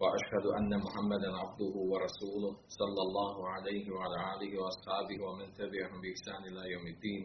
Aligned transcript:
وأشهد 0.00 0.46
أن 0.58 0.70
محمدا 0.84 1.30
عبده 1.42 1.74
ورسوله 1.92 2.52
صلى 2.80 3.00
الله 3.06 3.48
عليه 3.48 3.84
وعلى 3.94 4.18
آله 4.34 4.52
وأصحابه 4.60 5.16
ومن 5.26 5.52
تبعهم 5.60 5.98
بإحسان 6.02 6.40
إلى 6.50 6.62
يوم 6.74 6.86
الدين. 6.94 7.22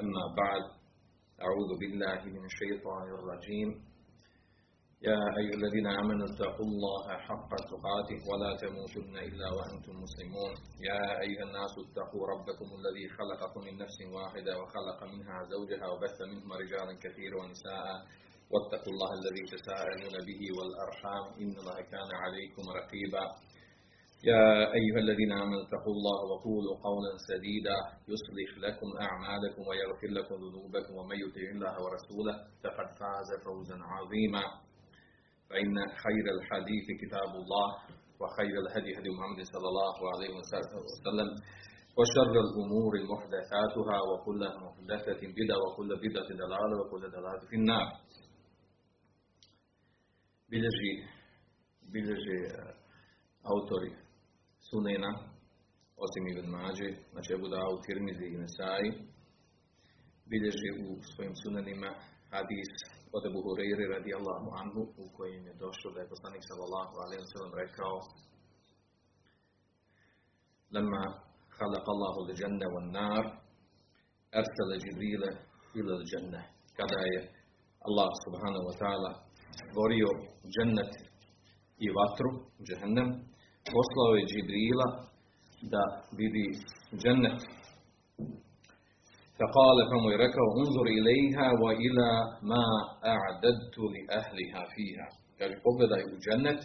أما 0.00 0.24
بعد 0.40 0.64
أعوذ 1.46 1.70
بالله 1.80 2.20
من 2.24 2.44
الشيطان 2.50 3.06
الرجيم. 3.18 3.70
يا 5.08 5.20
أيها 5.40 5.56
الذين 5.60 5.86
آمنوا 5.86 6.26
اتقوا 6.32 6.66
الله 6.70 7.04
حق 7.28 7.50
تقاته 7.72 8.18
ولا 8.30 8.50
تموتن 8.64 9.14
إلا 9.28 9.48
وأنتم 9.56 9.94
مسلمون. 10.04 10.52
يا 10.88 11.02
أيها 11.24 11.44
الناس 11.48 11.72
اتقوا 11.84 12.24
ربكم 12.32 12.68
الذي 12.78 13.04
خلقكم 13.18 13.60
من 13.66 13.74
نفس 13.84 13.98
واحدة 14.16 14.52
وخلق 14.60 15.00
منها 15.12 15.38
زوجها 15.52 15.86
وبث 15.92 16.18
منهما 16.30 16.54
رجالا 16.56 16.94
كثيرا 17.04 17.36
ونساء. 17.42 17.86
واتقوا 18.52 18.92
الله 18.94 19.10
الذي 19.20 19.42
تساءلون 19.54 20.14
به 20.28 20.40
والأرحام 20.56 21.24
إن 21.42 21.52
الله 21.60 21.78
كان 21.92 22.10
عليكم 22.24 22.64
رقيبا. 22.80 23.24
يا 24.30 24.44
أيها 24.78 24.98
الذين 25.04 25.32
آمنوا 25.32 25.62
اتقوا 25.66 25.94
الله 25.98 26.18
وقولوا 26.30 26.74
قولا 26.88 27.12
سديدا. 27.30 27.78
يصلح 28.12 28.50
لكم 28.66 28.88
أعمالكم 29.06 29.62
ويغفر 29.68 30.10
لكم 30.18 30.34
ذنوبكم 30.44 30.92
ومن 30.98 31.16
يطع 31.24 31.44
الله 31.54 31.74
ورسوله 31.84 32.34
فقد 32.62 32.88
فاز 33.00 33.28
فوزا 33.44 33.76
عظيما. 33.94 34.44
فإن 35.50 35.74
خير 36.04 36.24
الحديث 36.36 36.86
كتاب 37.02 37.30
الله 37.42 37.68
وخير 38.20 38.54
الهدي 38.64 38.90
هدي 38.98 39.10
محمد 39.16 39.40
صلى 39.54 39.68
الله 39.72 39.96
عليه 40.12 40.30
وسلم 40.38 41.28
وشر 41.98 42.34
الأمور 42.46 42.92
محدثاتها 43.12 43.96
وكل 44.10 44.42
محدثة 44.64 45.20
بدعة 45.38 45.58
وكل 45.64 45.90
بدعة 46.04 46.28
دلالة 46.42 46.74
وكل 46.80 47.02
دلالة 47.16 47.44
في 47.50 47.56
النار. 47.56 47.86
bilježi, 50.51 50.93
bilježi 51.93 52.39
autori 53.43 53.91
Sunena, 54.69 55.11
osim 56.05 56.23
Ibn 56.27 56.45
Mađe, 56.55 56.89
znači 57.11 57.29
Abu 57.33 57.47
Dawud, 57.53 57.79
Tirmizi 57.85 58.25
i 58.29 58.37
Nesai, 58.43 58.85
bilježi 60.31 60.69
u 60.85 60.89
svojim 61.11 61.35
sunanima 61.43 61.91
hadis 62.33 62.71
od 63.17 63.23
Abu 63.29 63.39
Hureyre 63.45 63.85
radijallahu 63.95 64.47
anhu 64.61 64.81
u 65.03 65.05
kojem 65.17 65.43
je 65.49 65.53
došlo 65.65 65.87
da 65.93 65.99
je 66.01 66.11
poslanik 66.13 66.43
sallallahu 66.49 66.93
alaihi 67.03 67.21
wa 67.23 67.31
sallam 67.33 67.53
rekao 67.63 67.95
لما 70.77 71.03
خلق 71.59 71.85
الله 71.95 72.15
الجنة 72.25 72.65
والنار 72.73 73.23
أرسل 74.39 74.69
جبريل 74.85 75.23
إلى 75.77 75.91
الجنة 75.99 76.41
kada 76.77 76.97
je 77.11 77.19
Allah 77.87 78.09
subhanahu 78.25 78.65
wa 78.69 78.75
ta'ala 78.81 79.11
stvorio 79.59 80.09
džennet 80.53 80.93
i 81.85 81.87
vatru, 81.97 82.29
džehennem, 82.67 83.09
poslao 83.73 84.11
je 84.17 84.27
Džibrila 84.31 84.87
da 85.73 85.83
vidi 86.17 86.47
džennet 87.01 87.39
فقال 89.39 89.77
فمو 89.89 90.09
يركو 90.15 90.43
انظر 90.61 90.85
إليها 90.99 91.47
وإلى 91.63 92.09
ما 92.51 92.65
أعددت 93.15 93.75
لأهلها 93.93 94.61
فيها 94.73 95.07
kaže 95.39 95.55
pogledaj 95.65 96.01
u 96.13 96.15
džennet 96.25 96.61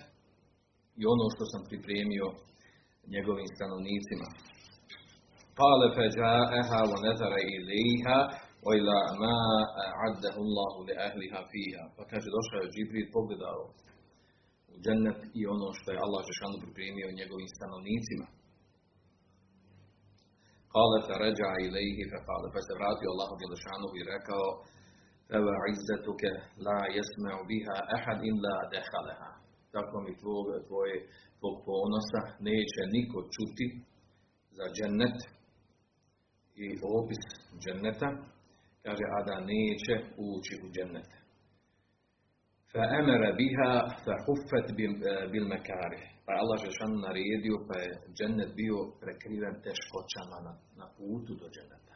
i 1.01 1.03
ono 1.13 1.27
što 1.35 1.45
sam 1.53 1.63
pripremio 1.71 2.27
njegovim 3.15 3.49
stanovnicima 3.57 4.29
قال 5.63 5.81
فجاءها 5.97 6.81
ونظر 6.91 7.33
إليها 7.55 8.19
وإلى 8.67 8.99
ما 9.23 9.37
أعده 9.95 10.35
الله 10.47 10.73
لأهلها 10.89 11.41
فيها 11.53 11.85
pa 11.97 12.03
kaže 12.11 12.29
došao 12.37 12.61
je 12.63 12.73
Džibril 12.75 13.07
pogledao 13.17 13.61
u 14.73 14.77
džennet 14.85 15.21
i 15.41 15.43
ono 15.55 15.69
što 15.79 15.89
je 15.93 16.03
Allah 16.05 16.21
Žešanu 16.29 16.57
pripremio 16.65 17.19
njegovim 17.21 17.49
stanovnicima 17.57 18.27
قال 20.77 20.93
فرجع 21.09 21.51
إليه 21.67 21.99
فقال 22.13 22.43
فسرات 22.55 23.01
الله 23.11 23.29
جل 23.41 23.55
شانه 23.65 23.91
يركو 24.03 24.43
فوعزتك 25.31 26.23
لا 26.67 26.81
يسمع 26.99 27.35
بها 27.51 27.77
أحد 27.97 28.19
إلا 28.31 28.55
دخلها 28.77 29.31
tako 29.75 29.97
mi 30.07 30.13
tvog, 30.23 30.47
tvoje, 30.69 30.97
tvog 31.39 31.55
ponosa 31.67 32.21
neće 32.49 32.83
niko 32.97 33.19
čuti 33.35 33.67
za 34.57 34.67
džennet 34.77 35.19
i 36.65 36.67
opis 36.99 37.25
dženneta, 37.63 38.11
kaže, 38.90 39.06
a 39.18 39.20
da 39.30 39.36
neće 39.54 39.94
ući 40.30 40.54
u 40.64 40.68
džennet. 40.76 41.10
Fa 42.72 42.84
emara 43.00 43.32
biha 43.40 43.72
fa 44.04 44.14
huffat 44.26 44.68
bil, 44.78 44.94
e, 45.12 45.14
bil 45.34 45.46
mekari. 45.56 46.02
Pa 46.26 46.32
Allah 46.42 46.58
Žešan 46.66 46.94
naredio, 47.06 47.56
pa 47.68 47.76
je 47.84 47.92
džennet 48.18 48.52
bio 48.62 48.78
prekriven 49.02 49.56
teškoćama 49.66 50.38
na, 50.46 50.54
na 50.80 50.88
putu 50.96 51.34
do 51.42 51.48
dženneta. 51.54 51.96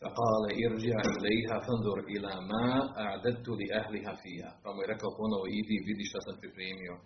Fa 0.00 0.08
kale 0.18 0.50
irđa 0.64 1.00
ilaiha 1.16 1.56
fandur 1.66 1.98
ila 2.16 2.34
ma 2.50 2.68
a'dettu 3.06 3.52
li 3.58 3.66
ahliha 3.80 4.12
fija. 4.22 4.50
Pa 4.62 4.68
mu 4.72 4.78
je 4.82 4.90
rekao 4.92 5.16
ponovo, 5.20 5.44
idi 5.60 5.76
vidi 5.88 6.04
šta 6.10 6.18
sam 6.26 6.34
pripremio 6.42 6.94
e, 6.98 7.02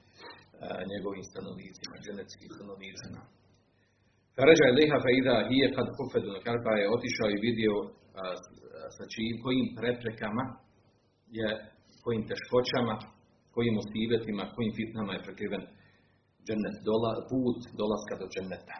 njegovim 0.93 1.25
stanovnicima, 1.31 1.95
džennetskim 2.05 2.51
stanovnicima. 2.57 3.21
Kaređa 4.37 4.65
je 4.67 4.77
liha 4.79 4.99
feida 5.05 5.35
hije 5.49 5.67
kad 5.77 5.87
kufedu, 5.97 6.31
pa 6.67 6.73
je 6.81 6.93
otišao 6.97 7.29
i 7.33 7.43
vidio 7.47 7.75
sa 8.97 9.05
čijim, 9.13 9.35
znači, 9.37 9.43
kojim 9.45 9.67
preprekama 9.79 10.45
je, 11.39 11.49
kojim 12.05 12.23
teškoćama, 12.31 12.95
kojim 13.55 13.75
osivetima, 13.83 14.45
kojim 14.55 14.73
fitnama 14.79 15.13
je 15.15 15.25
prekriven 15.27 15.65
džennet, 16.47 16.77
dola, 16.89 17.13
put 17.31 17.59
dolaska 17.81 18.15
do 18.21 18.27
dženneta. 18.33 18.77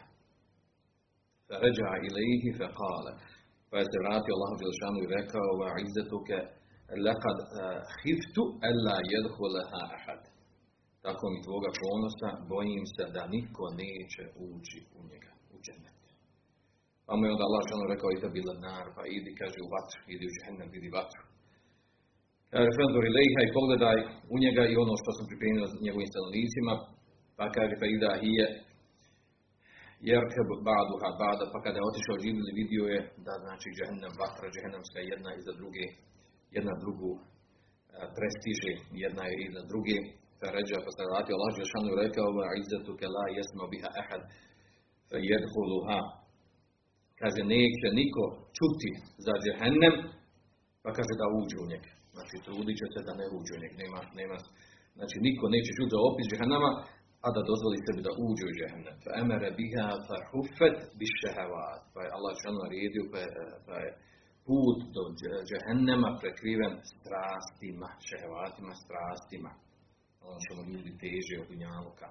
Ređa 1.63 1.91
ilaihi 2.09 2.51
fe 2.59 2.69
kale, 2.81 3.13
pa 3.69 3.75
je 3.79 3.85
se 3.91 3.99
vratio 4.05 4.35
Allah 4.37 4.53
Đelšanu 4.61 4.99
i 5.03 5.13
rekao, 5.17 5.49
va 5.61 5.71
izetuke, 5.89 6.39
lekad 7.07 7.39
hiftu 8.03 8.45
ella 8.71 8.97
jedhuleha 9.13 9.83
ahad. 9.97 10.23
Tako 11.05 11.25
mi 11.33 11.39
tvoga 11.47 11.71
ponosa, 11.81 12.29
bojim 12.53 12.85
se 12.95 13.05
da 13.17 13.23
niko 13.35 13.65
neće 13.83 14.23
ući 14.51 14.79
u 14.99 15.01
njega 15.11 15.32
u 15.63 15.65
džennet. 15.67 15.99
Pa 17.07 17.13
mu 17.17 17.23
je 17.25 17.33
onda 17.35 17.45
Allah 17.47 17.61
Đelšanu 17.63 17.93
rekao 17.95 18.11
ida 18.11 18.29
bila 18.39 18.55
nar, 18.67 18.87
pa 18.97 19.03
idi, 19.17 19.31
kaže, 19.41 19.59
u 19.67 19.69
vatru, 19.75 20.01
idi 20.15 20.25
u 20.31 20.35
džennet, 20.37 20.69
vidi 20.77 20.91
vatru. 20.99 21.23
Fenzor 22.77 23.05
ilaiha 23.11 23.41
i 23.45 23.55
pogledaj 23.59 23.99
u 24.35 24.37
njega 24.45 24.63
i 24.69 24.75
ono 24.85 24.95
što 25.01 25.11
sam 25.17 25.25
pripremio 25.31 25.65
njegovim 25.87 26.09
stanovnicima, 26.13 26.75
pa 27.39 27.45
kaže 27.57 27.75
pa 27.81 27.87
ida 27.95 28.11
hije 28.23 28.47
jerkeb 30.11 30.49
baduha 30.69 31.11
bada, 31.23 31.45
pa 31.53 31.59
kada 31.65 31.77
je 31.79 31.89
otišao 31.91 32.21
Džibril 32.23 32.49
vidio 32.61 32.85
je 32.95 33.01
da 33.27 33.33
znači 33.45 33.69
džehennem, 33.77 34.13
vatra 34.23 34.47
džehennemska 34.55 35.01
jedna 35.13 35.31
iza 35.41 35.53
druge, 35.61 35.87
jedna 36.57 36.75
drugu 36.83 37.11
prestiže, 38.17 38.73
jedna 39.05 39.23
je 39.31 39.35
iza 39.49 39.63
druge, 39.71 39.97
pa 40.39 40.47
ređa 40.57 40.79
pa 40.85 40.91
se 40.95 41.11
vratio 41.11 41.35
Allah 41.37 41.53
Žešanu 41.61 41.91
rekao 42.05 42.29
izzetu 42.63 42.93
ke 43.01 43.07
la 43.17 43.25
jesma 43.37 43.65
biha 43.73 43.91
ehad 44.03 44.23
jedhuluha 45.31 45.99
kaže 47.21 47.41
neće 47.55 47.89
niko 48.01 48.23
čuti 48.57 48.91
za 49.27 49.35
džehennem 49.43 49.95
pa 50.83 50.91
kaže 50.97 51.15
da 51.21 51.27
uđe 51.39 51.57
u 51.65 51.71
njega 51.73 51.93
Znači, 52.15 52.35
trudit 52.45 52.77
će 52.81 52.87
se 52.95 53.01
da 53.09 53.13
ne 53.21 53.27
uđe 53.37 53.53
u 53.57 53.61
njeg. 53.63 53.73
Nema, 53.83 54.01
nema, 54.21 54.37
znači, 54.99 55.17
niko 55.27 55.45
neće 55.55 55.71
čuti 55.77 55.95
za 55.95 56.01
opis 56.09 56.27
džehennama, 56.31 56.71
a 57.25 57.29
da 57.35 57.49
dozvoli 57.51 57.85
sebi 57.87 58.01
da 58.09 58.13
uđe 58.27 58.45
u 58.49 58.57
džehennem. 58.59 58.97
Fa 59.05 59.11
emere 59.23 59.49
biha 59.59 59.87
fa 60.07 60.17
hufet 60.29 60.79
bi 60.99 61.07
šehevat. 61.19 61.83
Pa 61.93 61.99
je 62.05 62.15
Allah 62.17 62.33
žena 62.43 62.59
naredio, 62.65 63.05
pa 63.13 63.19
je, 63.25 63.31
pa 63.67 63.75
je 63.85 63.91
put 64.47 64.79
do 64.95 65.03
džehennema 65.49 66.11
prekriven 66.21 66.75
strastima, 66.93 67.89
šehevatima, 68.09 68.73
strastima. 68.85 69.51
Ono 70.29 70.39
što 70.45 70.53
ljudi 70.71 70.93
teže 71.03 71.35
od 71.43 71.47
dunjaluka 71.51 72.09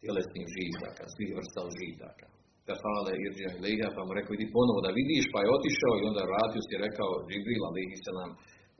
tjelesnih 0.00 0.46
žitaka, 0.56 1.02
svih 1.14 1.30
vrsta 1.38 1.62
žitaka. 1.80 2.26
Da 2.66 2.72
hvala 2.82 3.10
Irđan 3.24 3.56
Leha, 3.64 3.88
pa 3.96 4.02
mu 4.06 4.12
rekao, 4.18 4.34
idi 4.34 4.46
ponovo 4.56 4.80
da 4.86 4.96
vidiš, 5.00 5.24
pa 5.32 5.38
je 5.40 5.54
otišao 5.56 5.94
i 5.96 6.06
onda 6.10 6.22
vratio 6.32 6.62
se 6.66 6.72
i 6.74 6.82
rekao, 6.86 7.10
Džibril 7.28 7.62
ali 7.68 7.80
i 7.94 7.96
se 8.04 8.12
nam, 8.18 8.30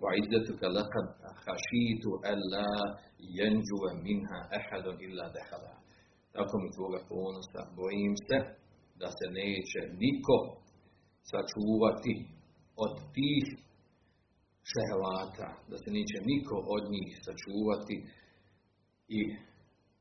va 0.03 0.11
izdetu 0.23 0.53
ka 0.61 0.69
lakad 0.77 1.07
hašitu 1.45 2.11
alla 2.33 2.71
jenđuve 3.39 3.91
minha 4.07 4.39
ehadon 4.59 4.97
illa 5.07 5.27
dehala. 5.37 5.75
Tako 6.35 6.55
mi 6.63 6.69
tvoga 6.77 7.01
ponosa, 7.11 7.61
bojim 7.81 8.15
se 8.27 8.39
da 9.01 9.09
se 9.19 9.27
neće 9.41 9.81
niko 10.03 10.37
sačuvati 11.31 12.15
od 12.85 12.95
tih 13.15 13.47
šehevata, 14.71 15.49
da 15.71 15.77
se 15.83 15.89
neće 15.99 16.19
niko 16.31 16.57
od 16.75 16.83
njih 16.95 17.09
sačuvati 17.27 17.97
i 19.19 19.21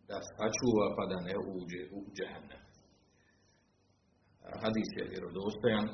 da 0.09 0.17
sačuva 0.35 0.85
pa 0.95 1.03
da 1.11 1.17
ne 1.27 1.35
uđe 1.56 1.81
u 1.97 2.00
džehennem. 2.15 2.61
Hadis 4.61 4.89
je 4.97 5.09
vjerodostojan. 5.11 5.88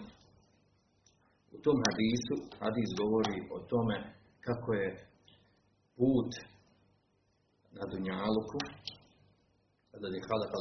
U 1.56 1.58
tom 1.66 1.78
hadisu, 1.88 2.36
hadis 2.62 2.90
govori 3.02 3.38
o 3.56 3.58
tome 3.72 3.98
kako 4.48 4.70
je 4.82 4.90
put 5.98 6.32
na 7.78 7.84
Dunjaluku, 7.92 8.60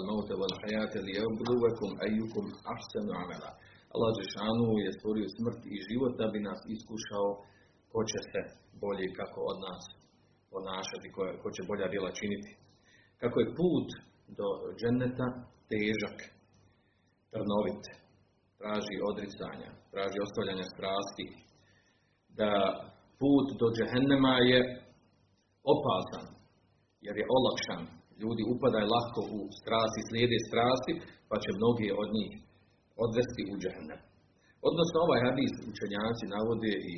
maute 0.09 0.35
wal 0.41 0.55
hajate 0.63 0.99
li 1.07 1.13
eubluvekum 1.23 1.91
ejukum 2.09 2.47
ahsenu 2.75 3.13
amela. 3.23 3.51
Allah 3.95 4.11
Žešanu 4.21 4.67
je 4.85 4.91
stvorio 4.99 5.27
smrt 5.37 5.61
i 5.75 5.77
život 5.89 6.13
da 6.21 6.27
bi 6.33 6.39
nas 6.49 6.61
iskušao 6.75 7.29
ko 7.93 8.01
će 8.11 8.21
se 8.31 8.41
bolje 8.83 9.07
kako 9.19 9.39
od 9.51 9.59
nas 9.67 9.83
ponašati, 10.53 11.09
ko, 11.15 11.23
ko 11.43 11.49
će 11.55 11.63
bolja 11.71 11.87
djela 11.93 12.11
činiti. 12.21 12.51
Kako 13.25 13.39
je 13.41 13.57
put 13.63 13.89
do 14.39 14.49
dženeta 14.79 15.27
težak, 15.71 16.19
trnovit, 17.33 17.85
traži 18.61 18.97
odricanja, 19.11 19.71
traži 19.93 20.19
ostavljanja 20.27 20.67
strasti, 20.75 21.27
da 22.41 22.53
put 23.21 23.47
do 23.61 23.67
džehennema 23.77 24.35
je 24.53 24.61
opasan, 25.75 26.27
jer 27.07 27.15
je 27.21 27.31
olakšan. 27.39 27.83
Ljudi 28.23 28.43
upadaju 28.55 28.87
lako 28.97 29.21
u 29.37 29.41
strasti, 29.61 30.01
slijede 30.09 30.39
strasti, 30.49 30.93
pa 31.29 31.37
će 31.43 31.59
mnogi 31.61 31.89
od 32.03 32.09
njih 32.17 32.33
odvesti 33.05 33.43
u 33.53 33.55
džehennem. 33.63 34.01
Odnosno 34.69 34.97
ovaj 35.07 35.21
hadis 35.27 35.53
učenjaci 35.73 36.25
navode 36.37 36.73
i 36.93 36.95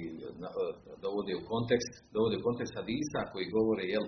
dovode 1.05 1.33
u 1.37 1.47
kontekst, 1.53 1.93
dovode 2.15 2.37
u 2.39 2.45
kontekst 2.47 2.75
hadisa 2.81 3.21
koji 3.33 3.55
govore 3.57 3.85
jel, 3.95 4.07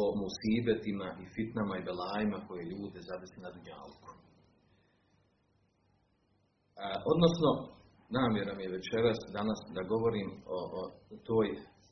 o 0.00 0.02
musibetima 0.22 1.08
i 1.22 1.24
fitnama 1.34 1.74
i 1.76 1.86
belajima 1.88 2.38
koje 2.46 2.70
ljude 2.70 2.98
zadesi 3.10 3.38
na 3.44 3.50
dunjalku. 3.54 4.08
Odnosno, 7.12 7.50
namjera 8.18 8.52
mi 8.54 8.62
je 8.64 8.74
večeras, 8.78 9.18
danas, 9.38 9.60
da 9.76 9.90
govorim 9.92 10.28
o, 10.56 10.58
o 10.78 10.80
toj, 11.28 11.48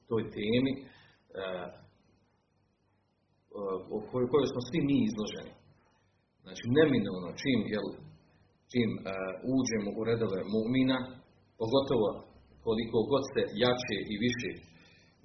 toj 0.09 0.23
temi 0.37 0.73
o 3.95 3.97
kojoj, 4.11 4.29
kojoj 4.33 4.49
smo 4.53 4.61
svi 4.69 4.81
mi 4.89 4.97
izloženi. 5.09 5.53
Znači, 6.45 6.65
neminovno, 6.79 7.29
čim, 7.43 7.61
jel, 7.75 7.89
čim 8.73 8.91
uh, 8.99 9.03
uđemo 9.57 9.91
u 9.99 10.01
redove 10.09 10.41
mu'mina, 10.55 10.99
pogotovo 11.61 12.09
koliko 12.65 12.99
god 13.13 13.23
se 13.33 13.43
jače 13.63 13.99
i 14.13 14.15
više 14.27 14.51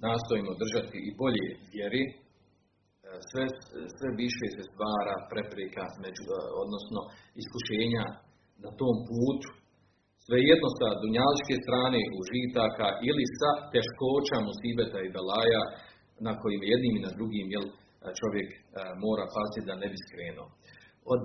nastojimo 0.06 0.52
držati 0.62 0.98
i 1.08 1.14
bolje 1.20 1.46
vjeri, 1.72 2.04
sve, 3.30 3.44
sve 3.96 4.08
više 4.22 4.46
se 4.54 4.62
stvara 4.70 5.16
prepreka, 5.30 5.84
među, 6.04 6.22
odnosno 6.64 7.00
iskušenja 7.42 8.04
na 8.64 8.70
tom 8.80 8.96
putu, 9.08 9.48
svejedno 10.26 10.68
sa 10.78 10.88
dunjaličke 11.02 11.54
strane 11.64 12.00
užitaka 12.20 12.88
ili 13.08 13.24
sa 13.38 13.50
teškoća 13.74 14.36
musibeta 14.48 14.98
i 15.02 15.12
belaja 15.16 15.62
na 16.26 16.32
kojim 16.40 16.62
jednim 16.72 16.94
i 16.96 17.04
na 17.06 17.12
drugim 17.18 17.46
jel, 17.54 17.66
čovjek 18.20 18.48
mora 19.04 19.26
paziti 19.36 19.68
da 19.68 19.74
ne 19.82 19.88
bi 19.92 19.98
skrenuo. 20.06 20.48
Od 21.12 21.22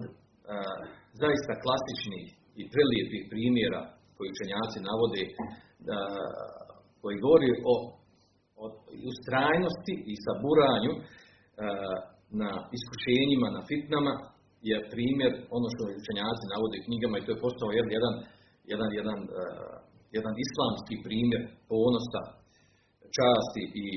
zaista 1.22 1.54
klasičnih 1.63 2.25
i 2.60 2.63
prelijepih 2.74 3.24
primjera 3.33 3.81
koji 4.16 4.33
učenjaci 4.36 4.88
navode 4.90 5.24
koji 7.01 7.24
govori 7.25 7.50
o, 7.72 7.75
o 8.62 8.66
ustrajnosti 9.12 9.95
i 10.12 10.13
saburanju 10.25 10.94
na 12.42 12.50
iskušenjima, 12.77 13.48
na 13.57 13.62
fitnama 13.69 14.13
je 14.69 14.77
primjer 14.94 15.31
ono 15.57 15.68
što 15.74 15.81
učenjaci 16.01 16.45
navode 16.54 16.75
u 16.80 16.86
knjigama 16.88 17.15
i 17.18 17.25
to 17.25 17.31
je 17.31 17.44
postao 17.45 17.69
jedan, 17.77 17.92
jedan, 17.98 18.15
jedan, 18.71 18.89
jedan, 19.00 19.19
jedan 20.18 20.33
islamski 20.45 20.95
primjer 21.07 21.42
ponosa, 21.71 22.21
časti 23.18 23.63
i, 23.86 23.88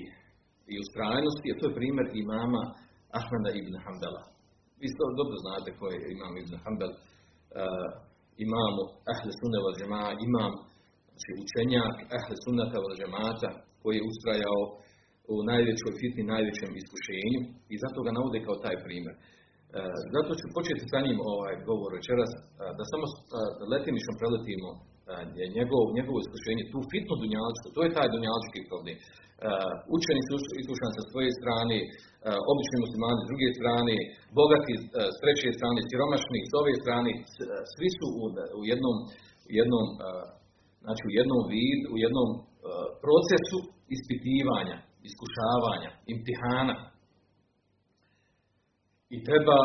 i 0.73 0.75
ustrajnosti, 0.85 1.47
a 1.51 1.59
to 1.59 1.65
je 1.67 1.79
primjer 1.81 2.07
imama 2.25 2.63
Ahmeda 3.19 3.51
ibn 3.61 3.75
Hanbala. 3.85 4.23
Vi 4.81 4.87
dobro 5.21 5.37
znate 5.45 5.69
ko 5.79 5.85
je 5.93 5.99
imam 6.15 6.35
ibn 6.43 6.55
Hanbal, 6.65 6.93
uh, 6.95 7.89
imamu 8.47 8.83
Ahle 9.13 9.33
Sunne 9.39 9.59
val 9.65 9.75
imam 10.29 10.53
znači 11.11 11.31
učenjak 11.45 11.95
Ahle 12.17 12.37
Sunnata 12.45 12.79
val 12.85 12.95
koji 13.83 13.95
je 13.97 14.09
ustrajao 14.11 14.61
u 15.33 15.35
najvećoj 15.51 15.93
fitni, 16.01 16.33
najvećem 16.35 16.71
iskušenju 16.81 17.41
i 17.73 17.75
zato 17.85 17.99
ga 18.05 18.17
navode 18.19 18.39
kao 18.47 18.57
taj 18.65 18.77
primjer. 18.87 19.15
Uh, 19.17 19.95
zato 20.15 20.31
ću 20.41 20.55
početi 20.57 20.85
sa 20.93 20.99
njim 21.07 21.19
ovaj 21.35 21.55
govor 21.69 21.91
večeras, 21.99 22.33
uh, 22.37 22.43
da 22.77 22.83
samo 22.93 23.07
uh, 23.09 23.17
letimično 23.73 24.13
preletimo 24.21 24.71
njegov, 25.59 25.83
njegovo 25.99 26.19
iskušenje, 26.21 26.65
tu 26.73 26.79
fitnu 26.91 27.15
dunjaličku, 27.23 27.67
to 27.75 27.81
je 27.83 27.97
taj 27.97 28.09
dunjalički 28.15 28.69
problem. 28.71 28.97
Učeni 29.97 30.23
su 30.29 30.35
iskušani 30.63 30.95
sa 30.99 31.05
svoje 31.11 31.31
strane, 31.41 31.77
obični 32.53 32.77
muslimani 32.85 33.21
s 33.23 33.29
druge 33.31 33.49
strane, 33.59 33.95
bogati 34.41 34.73
s 35.15 35.17
treće 35.23 35.49
strane, 35.59 35.81
siromašni 35.89 36.41
s 36.51 36.53
ove 36.61 36.73
strane, 36.83 37.11
svi 37.75 37.89
su 37.97 38.07
u, 38.61 38.63
jednom, 38.71 38.97
u 39.49 39.53
jednom, 39.59 39.87
znači 40.85 41.03
u 41.09 41.13
jednom 41.19 41.41
vid, 41.53 41.81
u 41.95 41.97
jednom 42.05 42.29
procesu 43.05 43.59
ispitivanja, 43.97 44.77
iskušavanja, 45.09 45.91
imtihana. 46.15 46.77
I 49.15 49.17
treba, 49.29 49.59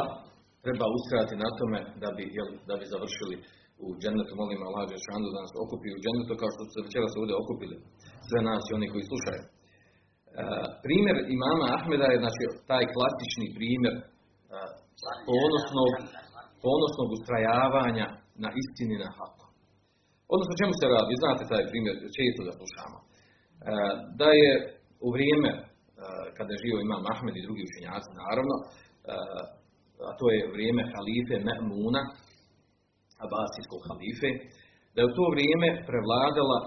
treba 0.66 0.86
ustrajati 0.98 1.36
na 1.44 1.50
tome 1.60 1.80
da 2.04 2.10
bi, 2.16 2.24
jel, 2.38 2.50
da 2.70 2.74
bi 2.80 2.92
završili 2.94 3.36
u 3.84 3.88
džennetu, 4.02 4.32
molim 4.42 4.62
Allah 4.68 4.84
Žešanu 4.94 5.28
da 5.34 5.40
nas 5.46 5.54
okupi 5.64 5.90
u 5.96 6.02
džennetu 6.04 6.34
kao 6.42 6.50
što 6.54 6.62
se 6.72 6.84
večera 6.86 7.08
se 7.10 7.18
ovdje 7.22 7.36
okupili 7.44 7.76
sve 8.28 8.40
nas 8.50 8.64
i 8.68 8.76
oni 8.78 8.88
koji 8.94 9.10
slušaju. 9.12 9.44
E, 9.46 9.52
primjer 10.86 11.18
imama 11.38 11.66
Ahmeda 11.78 12.08
je 12.10 12.22
znači 12.24 12.44
taj 12.72 12.86
klasični 12.96 13.48
primjer 13.58 13.96
e, 14.00 14.04
ponosnog, 15.30 15.92
ponosnog 16.66 17.08
ustrajavanja 17.18 18.08
na 18.44 18.50
istini 18.62 18.96
na 19.04 19.10
haku. 19.18 19.46
Odnosno 20.34 20.54
čemu 20.62 20.74
se 20.80 20.86
radi? 20.96 21.22
Znate 21.24 21.44
taj 21.54 21.64
primjer, 21.72 21.96
često 22.18 22.42
da 22.48 22.54
slušamo. 22.60 22.98
E, 23.02 23.06
da 24.20 24.30
je 24.42 24.52
u 25.06 25.08
vrijeme 25.16 25.52
e, 25.58 25.62
kada 26.38 26.50
je 26.52 26.62
živio 26.64 26.86
imam 26.88 27.04
Ahmed 27.14 27.36
i 27.38 27.46
drugi 27.48 27.64
učenjaci, 27.70 28.10
naravno, 28.24 28.56
e, 28.62 28.66
a 30.10 30.12
to 30.20 30.26
je 30.36 30.50
vrijeme 30.56 30.84
halife 30.94 31.36
Me'muna, 31.48 32.04
Abasijskog 33.26 33.82
halife, 33.90 34.30
da 34.94 34.98
je 35.00 35.10
u 35.10 35.16
to 35.18 35.26
vrijeme 35.36 35.70
prevladala, 35.90 36.60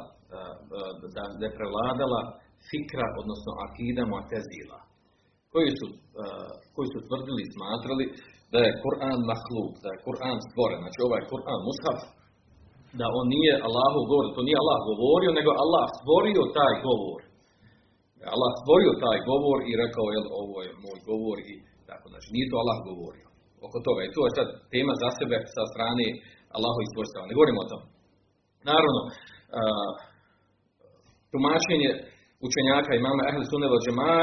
da, 1.15 1.23
da 1.39 1.45
je 1.47 1.57
prevladala 1.59 2.21
fikra, 2.71 3.07
odnosno 3.23 3.53
akida 3.67 4.03
Mu'tezila, 4.13 4.81
koji 5.53 5.71
su, 5.79 5.87
koji 6.75 6.89
su 6.93 6.99
tvrdili 7.09 7.41
i 7.45 7.53
smatrali 7.55 8.05
da 8.53 8.59
je 8.67 8.79
Kur'an 8.85 9.21
mahluk, 9.31 9.73
da 9.85 9.89
je 9.93 10.03
Kur'an 10.07 10.39
stvoren, 10.49 10.81
znači 10.85 10.99
ovaj 11.09 11.23
Kur'an 11.33 11.61
mushaf, 11.69 12.01
da 13.01 13.07
on 13.19 13.27
nije 13.35 13.55
Allahu 13.67 14.01
govor, 14.11 14.27
to 14.37 14.41
nije 14.47 14.59
Allah 14.63 14.79
govorio, 14.91 15.31
nego 15.39 15.51
Allah 15.65 15.87
stvorio 15.99 16.43
taj 16.59 16.75
govor. 16.87 17.21
Allah 18.35 18.51
stvorio 18.61 19.01
taj 19.05 19.19
govor 19.31 19.59
i 19.71 19.73
rekao, 19.83 20.07
jel, 20.15 20.27
ovo 20.43 20.57
je 20.67 20.71
moj 20.85 20.99
govor 21.11 21.37
i 21.53 21.55
tako, 21.89 22.07
znači 22.13 22.29
nije 22.35 22.51
to 22.51 22.57
Allah 22.63 22.79
govorio. 22.91 23.27
Oko 23.67 23.79
toga. 23.87 24.01
I 24.03 24.15
to 24.15 24.21
je 24.27 24.37
sad 24.39 24.49
tema 24.75 24.93
za 25.03 25.09
sebe 25.19 25.37
sa 25.55 25.63
strane 25.73 26.07
Allahovi 26.57 26.87
svojstava. 26.95 27.29
Ne 27.29 27.37
govorimo 27.39 27.61
o 27.63 27.71
tom. 27.73 27.83
Naravno, 28.71 29.03
tumačenje 31.33 31.91
učenjaka 32.47 32.91
imama 32.95 33.23
Ahl 33.31 33.43
Sunneva 33.51 33.79
Džema 33.85 34.15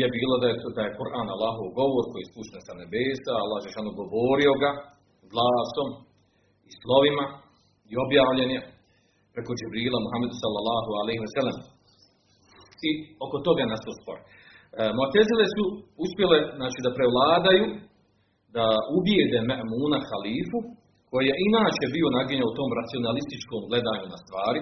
je 0.00 0.06
bilo 0.16 0.34
da 0.42 0.46
je, 0.50 0.54
da 0.76 0.80
je 0.84 0.96
Kur'an 0.98 1.28
Allahov 1.34 1.66
govor 1.80 2.04
koji 2.10 2.20
je 2.22 2.30
spušten 2.32 2.60
sa 2.66 2.72
nebesa, 2.80 3.32
Allah 3.44 3.58
je 3.64 3.70
govorio 4.02 4.52
ga 4.62 4.70
glasom 5.32 5.88
i 6.68 6.70
slovima 6.82 7.24
i 7.92 7.94
objavljen 8.04 8.50
je 8.56 8.60
preko 9.34 9.50
Džibrila 9.58 9.98
Muhammedu 10.06 10.34
sallallahu 10.42 10.90
alaihi 11.00 11.22
wa 11.26 11.32
sallam. 11.36 11.58
I 12.88 12.90
oko 13.24 13.36
toga 13.46 13.60
je 13.62 13.72
nastao 13.74 13.94
spor. 14.00 14.18
E, 14.20 14.24
Mu'tezile 14.98 15.46
su 15.54 15.64
uspjele 16.04 16.38
znači, 16.58 16.78
da 16.86 16.96
prevladaju, 16.98 17.64
da 18.56 18.66
ubijede 18.98 19.38
Me'muna 19.50 20.00
halifu, 20.08 20.58
koji 21.10 21.24
je 21.30 21.40
inače 21.48 21.84
bio 21.96 22.08
naginjao 22.18 22.50
u 22.50 22.56
tom 22.58 22.70
racionalističkom 22.80 23.60
gledanju 23.68 24.06
na 24.14 24.18
stvari, 24.24 24.60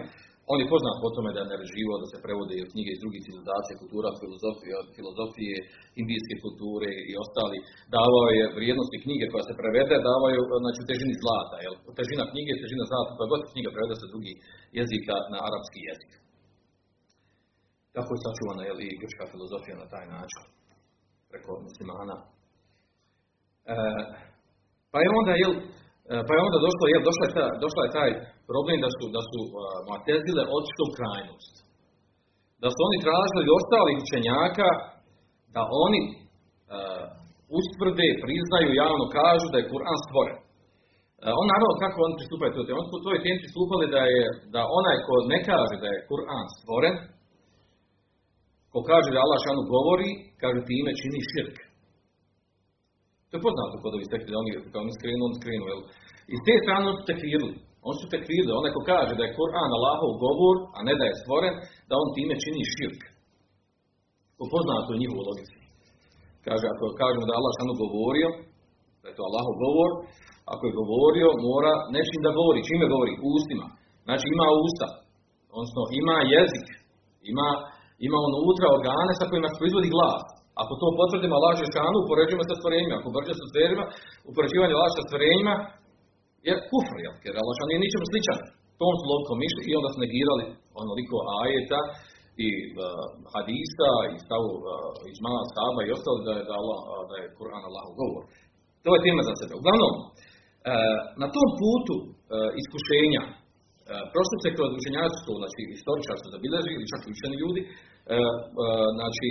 On 0.53 0.59
je 0.63 0.73
poznat 0.73 0.97
po 1.03 1.09
tome 1.15 1.31
da 1.35 1.41
je 1.43 1.53
naređivao 1.55 2.03
da 2.03 2.07
se 2.13 2.25
prevode 2.27 2.53
i 2.55 2.69
knjige 2.73 2.91
iz 2.93 3.01
drugih 3.03 3.21
civilizacija, 3.27 3.81
kultura, 3.83 4.19
filozofije, 4.21 4.75
filozofije, 4.97 5.57
indijske 6.01 6.35
kulture 6.45 6.91
i 7.11 7.13
ostali. 7.25 7.59
Davao 7.97 8.29
je 8.39 8.53
vrijednosti 8.59 9.03
knjige 9.05 9.27
koja 9.33 9.45
se 9.49 9.59
prevede, 9.61 9.97
davao 10.11 10.31
je 10.33 10.39
znači, 10.65 10.79
u 10.83 10.89
težini 10.91 11.15
zlata. 11.23 11.57
Jel? 11.65 11.75
Težina 11.99 12.25
knjige 12.33 12.53
težina 12.63 12.85
zlata, 12.91 13.11
koja 13.17 13.33
god 13.33 13.43
knjiga 13.53 13.71
prevede 13.75 13.97
sa 13.99 14.07
drugih 14.13 14.37
jezika 14.79 15.17
na 15.33 15.39
arapski 15.49 15.81
jezik. 15.89 16.11
Tako 17.97 18.11
je 18.13 18.25
sačuvana 18.25 18.63
jel, 18.69 18.79
i 18.87 18.99
grčka 19.01 19.25
filozofija 19.33 19.77
na 19.83 19.89
taj 19.95 20.07
način, 20.15 20.43
preko 21.31 21.51
muslimana. 21.67 22.17
E, 23.75 23.77
pa 24.93 24.99
je 25.03 25.09
onda, 25.19 25.33
jel, 25.43 25.55
E, 26.13 26.15
pa 26.27 26.33
je 26.35 26.41
onda 26.47 26.59
došlo, 26.67 26.85
je, 26.93 26.99
došla, 27.09 27.25
je 27.27 27.33
ta, 27.37 27.47
došla 27.65 27.83
je 27.85 27.95
taj 27.99 28.11
problem 28.51 28.79
da 28.85 28.91
su, 28.97 29.05
da 29.17 29.23
su 29.31 29.41
uh, 29.45 29.53
Mu'tezile 29.89 30.43
otišli 30.57 30.83
u 30.87 30.95
krajnost. 30.99 31.55
Da 32.63 32.69
su 32.73 32.79
oni 32.89 32.99
tražili 33.07 33.55
ostalih 33.59 33.97
učenjaka 34.05 34.69
da 35.57 35.63
oni 35.85 36.03
uh, 36.13 37.05
ustvrde, 37.59 38.09
priznaju, 38.25 38.81
javno 38.83 39.05
kažu 39.19 39.47
da 39.53 39.59
je 39.59 39.71
Kur'an 39.73 39.99
stvoren. 40.07 40.39
On 41.41 41.47
naravno, 41.53 41.75
kako 41.85 41.99
oni 42.07 42.19
pristupaju 42.21 42.51
to 42.53 42.63
Oni 42.81 42.89
su 42.91 42.97
toj 43.07 43.23
temi 43.25 43.43
pristupali 43.43 43.87
da 43.97 44.03
je, 44.15 44.25
da 44.55 44.61
onaj 44.79 44.99
ko 45.07 45.15
ne 45.33 45.39
kaže 45.49 45.75
da 45.83 45.89
je 45.93 46.05
Kur'an 46.11 46.47
stvoren, 46.59 46.95
ko 48.77 48.81
kaže 48.91 49.09
da 49.15 49.25
Allah 49.25 49.39
šanu 49.47 49.63
govori, 49.75 50.09
kaže 50.43 50.69
time 50.71 50.91
čini 51.01 51.21
širk. 51.33 51.57
To 53.29 53.33
je 53.37 53.45
poznato 53.47 53.75
kod 53.83 53.93
ovih 53.97 54.09
tekli, 54.13 54.33
da 54.33 54.39
oni, 54.43 54.51
kao 54.73 54.81
oni 54.85 54.93
skrenu, 54.99 55.23
oni 55.29 55.37
skrenu, 55.41 55.65
jel? 55.71 55.81
I 56.35 56.37
te 56.47 56.55
strane 56.63 56.89
su 56.99 57.03
tekvirili. 57.11 57.53
Oni 57.89 57.97
su 58.03 58.07
tekvirili. 58.15 58.51
Onaj 58.61 58.73
ko 58.77 58.81
kaže 58.93 59.13
da 59.19 59.25
je 59.25 59.37
Kur'an 59.39 59.71
Allahov 59.79 60.11
govor, 60.25 60.57
a 60.77 60.79
ne 60.89 60.95
da 61.01 61.05
je 61.07 61.21
stvoren, 61.23 61.55
da 61.89 61.95
on 62.03 62.09
time 62.17 62.35
čini 62.45 62.63
širk. 62.75 63.01
Ko 64.37 64.43
poznato 64.55 64.89
je 64.93 65.01
njihovu 65.03 65.23
logiku. 65.29 65.57
Kaže, 66.47 66.65
ako 66.73 66.85
kažemo 67.03 67.25
da 67.27 67.33
je 67.33 67.41
Allah 67.41 67.53
šanu 67.59 67.75
govorio, 67.85 68.29
da 69.01 69.07
je 69.09 69.17
to 69.17 69.23
Allahov 69.29 69.55
govor, 69.65 69.91
ako 70.53 70.63
je 70.69 70.79
govorio, 70.81 71.29
mora 71.49 71.75
nečim 71.97 72.21
da 72.27 72.31
govori. 72.39 72.67
Čime 72.69 72.87
govori? 72.95 73.13
Ustima. 73.37 73.67
Znači 74.07 74.25
ima 74.35 74.47
usta. 74.67 74.89
Odnosno 75.57 75.83
ima 76.01 76.17
jezik. 76.35 76.69
Ima, 77.33 77.49
ima 78.07 78.19
unutra 78.43 78.67
organe 78.77 79.13
sa 79.17 79.25
kojima 79.31 79.49
se 79.49 79.61
proizvodi 79.61 79.95
glas. 79.97 80.23
Ako 80.63 80.73
to 80.81 80.87
potvrdimo 81.01 81.35
Allah 81.37 81.55
Žešanu, 81.63 81.97
upoređujemo 82.05 82.45
sa 82.49 82.55
stvorenjima. 82.61 82.95
Ako 82.97 83.09
brže 83.17 83.35
sa 83.41 83.45
stvorenjima, 83.51 83.85
upoređivanje 84.31 84.75
Allah 84.75 84.93
sa 84.99 85.03
stvorenjima 85.09 85.55
je 86.49 86.55
kufr, 86.71 86.97
jel? 87.05 87.15
jer 87.25 87.35
Allah 87.43 87.55
nije 87.69 87.85
ničemu 87.85 88.07
sličan. 88.11 88.39
Tom 88.81 88.95
su 88.99 89.05
išli 89.49 89.63
i 89.69 89.77
onda 89.79 89.89
su 89.91 89.99
negirali 90.05 90.45
onoliko 90.83 91.17
ajeta 91.43 91.81
i 92.47 92.49
uh, 92.69 93.05
hadisa 93.35 93.91
i 94.13 94.17
stavu 94.27 94.53
uh, 94.59 95.11
iz 95.13 95.19
mala 95.25 95.45
saba 95.57 95.81
i 95.83 95.95
ostalo 95.97 96.19
da 96.27 96.33
je, 96.39 96.43
da, 96.49 96.55
Allah, 96.61 96.81
uh, 96.85 97.03
da 97.11 97.15
je 97.21 97.33
Kur'an 97.39 97.65
Allahu 97.69 97.91
govor. 98.01 98.23
To 98.85 98.91
je 98.95 99.05
tema 99.07 99.23
za 99.29 99.35
sebe. 99.41 99.53
Uglavnom, 99.61 99.95
na 101.23 101.27
tom 101.35 101.49
putu 101.61 101.97
iskušenja, 102.61 103.23
prošli 104.13 104.37
se 104.43 104.49
kroz 104.57 104.71
učenjaci 104.81 105.19
su, 105.25 105.33
znači 105.41 105.61
istoričar 105.77 106.17
su 106.23 106.29
zabilježili, 106.35 106.91
čak 106.93 107.01
i 107.05 107.13
učeni 107.15 107.37
ljudi, 107.43 107.61
znači 108.99 109.27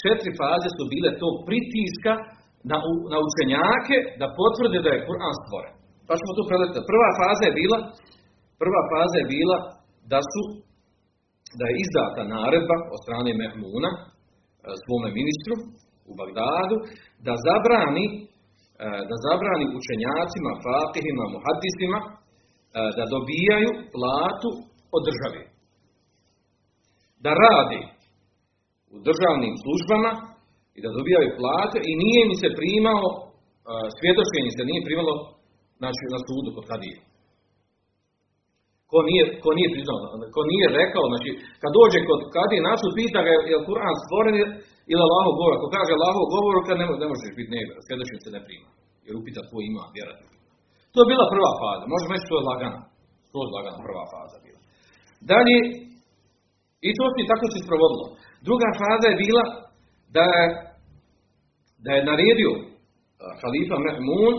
četiri 0.00 0.30
faze 0.40 0.68
su 0.76 0.84
bile 0.94 1.10
to 1.22 1.28
pritiska 1.48 2.12
na, 2.70 2.78
na 3.12 3.18
učenjake 3.28 3.96
da 4.20 4.26
potvrde 4.40 4.78
da 4.84 4.90
je 4.92 5.04
Kur'an 5.08 5.34
stvoren. 5.42 5.74
Pa 6.06 6.12
ćemo 6.18 6.32
tu 6.38 6.44
preletati. 6.50 6.88
Prva 6.92 7.10
faza 7.20 7.44
je 7.46 7.56
bila, 7.60 7.78
prva 8.62 8.82
faza 8.90 9.16
je 9.20 9.30
bila 9.36 9.58
da 10.12 10.20
su 10.32 10.42
da 11.58 11.64
je 11.68 11.78
izdata 11.84 12.22
naredba 12.34 12.76
od 12.94 12.98
strane 13.04 13.30
Mehmuna 13.40 13.90
svome 14.82 15.08
ministru 15.20 15.54
u 16.10 16.12
Bagdadu 16.20 16.76
da 17.26 17.32
zabrani 17.46 18.06
da 19.10 19.16
zabrani 19.26 19.66
učenjacima, 19.78 20.50
fakihima, 20.64 21.24
muhadisima 21.36 21.98
da 22.98 23.04
dobijaju 23.14 23.70
platu 23.94 24.50
od 24.96 25.02
države. 25.08 25.40
Da 27.24 27.30
radi 27.44 27.80
u 28.94 28.96
državnim 29.08 29.54
službama 29.62 30.12
i 30.76 30.78
da 30.84 30.96
dobijaju 30.98 31.36
plate 31.40 31.78
i 31.90 31.92
nije 32.02 32.20
im 32.22 32.34
se 32.42 32.48
primalo, 32.60 33.10
svjedočenje 33.98 34.50
se 34.56 34.62
nije 34.70 34.86
primalo 34.88 35.14
znači, 35.80 36.02
na 36.14 36.18
sudu 36.26 36.50
kod 36.56 36.64
kadije. 36.72 36.98
Ko 38.90 38.98
nije, 39.08 39.24
ko 39.44 39.50
nije 39.58 39.68
priznao, 39.74 39.98
ko 40.36 40.40
nije 40.50 40.66
rekao, 40.80 41.04
znači, 41.12 41.30
kad 41.62 41.70
dođe 41.78 41.98
kod 42.08 42.20
kadije 42.36 42.60
na 42.68 42.72
sud, 42.80 42.92
pita 42.98 43.20
ga 43.26 43.30
je 43.50 43.56
li 43.60 43.66
Kur'an 43.70 43.96
stvoren 44.04 44.36
ili 44.92 45.04
Allahov 45.06 45.32
govor. 45.40 45.52
Ako 45.54 45.68
kaže 45.76 45.90
Allahov 45.92 46.24
govor, 46.34 46.54
kad 46.66 46.76
ne, 46.80 46.86
ne 47.02 47.06
možeš 47.12 47.30
biti 47.38 47.50
ne, 47.54 47.60
svjedočenje 47.86 48.20
se 48.24 48.30
ne 48.36 48.40
prima. 48.46 48.68
Jer 49.06 49.14
upita 49.20 49.40
tvoj 49.48 49.62
ima, 49.70 49.84
vjerati. 49.96 50.35
To 50.96 51.00
je 51.02 51.10
bila 51.12 51.26
prva 51.34 51.52
faza. 51.60 51.84
Možemo 51.92 52.12
reći 52.14 52.28
to 52.30 52.36
je 52.38 52.48
lagana. 52.50 52.80
To 53.32 53.38
je 53.44 53.48
lagana 53.56 53.78
prva 53.86 54.04
faza 54.12 54.36
bila. 54.44 54.60
Dalje, 55.32 55.58
i 56.88 56.90
to 56.98 57.04
se 57.14 57.30
tako 57.32 57.46
se 57.52 57.58
sprovodilo. 57.66 58.06
Druga 58.48 58.68
faza 58.80 59.06
je 59.10 59.20
bila 59.24 59.44
da 60.16 60.24
je, 60.36 60.44
da 61.84 61.90
je 61.96 62.06
naredio 62.10 62.52
halifa 63.40 63.76
Mehmun, 63.84 64.34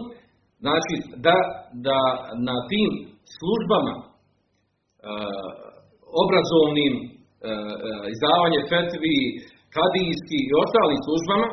znači 0.64 0.96
da, 1.26 1.38
da 1.88 2.00
na 2.48 2.56
tim 2.72 2.92
službama 3.36 3.96
obrazovnim 6.24 6.94
izdavanje 8.14 8.60
fetvi, 8.72 9.18
kadijski 9.76 10.38
i 10.46 10.56
ostalim 10.64 11.00
službama, 11.08 11.48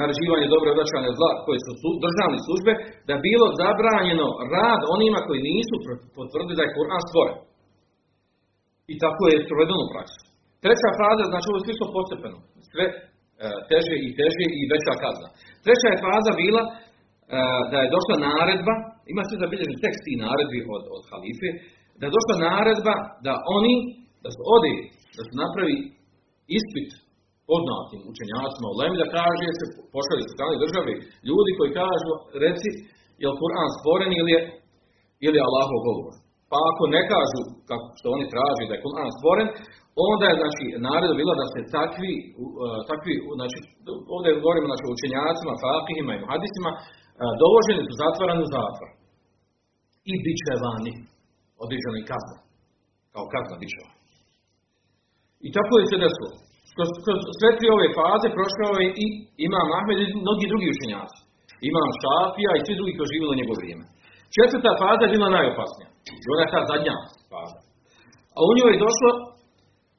naređivanje 0.00 0.52
dobre 0.54 0.68
odvraćanje 0.70 1.10
zla 1.18 1.30
koje 1.44 1.58
su 1.64 1.90
državne 2.06 2.38
službe, 2.46 2.72
da 3.08 3.24
bilo 3.28 3.46
zabranjeno 3.62 4.28
rad 4.54 4.80
onima 4.96 5.20
koji 5.26 5.48
nisu 5.50 5.74
potvrdili 6.18 6.58
da 6.58 6.64
je 6.64 6.74
Kur'an 6.76 7.02
stvoren. 7.08 7.36
I 8.92 8.94
tako 9.04 9.22
je 9.32 9.46
provedeno 9.50 9.80
u 9.84 9.90
praksi. 9.92 10.20
Treća 10.64 10.90
faza, 11.00 11.24
znači 11.30 11.46
ovo 11.48 11.58
je 11.58 11.64
svi 11.66 11.74
postepeno. 11.96 12.38
Sve 12.72 12.86
e, 12.88 12.94
teže 13.70 13.94
i 14.06 14.08
teže 14.18 14.44
i 14.60 14.62
veća 14.72 14.94
kazna. 15.02 15.28
Treća 15.64 15.88
je 15.90 16.02
faza 16.04 16.32
bila 16.42 16.62
e, 16.66 16.72
da 17.70 17.78
je 17.80 17.92
došla 17.96 18.16
naredba, 18.28 18.74
ima 19.12 19.22
se 19.28 19.40
zabilježen 19.42 19.76
tekst 19.84 20.04
i 20.08 20.20
naredbi 20.24 20.58
od, 20.74 20.82
od 20.96 21.02
halife, 21.10 21.48
da 21.98 22.04
je 22.04 22.16
došla 22.16 22.34
naredba 22.48 22.94
da 23.26 23.32
oni, 23.56 23.74
da 24.24 24.28
su 24.34 24.40
odi, 24.56 24.74
da 25.16 25.22
su 25.26 25.32
napravi 25.42 25.76
ispit 26.58 26.88
poznatim 27.50 28.00
učenjacima 28.12 28.66
u 28.70 28.76
Lemi, 28.80 28.96
da 29.02 29.14
kaže 29.18 29.46
se, 29.58 29.64
pošali 29.94 30.22
su 30.24 30.32
strane 30.36 30.56
države, 30.64 30.92
ljudi 31.28 31.50
koji 31.58 31.78
kažu, 31.82 32.12
reci, 32.44 32.70
je 33.22 33.26
li 33.30 33.40
Kur'an 33.42 33.70
stvoren 33.78 34.10
ili 34.20 34.30
je, 34.36 34.40
ili 35.26 35.36
je 35.38 35.46
Allahov 35.48 35.78
govor. 35.88 36.14
Pa 36.50 36.56
ako 36.70 36.82
ne 36.96 37.02
kažu, 37.12 37.40
kako 37.70 37.86
što 37.98 38.06
oni 38.16 38.26
traži 38.34 38.64
da 38.68 38.74
je 38.74 38.84
Kur'an 38.86 39.10
stvoren, 39.18 39.48
onda 40.08 40.24
je 40.28 40.40
znači 40.42 40.64
naredba 40.86 41.14
bila 41.22 41.34
da 41.40 41.46
se 41.54 41.60
takvi, 41.78 42.12
takvi 42.90 43.14
znači, 43.38 43.58
ovdje 44.14 44.40
govorimo 44.44 44.66
znači, 44.70 44.84
učenjacima, 44.96 45.60
fakihima 45.64 46.12
i 46.14 46.22
muhadisima, 46.24 46.70
dovoženi 47.42 47.82
su 47.86 47.92
zatvarani 48.02 48.42
u 48.46 48.52
zatvor. 48.56 48.90
I 50.10 50.12
bičevani, 50.24 50.92
određeni 51.64 52.08
kazna. 52.10 52.38
Kao 53.14 53.24
kazna 53.34 53.56
bičeva. 53.62 53.90
I 55.46 55.48
tako 55.56 55.72
je 55.76 55.90
se 55.90 56.02
desilo. 56.04 56.32
Kroz, 56.74 56.90
kroz 57.04 57.20
sve 57.40 57.50
tri 57.58 57.66
ove 57.76 57.86
faze 57.98 58.28
prošao 58.38 58.74
je 58.82 58.88
i 59.04 59.06
Imam 59.46 59.68
Ahmed 59.78 59.98
i 60.00 60.06
mnogi 60.24 60.46
drugi 60.52 60.68
učenjaci. 60.74 61.20
Imam 61.70 61.88
Šafija 62.00 62.52
i 62.54 62.64
svi 62.66 62.74
drugi 62.78 62.96
koji 62.96 63.12
živjeli 63.12 63.32
u 63.34 63.40
njegovo 63.40 63.60
vrijeme. 63.60 63.84
Četvrta 64.36 64.70
faza 64.82 65.02
je 65.04 65.14
bila 65.14 65.28
najopasnija. 65.36 65.88
I 66.22 66.26
ona 66.32 66.42
je 66.44 66.54
ta 66.54 66.60
zadnja 66.70 66.96
faza. 67.32 67.60
A 68.36 68.38
u 68.48 68.52
njoj 68.56 68.70
je 68.72 68.84
došlo 68.86 69.10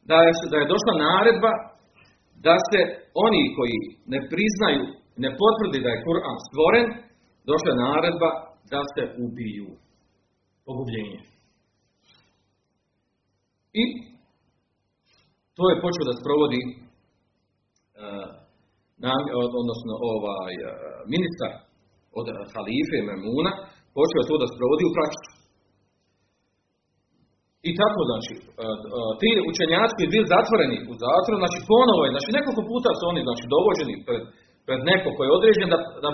da 0.10 0.18
je, 0.26 0.32
da 0.52 0.58
je 0.60 0.72
došla 0.74 0.94
naredba 1.08 1.52
da 2.48 2.56
se 2.70 2.80
oni 3.26 3.44
koji 3.58 3.78
ne 4.14 4.20
priznaju, 4.32 4.84
ne 5.24 5.30
potvrdi 5.42 5.80
da 5.86 5.90
je 5.92 6.04
Kur'an 6.08 6.38
stvoren, 6.48 6.88
došla 7.50 7.70
je 7.72 7.82
naredba 7.88 8.30
da 8.74 8.82
se 8.94 9.04
ubiju. 9.26 9.70
Pogubljenje. 10.66 11.20
I 13.82 13.84
to 15.58 15.64
je 15.70 15.82
počeo 15.86 16.04
da 16.10 16.20
sprovodi 16.22 16.62
uh, 16.68 18.28
odnosno 19.62 19.94
ovaj 20.14 20.54
uh, 20.62 20.68
ministar 21.14 21.52
od 22.20 22.26
halife 22.54 22.98
Memuna, 23.08 23.52
počeo 23.98 24.20
je 24.20 24.30
to 24.30 24.36
da 24.44 24.54
sprovodi 24.54 24.84
u 24.88 24.96
praksi. 24.98 25.28
I 27.70 27.72
tako, 27.82 28.00
znači, 28.10 28.34
ti 29.22 29.30
učenjaci 29.52 29.96
koji 29.98 30.14
bili 30.14 30.34
zatvoreni 30.36 30.78
u 30.92 30.94
zatvoru, 31.04 31.38
znači 31.44 31.60
ponovo 31.72 32.02
je, 32.04 32.14
znači 32.16 32.36
nekoliko 32.38 32.64
puta 32.72 32.90
su 32.98 33.04
oni 33.12 33.22
znači, 33.28 33.44
dovođeni 33.56 33.96
pred, 34.08 34.22
pred 34.68 34.80
neko 34.90 35.10
koji 35.16 35.26
je 35.28 35.38
određen 35.40 35.68
da, 35.74 35.80
da 36.04 36.10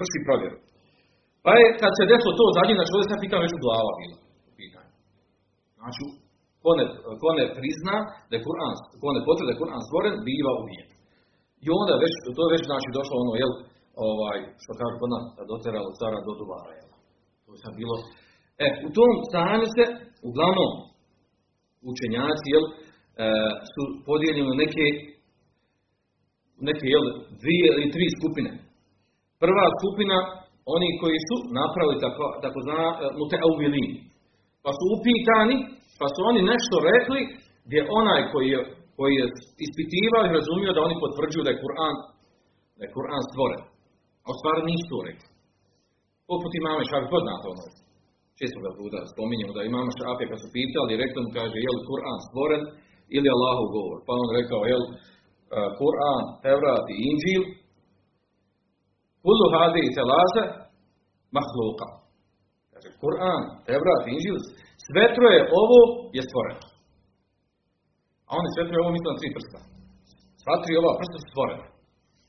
vrši 0.00 0.20
provjeru. 0.26 0.56
Pa 1.44 1.50
je, 1.58 1.66
kad 1.82 1.92
se 1.94 2.10
desilo 2.12 2.32
to 2.40 2.46
zadnje, 2.58 2.74
znači 2.78 2.92
ovdje 2.94 3.08
sam 3.10 3.22
pitan 3.24 3.40
već 3.44 3.52
u 3.54 3.62
glava 3.64 3.92
bila. 3.98 4.16
Znači, 5.80 6.02
ko 6.62 6.70
ne, 6.78 6.84
ko 7.20 7.26
prizna 7.58 7.96
da 8.28 8.32
je 8.34 8.44
Kur'an, 8.46 8.74
ko 9.00 9.08
ne 9.16 9.20
potvrdi 9.26 9.48
da 9.48 9.54
je 9.54 9.62
Kur'an 9.62 9.82
stvoren, 9.88 10.14
biva 10.26 10.52
ubijen. 10.60 10.88
I 11.64 11.66
onda 11.80 11.92
već, 12.04 12.12
to 12.36 12.40
je 12.44 12.54
već 12.54 12.62
znači 12.70 12.88
došlo 12.98 13.14
ono, 13.22 13.32
jel, 13.42 13.52
ovaj, 14.08 14.38
što 14.62 14.72
kaže 14.80 14.94
kod 15.00 15.10
nas, 15.14 15.24
doteralo 15.52 15.98
cara 16.00 16.18
do 16.26 16.32
duvara, 16.40 16.72
jel. 16.78 16.90
To 17.44 17.50
je 17.54 17.78
bilo. 17.80 17.96
E, 18.64 18.66
u 18.86 18.88
tom 18.96 19.12
stanju 19.28 19.66
se, 19.76 19.84
uglavnom, 20.28 20.72
učenjaci, 21.90 22.46
jel, 22.54 22.64
e, 22.68 22.72
su 23.72 23.82
podijeljeni 24.08 24.60
neke, 24.62 24.86
neke, 26.68 26.86
jel, 26.94 27.04
dvije 27.42 27.68
ili 27.76 27.92
tri 27.94 28.06
skupine. 28.18 28.50
Prva 29.42 29.66
skupina, 29.78 30.16
oni 30.76 30.88
koji 31.00 31.18
su 31.28 31.36
napravili 31.60 31.96
tako, 32.04 32.24
tako 32.44 32.58
zna, 32.66 32.80
e, 32.92 33.06
Pa 34.64 34.70
su 34.78 34.84
upitani, 34.96 35.56
pa 36.00 36.06
su 36.14 36.20
oni 36.30 36.40
nešto 36.52 36.76
rekli 36.90 37.20
gdje 37.66 37.80
onaj 38.00 38.20
koji 38.32 38.48
je, 38.54 38.60
koji 38.98 39.14
je 39.20 39.26
ispitivao 39.66 40.22
i 40.24 40.36
razumio 40.38 40.72
da 40.74 40.86
oni 40.86 40.96
potvrđuju 41.04 41.42
da 41.44 41.52
je 41.52 41.62
Kur'an 41.64 41.96
da 42.76 42.82
je 42.84 42.94
Kur'an 42.96 43.22
stvoren. 43.30 43.62
A 44.24 44.26
u 44.32 44.36
stvari 44.40 44.60
nisu 44.70 44.86
to 44.92 44.98
rekli. 45.08 45.28
Poput 46.30 46.50
imame 46.54 46.82
Šafi 46.90 47.08
poznato 47.14 47.46
ono. 47.54 47.64
Često 48.38 48.58
ga 48.64 48.70
puta 48.78 48.98
spominjemo 49.12 49.52
da 49.56 49.62
imamo 49.62 49.96
Šafi 49.98 50.24
kad 50.30 50.38
su 50.42 50.48
pitali, 50.58 51.00
rekli 51.02 51.18
mu 51.24 51.30
kaže 51.38 51.56
je 51.64 51.70
li 51.74 51.86
Kur'an 51.90 52.18
stvoren 52.28 52.62
ili 53.16 53.34
Allahov 53.34 53.66
govor. 53.76 53.98
Pa 54.06 54.12
on 54.22 54.28
rekao 54.38 54.60
je 54.70 54.76
li 54.80 54.86
uh, 54.90 54.96
Kur'an, 55.80 56.22
Tevrat 56.44 56.84
i 56.94 56.96
Inđil 57.10 57.42
Kullu 59.24 59.46
hadi 59.54 59.80
i 59.84 59.94
telaze 59.96 60.44
mahluka. 61.36 61.88
Kaže, 62.72 62.88
Kur'an, 63.02 63.42
Tevrat, 63.68 64.02
Inđil, 64.14 64.36
sve 64.90 65.04
troje 65.16 65.40
ovo 65.62 65.80
je 66.16 66.22
stvoreno. 66.28 66.64
A 68.28 68.30
oni 68.38 68.48
sve 68.54 68.62
troje 68.66 68.80
ovo 68.82 68.90
misle 68.94 69.08
na 69.10 69.20
tri 69.20 69.28
prsta. 69.36 69.60
Sva 70.42 70.54
tri 70.62 70.72
ova 70.80 70.92
prsta 71.00 71.16
su 71.18 71.26
stvorena. 71.32 71.66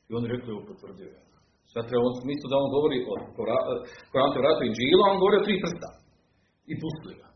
I 0.08 0.12
on 0.18 0.24
rekli 0.34 0.50
ovo 0.51 0.63
potvrdio. 0.70 1.10
Sve 1.72 1.82
troje 1.88 2.01
on 2.08 2.13
misle 2.32 2.48
da 2.51 2.56
on 2.63 2.70
govori 2.77 2.98
o 3.12 3.13
Koranu, 4.12 4.34
Tevratu, 4.34 4.62
Inđilu, 4.70 5.01
a 5.03 5.12
on 5.13 5.22
govori 5.22 5.38
o 5.38 5.46
tri 5.48 5.56
prsta. 5.63 5.89
I 6.72 6.74
pustili 6.82 7.15
ga. 7.22 7.27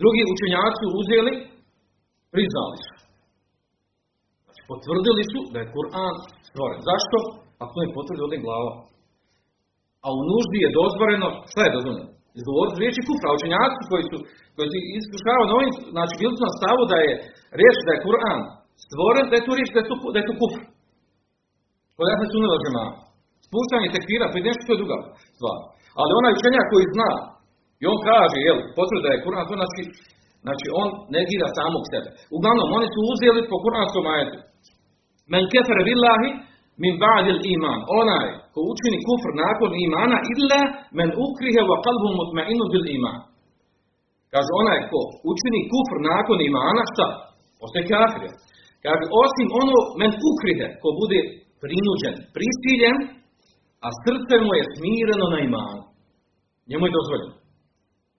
Drugi 0.00 0.22
učenjaci 0.34 0.84
uzeli, 1.00 1.32
priznali 2.34 2.76
su. 2.84 2.94
Znači, 4.44 4.62
potvrdili 4.70 5.24
su 5.32 5.38
da 5.52 5.58
je 5.60 5.72
Kur'an 5.76 6.14
stvoren. 6.48 6.80
Zašto? 6.90 7.16
Ako 7.64 7.76
je 7.82 7.94
potvrdi 7.96 8.22
od 8.24 8.34
glava. 8.44 8.72
A 10.04 10.08
u 10.18 10.20
nuždi 10.30 10.58
je 10.64 10.76
dozvoreno, 10.80 11.28
šta 11.50 11.60
je 11.64 11.74
dozvoljeno? 11.76 12.15
Izgovoriti 12.38 12.80
riječi 12.82 13.06
kufra. 13.08 13.36
Učenjaci 13.38 13.82
koji 13.90 14.04
su, 14.10 14.16
koji 14.56 14.68
su 14.72 14.76
iskušavali 14.98 15.50
ovim, 15.56 15.72
znači 15.94 16.14
bili 16.20 16.34
su 16.36 16.42
na 16.48 16.54
stavu 16.58 16.82
da 16.92 16.96
je 17.04 17.12
riječ 17.60 17.76
da 17.86 17.92
je 17.92 18.04
Kur'an 18.06 18.40
stvoren, 18.86 19.26
da 19.30 19.34
je 19.36 19.46
to 19.46 19.52
riječ 19.58 19.70
da 19.74 19.80
je 19.80 19.88
to, 19.88 19.94
da 20.14 20.18
je 20.18 20.28
to 20.28 20.34
kufr. 20.40 20.62
Kod 21.96 22.06
jasne 22.12 22.26
su 22.30 22.38
žema. 22.64 22.84
Spuštanje 23.46 23.88
tekvira, 23.94 24.26
je 24.36 24.46
nešto 24.48 24.62
što 24.64 24.72
je 24.72 24.80
druga 24.82 24.96
stvar. 25.36 25.58
Ali 26.00 26.18
onaj 26.20 26.36
učenjak 26.38 26.66
koji 26.72 26.92
zna, 26.94 27.10
i 27.82 27.84
on 27.92 27.98
kaže, 28.10 28.36
jel, 28.46 28.58
potvrda 28.76 29.02
da 29.04 29.10
je 29.12 29.22
Kur'an, 29.24 29.44
to 29.48 29.54
znači, 29.60 29.82
znači 30.44 30.66
on 30.80 30.88
negira 31.16 31.48
samog 31.58 31.84
sebe. 31.92 32.08
Uglavnom, 32.36 32.68
oni 32.78 32.86
su 32.94 33.00
uzeli 33.12 33.40
po 33.50 33.56
Kur'anskom 33.64 34.04
ajetu. 34.14 34.38
Men 35.32 35.44
kefere 35.52 35.82
billahi, 35.88 36.30
min 36.82 36.92
ba'dil 37.04 37.40
iman. 37.54 37.78
Onaj 38.00 38.26
ko 38.52 38.58
učini 38.72 38.98
kufr 39.06 39.30
nakon 39.42 39.72
imana 39.86 40.16
illa 40.32 40.60
men 40.98 41.08
ukrihe 41.26 41.62
wa 41.70 41.76
qalbu 41.86 42.08
mutma'inu 42.20 42.64
bil 42.72 42.86
iman. 42.96 43.18
Kaže 44.32 44.50
onaj 44.62 44.80
ko 44.90 45.00
učini 45.30 45.60
kufr 45.72 45.96
nakon 46.10 46.38
imana, 46.50 46.80
šta? 46.92 47.06
Ostaje 47.64 47.84
kafir. 47.92 48.30
Kaže 48.84 49.04
osim 49.22 49.48
ono 49.62 49.76
men 50.00 50.12
ukrihe, 50.30 50.66
ko 50.82 50.88
bude 51.00 51.20
prinuđen, 51.62 52.14
prisiljen, 52.36 52.96
a 53.86 53.88
srce 54.04 54.34
mu 54.44 54.52
je 54.58 54.64
smireno 54.74 55.26
na 55.34 55.38
imanu. 55.48 55.82
Njemu 56.70 56.84
je 56.86 56.96
dozvoljeno. 56.98 57.34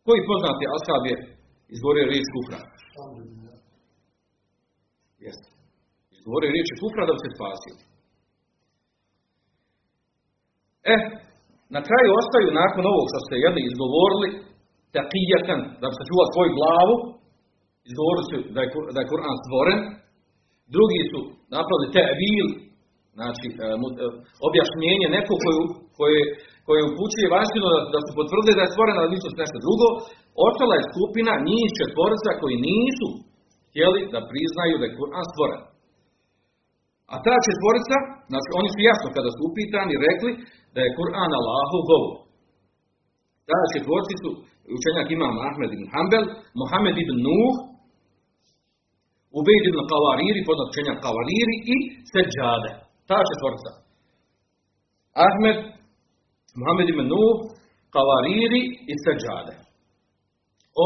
Koji 0.05 0.27
poznati 0.31 0.63
ashab 0.75 1.03
je 1.11 1.15
izgovorio 1.73 2.09
riječ 2.11 2.27
kufra? 2.35 2.59
Jeste. 5.25 5.47
Izgovorio 6.15 6.53
riječ 6.55 6.69
kufra 6.81 7.03
da 7.07 7.13
bi 7.15 7.21
se 7.23 7.29
spasio. 7.35 7.75
E, 10.93 10.95
na 11.75 11.81
kraju 11.87 12.09
ostaju 12.21 12.57
nakon 12.61 12.83
ovog 12.91 13.05
što 13.11 13.19
ste 13.25 13.35
jedni 13.45 13.61
izgovorili, 13.63 14.27
takijatan, 14.97 15.59
da 15.81 15.85
bi 15.89 15.95
se 15.97 16.09
čuva 16.09 16.25
svoju 16.33 16.51
glavu, 16.59 16.95
izgovorili 17.89 18.25
su 18.29 18.35
da 18.55 18.59
je, 18.63 18.69
da 18.95 19.09
Kur'an 19.11 19.35
stvoren, 19.43 19.79
drugi 20.75 21.01
su 21.11 21.19
napravili 21.55 21.93
te'vil, 21.95 22.47
znači 23.17 23.47
e, 23.49 23.53
e, 24.03 24.05
objašnjenje 24.47 25.07
neko 25.17 25.33
koje, 25.43 25.57
koje, 25.97 26.21
koje 26.67 26.81
upućuje 26.89 27.33
vanštinu 27.35 27.67
da, 27.73 27.79
da 27.93 27.99
su 28.05 28.11
potvrdili 28.19 28.57
da 28.57 28.63
je 28.65 28.73
stvoren, 28.73 28.95
ali 28.97 29.13
nisu 29.13 29.27
nešto 29.43 29.57
drugo, 29.65 29.87
ostala 30.47 30.73
je 30.75 30.89
skupina 30.93 31.33
njih 31.49 31.67
četvorca 31.79 32.29
koji 32.41 32.65
nisu 32.69 33.07
htjeli 33.69 34.01
da 34.13 34.27
priznaju 34.31 34.75
da 34.77 34.85
je 34.85 34.97
Kur'an 34.99 35.25
stvoren. 35.33 35.61
A 37.13 37.15
ta 37.25 37.35
četvorica, 37.47 37.97
znači 38.31 38.49
oni 38.59 38.69
su 38.73 38.79
jasno 38.89 39.07
kada 39.17 39.29
su 39.35 39.39
upitani 39.49 39.95
rekli 40.07 40.31
da 40.73 40.79
je 40.83 40.95
Kur'an 40.99 41.31
Allahov 41.39 41.81
govor. 41.91 42.15
Ta 43.49 43.59
četvorci 43.73 44.13
su 44.23 44.29
učenjak 44.77 45.07
imam 45.17 45.35
Ahmed 45.49 45.69
ibn 45.73 45.85
Hanbel, 45.93 46.25
Mohamed 46.61 46.95
ibn 47.03 47.15
Nuh, 47.27 47.55
Ubejd 49.39 49.63
ibn 49.71 49.81
Kavariri, 49.91 50.47
poznat 50.47 50.67
učenjak 50.71 50.97
Kavariri 51.05 51.55
i 51.73 51.75
Seđade. 52.11 52.71
Ta 53.09 53.19
četvorca. 53.29 53.69
Ahmed, 55.27 55.57
Mohamed 56.59 56.87
ibn 56.89 57.03
Nuh, 57.13 57.37
Kavariri 57.95 58.61
i 58.91 58.93
Seđade. 59.03 59.53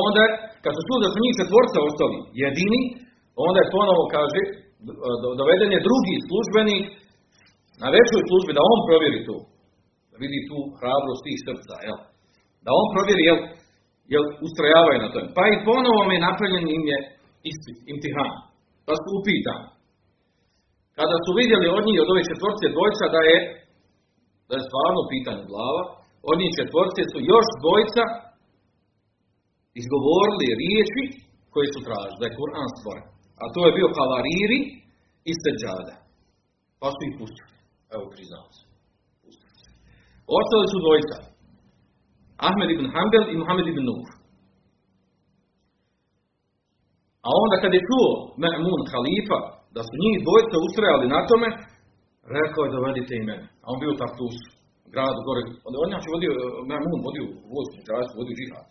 Onda, 0.04 0.24
kad 0.64 0.72
su 0.76 0.82
čuli 0.88 1.04
da 1.06 1.10
su 1.12 1.18
njih 1.24 1.36
četvorca 1.42 1.78
ostali 1.90 2.18
jedini, 2.44 2.82
onda 3.46 3.58
je 3.62 3.74
ponovo 3.76 4.04
kaže, 4.16 4.42
doveden 5.42 5.72
je 5.76 5.86
drugi 5.88 6.16
službenik 6.28 6.86
na 7.84 7.88
većoj 7.98 8.22
službi 8.30 8.52
da 8.58 8.70
on 8.74 8.80
provjeri 8.90 9.20
to. 9.28 9.38
Da 10.12 10.16
vidi 10.24 10.40
tu 10.50 10.58
hrabrost 10.80 11.22
tih 11.26 11.38
srca, 11.46 11.76
jel? 11.88 12.00
Da 12.66 12.70
on 12.82 12.88
provjeri, 12.96 13.24
jel, 13.30 13.40
jel 14.14 14.26
ustrojavaju 14.46 14.98
na 15.02 15.10
tome. 15.14 15.28
Pa 15.38 15.44
i 15.54 15.62
ponovo 15.70 16.00
je 16.16 16.26
napravljen 16.28 16.66
im 16.78 16.84
je 16.92 16.98
ispit, 17.52 17.78
imtihan. 17.94 18.32
Pa 18.86 18.94
su 19.02 19.10
upitani. 19.20 19.68
Kada 20.98 21.18
su 21.26 21.32
vidjeli 21.42 21.68
od 21.78 21.84
njih, 21.88 21.98
od 22.04 22.12
ove 22.14 22.24
četvorce 22.30 22.66
dvojca, 22.76 23.06
da 23.16 23.22
je, 23.30 23.38
da 24.50 24.54
je 24.58 24.68
stvarno 24.70 25.02
pitanje 25.14 25.44
glava, 25.52 25.84
od 26.32 26.36
njih 26.42 26.52
četvorce 26.60 27.02
su 27.12 27.18
još 27.34 27.48
dvojca 27.64 28.04
izgovorili 29.82 30.58
riječi 30.62 31.04
koje 31.54 31.68
su 31.74 31.80
tražili, 31.88 32.20
da 32.20 32.26
je 32.28 32.38
Kur'an 32.40 32.70
stvoren. 32.78 33.06
A 33.44 33.46
to 33.54 33.60
je 33.66 33.76
bio 33.78 33.88
Havariri 33.98 34.60
i 35.30 35.32
Seđada. 35.42 35.96
Pa 36.82 36.88
su 36.96 37.02
ih 37.08 37.14
pustili. 37.20 37.56
Evo 37.96 38.06
priznao 38.14 38.48
se. 38.58 38.64
Ostali 40.40 40.66
su 40.72 40.78
dvojica. 40.84 41.18
Ahmed 42.48 42.70
ibn 42.72 42.86
Hanbel 42.94 43.26
i 43.34 43.36
Muhammed 43.42 43.68
ibn 43.68 43.84
Nuh. 43.90 44.10
A 47.28 47.30
onda 47.44 47.56
kad 47.64 47.72
je 47.74 47.88
čuo 47.90 48.10
Ma'mun 48.44 48.82
halifa, 48.92 49.40
da 49.76 49.82
su 49.88 49.94
njih 50.04 50.16
dvojica 50.26 50.56
ustrajali 50.68 51.06
na 51.14 51.20
tome, 51.30 51.50
rekao 52.38 52.62
je 52.64 52.76
dovedite 52.76 53.14
i 53.18 53.28
mene. 53.30 53.46
A 53.64 53.66
on 53.72 53.78
bio 53.84 54.00
Tartus, 54.02 54.38
grad 54.94 55.18
gore. 55.28 55.42
On, 55.68 55.74
on 55.84 55.90
znači 55.94 56.08
vodio, 56.16 56.32
Ma'mun 56.72 57.00
vodio 57.08 57.26
vojsku, 57.54 57.76
vodio 58.20 58.36
džihad. 58.40 58.66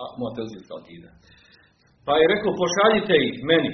A 0.00 0.02
Mu'tazilska 0.20 0.74
akida. 0.80 1.10
Pa 2.06 2.12
je 2.20 2.30
rekao, 2.34 2.60
pošaljite 2.62 3.14
ih 3.28 3.36
meni. 3.50 3.72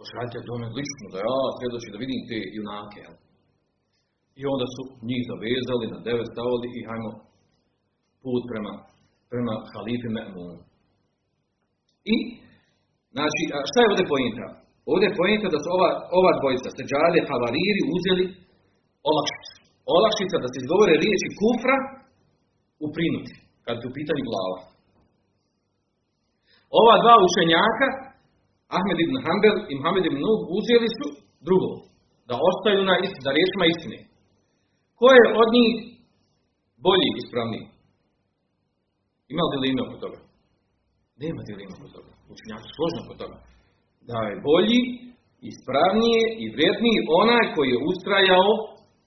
Pošaljite 0.00 0.38
do 0.48 0.54
mene 0.60 0.76
lično, 0.78 1.06
da 1.12 1.18
ja 1.26 1.38
svjedoči 1.58 1.92
da 1.92 2.02
vidim 2.04 2.20
te 2.30 2.38
junake. 2.56 3.04
I 4.40 4.42
onda 4.52 4.66
su 4.74 4.82
njih 5.08 5.22
zavezali, 5.30 5.92
na 5.92 5.98
devet 6.06 6.28
stavili 6.32 6.68
i 6.78 6.86
hajmo 6.88 7.10
put 8.22 8.42
prema, 8.50 8.72
prema 9.30 9.54
halifi 9.72 10.08
Me'mun. 10.16 10.56
I, 12.14 12.16
znači, 13.14 13.40
šta 13.70 13.78
je 13.80 13.90
ovdje 13.90 14.12
pojenta? 14.12 14.46
Ovdje 14.90 15.06
je 15.08 15.18
pojenta 15.20 15.46
da 15.54 15.58
su 15.62 15.68
ova, 15.76 15.90
ova 16.18 16.32
dvojica, 16.38 16.68
seđade, 16.78 17.18
havariri, 17.28 17.82
uzeli 17.96 18.24
olakšicu. 19.10 19.54
Olakšica 19.96 20.36
da 20.42 20.48
se 20.50 20.58
izgovore 20.62 20.94
riječi 21.04 21.36
kufra 21.40 21.76
u 22.84 22.86
prinuti, 22.94 23.34
kad 23.64 23.74
je 23.80 23.88
u 23.90 23.96
pitanju 23.98 24.22
glava. 24.30 24.58
Ova 26.78 26.94
dva 27.02 27.14
učenjaka, 27.26 27.86
Ahmed 28.76 28.98
ibn 29.04 29.16
Hanbel 29.24 29.56
i 29.70 29.72
Muhammed 29.78 30.04
ibn 30.06 30.18
Nuh, 30.26 30.40
uzeli 30.58 30.88
su 30.98 31.06
drugo, 31.46 31.70
da 32.28 32.34
ostaju 32.50 32.80
na 32.90 32.94
istini, 33.04 33.26
da 33.26 33.36
riječima 33.36 33.64
istine. 33.66 33.98
Ko 34.98 35.06
je 35.16 35.22
od 35.42 35.48
njih 35.56 35.72
bolji 36.86 37.08
ispravniji? 37.20 37.66
Ima 39.32 39.42
li 39.44 39.52
dilime 39.54 39.80
oko 39.86 39.96
toga? 40.04 40.18
Nema 41.22 41.40
dilema 41.48 41.74
kod 41.82 41.90
toga. 41.96 42.12
Učenjaci 42.32 42.68
složno 42.76 43.00
kod 43.08 43.16
toga. 43.22 43.36
Da 44.10 44.18
je 44.28 44.42
bolji, 44.48 44.80
ispravnije 45.50 46.22
i 46.42 46.44
vrijedniji 46.54 47.06
onaj 47.20 47.44
koji 47.54 47.68
je 47.72 47.84
ustrajao 47.90 48.50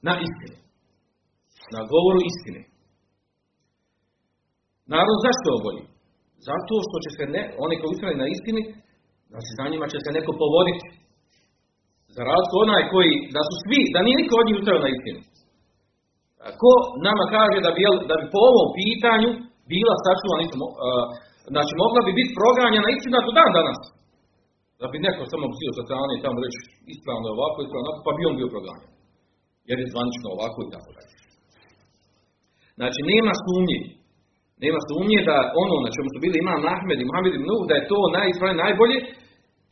na 0.07 0.13
istini. 0.27 0.57
Na 1.73 1.81
govoru 1.91 2.19
istine. 2.31 2.61
Naravno, 4.91 5.15
zašto 5.25 5.47
je 5.51 5.63
bolji? 5.67 5.83
Zato 6.47 6.73
što 6.85 6.95
će 7.03 7.09
se 7.17 7.25
ne, 7.35 7.43
oni 7.63 7.75
koji 7.79 7.91
ustraju 7.93 8.21
na 8.23 8.27
istini, 8.35 8.61
se 9.47 9.53
za 9.59 9.65
njima 9.71 9.85
će 9.93 9.97
se 10.03 10.09
neko 10.17 10.31
povoditi. 10.43 10.85
Za 12.15 12.21
razliku 12.29 12.55
onaj 12.65 12.83
koji, 12.93 13.13
da 13.35 13.41
su 13.49 13.55
svi, 13.63 13.81
da 13.93 13.99
nije 14.05 14.17
niko 14.21 14.33
od 14.37 14.45
njih 14.47 14.57
ustrajao 14.59 14.85
na 14.85 14.93
istini. 14.95 15.21
Ko 16.61 16.71
nama 17.07 17.23
kaže 17.35 17.57
da 17.65 17.71
bi, 17.75 17.81
da 18.09 18.15
bi 18.19 18.25
po 18.33 18.39
ovom 18.49 18.67
pitanju 18.79 19.29
bila 19.71 19.95
sačuvana 20.05 20.41
istina, 20.43 20.67
znači 21.53 21.73
mogla 21.83 21.99
bi 22.05 22.11
biti 22.19 22.37
proganjana 22.39 22.89
istina 22.89 23.17
do 23.25 23.31
dan 23.39 23.51
danas. 23.57 23.79
Da 24.81 24.85
bi 24.91 25.05
neko 25.07 25.21
samo 25.31 25.45
bio 25.61 25.71
sa 25.77 25.83
strane 25.87 26.11
i 26.15 26.23
tamo 26.25 26.37
reći 26.45 26.59
ispravno 26.93 27.25
je 27.27 27.35
ovako, 27.37 27.57
ispravno 27.59 27.85
onako, 27.85 27.99
pa 28.05 28.11
bi 28.17 28.29
on 28.29 28.35
bio 28.39 28.53
proganjan. 28.55 28.91
Jer 29.69 29.77
je 29.79 29.91
zvanično 29.93 30.27
ovako 30.35 30.59
i 30.61 30.71
tako 30.73 30.89
dalje. 30.95 31.13
Znači, 32.79 32.99
nema 33.11 33.33
sumnje. 33.45 33.79
Nema 34.65 34.79
sumnje 34.89 35.19
da 35.29 35.37
ono 35.63 35.75
na 35.85 35.89
čemu 35.95 36.09
su 36.13 36.17
bili 36.23 36.35
Imam 36.39 36.61
Ahmed 36.75 36.97
i 36.99 37.07
Muhammed 37.07 37.33
ibn 37.35 37.49
da 37.69 37.75
je 37.77 37.89
to 37.91 37.99
najispravnije, 38.17 38.63
najbolje 38.65 38.97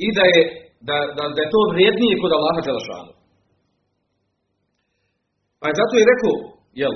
i 0.06 0.08
da 0.18 0.24
je, 0.34 0.42
da, 0.88 0.96
da, 1.18 1.24
da 1.36 1.40
je 1.44 1.54
to 1.56 1.62
vrijednije 1.74 2.14
kod 2.22 2.32
Allaha 2.38 2.62
Đalašanu. 2.68 3.12
Pa 5.60 5.66
je 5.68 5.80
zato 5.82 5.94
i 5.98 6.10
rekao, 6.12 6.34
jel, 6.82 6.96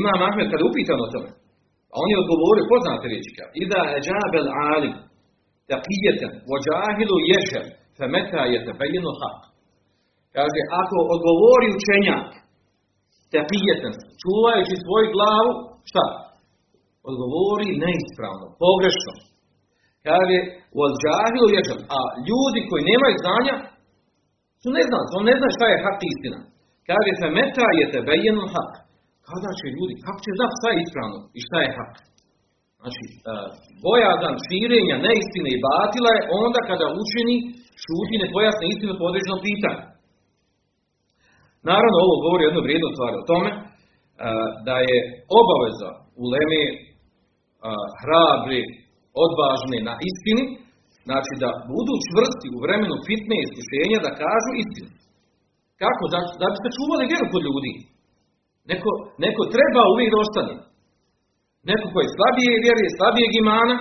Imam 0.00 0.20
Ahmed 0.28 0.46
kada 0.50 0.62
je 0.62 0.70
upitan 0.70 0.98
o 1.04 1.12
tome, 1.14 1.30
a 1.92 1.94
on 2.02 2.08
je 2.12 2.22
odgovorio, 2.22 2.70
poznate 2.72 3.04
riječi, 3.10 3.30
Ida 3.62 3.82
eđabel 3.98 4.46
alim, 4.72 4.94
taqijeten, 5.70 6.32
vođahilu 6.50 7.16
ješer, 7.32 7.64
femeta 7.98 8.42
je 8.52 8.58
tebejenu 8.66 9.12
hak. 9.20 9.40
Kaže, 10.36 10.60
ako 10.82 10.96
odgovori 11.14 11.68
učenjak, 11.78 12.28
taqijeten, 13.34 13.94
čuvajući 14.22 14.74
svoju 14.84 15.08
glavu, 15.16 15.52
šta? 15.90 16.06
Odgovori 17.10 17.68
neispravno, 17.84 18.46
pogrešno. 18.64 19.12
Kaže, 20.08 20.36
vođahilu 20.78 21.48
ješer, 21.56 21.78
a 21.96 21.98
ljudi 22.28 22.60
koji 22.68 22.90
nemaju 22.92 23.16
znanja, 23.24 23.54
su 24.62 24.68
ne 24.76 24.82
znam, 24.88 25.02
on 25.18 25.24
ne 25.30 25.34
zna 25.38 25.48
šta 25.56 25.66
je 25.70 25.82
hak 25.84 25.98
istina. 26.12 26.38
Kaže, 26.88 27.20
femeta 27.22 27.66
je 27.78 27.90
tebejenu 27.94 28.44
hak. 28.54 28.72
Kada 29.28 29.50
će 29.58 29.66
ljudi, 29.76 29.94
kako 30.04 30.20
će 30.24 30.30
znati 30.38 30.58
šta 30.58 30.68
je 30.70 30.78
ispravno 30.84 31.18
i 31.38 31.40
šta 31.46 31.58
je 31.64 31.70
hak? 31.78 31.94
Znači, 32.80 33.04
e, 33.30 33.34
bojazan 33.86 34.34
širenja 34.46 34.96
neistine 35.06 35.50
i 35.52 35.62
batila 35.66 36.10
je 36.16 36.26
onda 36.42 36.60
kada 36.70 36.86
učeni 37.02 37.36
šuti 37.84 38.14
ne 38.22 38.26
pojasne 38.34 38.64
istinu 38.72 38.92
po 38.98 39.04
određenom 39.10 39.40
pitanju. 39.48 39.82
Naravno, 41.70 41.96
ovo 42.06 42.14
govori 42.24 42.42
jednu 42.44 42.60
vrijednu 42.66 42.88
stvar 42.94 43.12
o 43.14 43.26
tome, 43.30 43.50
e, 43.54 43.58
da 44.66 44.76
je 44.88 44.98
obaveza 45.40 45.90
u 46.20 46.24
Leme 46.32 46.62
e, 46.66 46.76
hrabri, 48.00 48.62
odvažni 49.24 49.78
na 49.88 49.94
istini, 50.08 50.44
znači 51.06 51.32
da 51.42 51.48
budu 51.72 51.94
čvrsti 52.06 52.46
u 52.56 52.58
vremenu 52.64 52.96
fitne 53.06 53.36
iskušenja 53.44 53.98
da 54.06 54.18
kažu 54.22 54.50
istinu. 54.64 54.90
Kako? 55.82 56.02
Da, 56.14 56.20
da 56.40 56.46
bi 56.52 56.58
se 56.64 56.76
čuvali 56.78 57.10
vjeru 57.12 57.26
kod 57.32 57.42
ljudi. 57.48 57.74
Neko, 58.70 58.90
neko 59.24 59.42
treba 59.54 59.82
uvijek 59.92 60.10
da 60.12 60.18
ostane. 60.24 60.54
Neko 61.70 61.86
koji 61.92 62.04
je 62.06 62.14
slabije 62.16 62.62
vjeruje, 62.64 62.96
slabijeg 62.98 63.32
imana, 63.44 63.76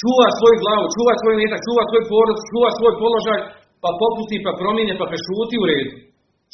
čuva 0.00 0.28
svoju 0.38 0.56
glavu, 0.62 0.86
čuva 0.96 1.12
svoj 1.20 1.34
metak, 1.40 1.60
čuva 1.66 1.82
svoj 1.90 2.02
porod, 2.10 2.38
čuva 2.50 2.70
svoj 2.78 2.94
položaj, 3.02 3.40
pa 3.82 3.90
popusti, 4.02 4.36
pa 4.46 4.52
promijene, 4.60 4.94
pa 5.00 5.06
prešuti 5.12 5.56
u 5.62 5.64
redu. 5.70 5.94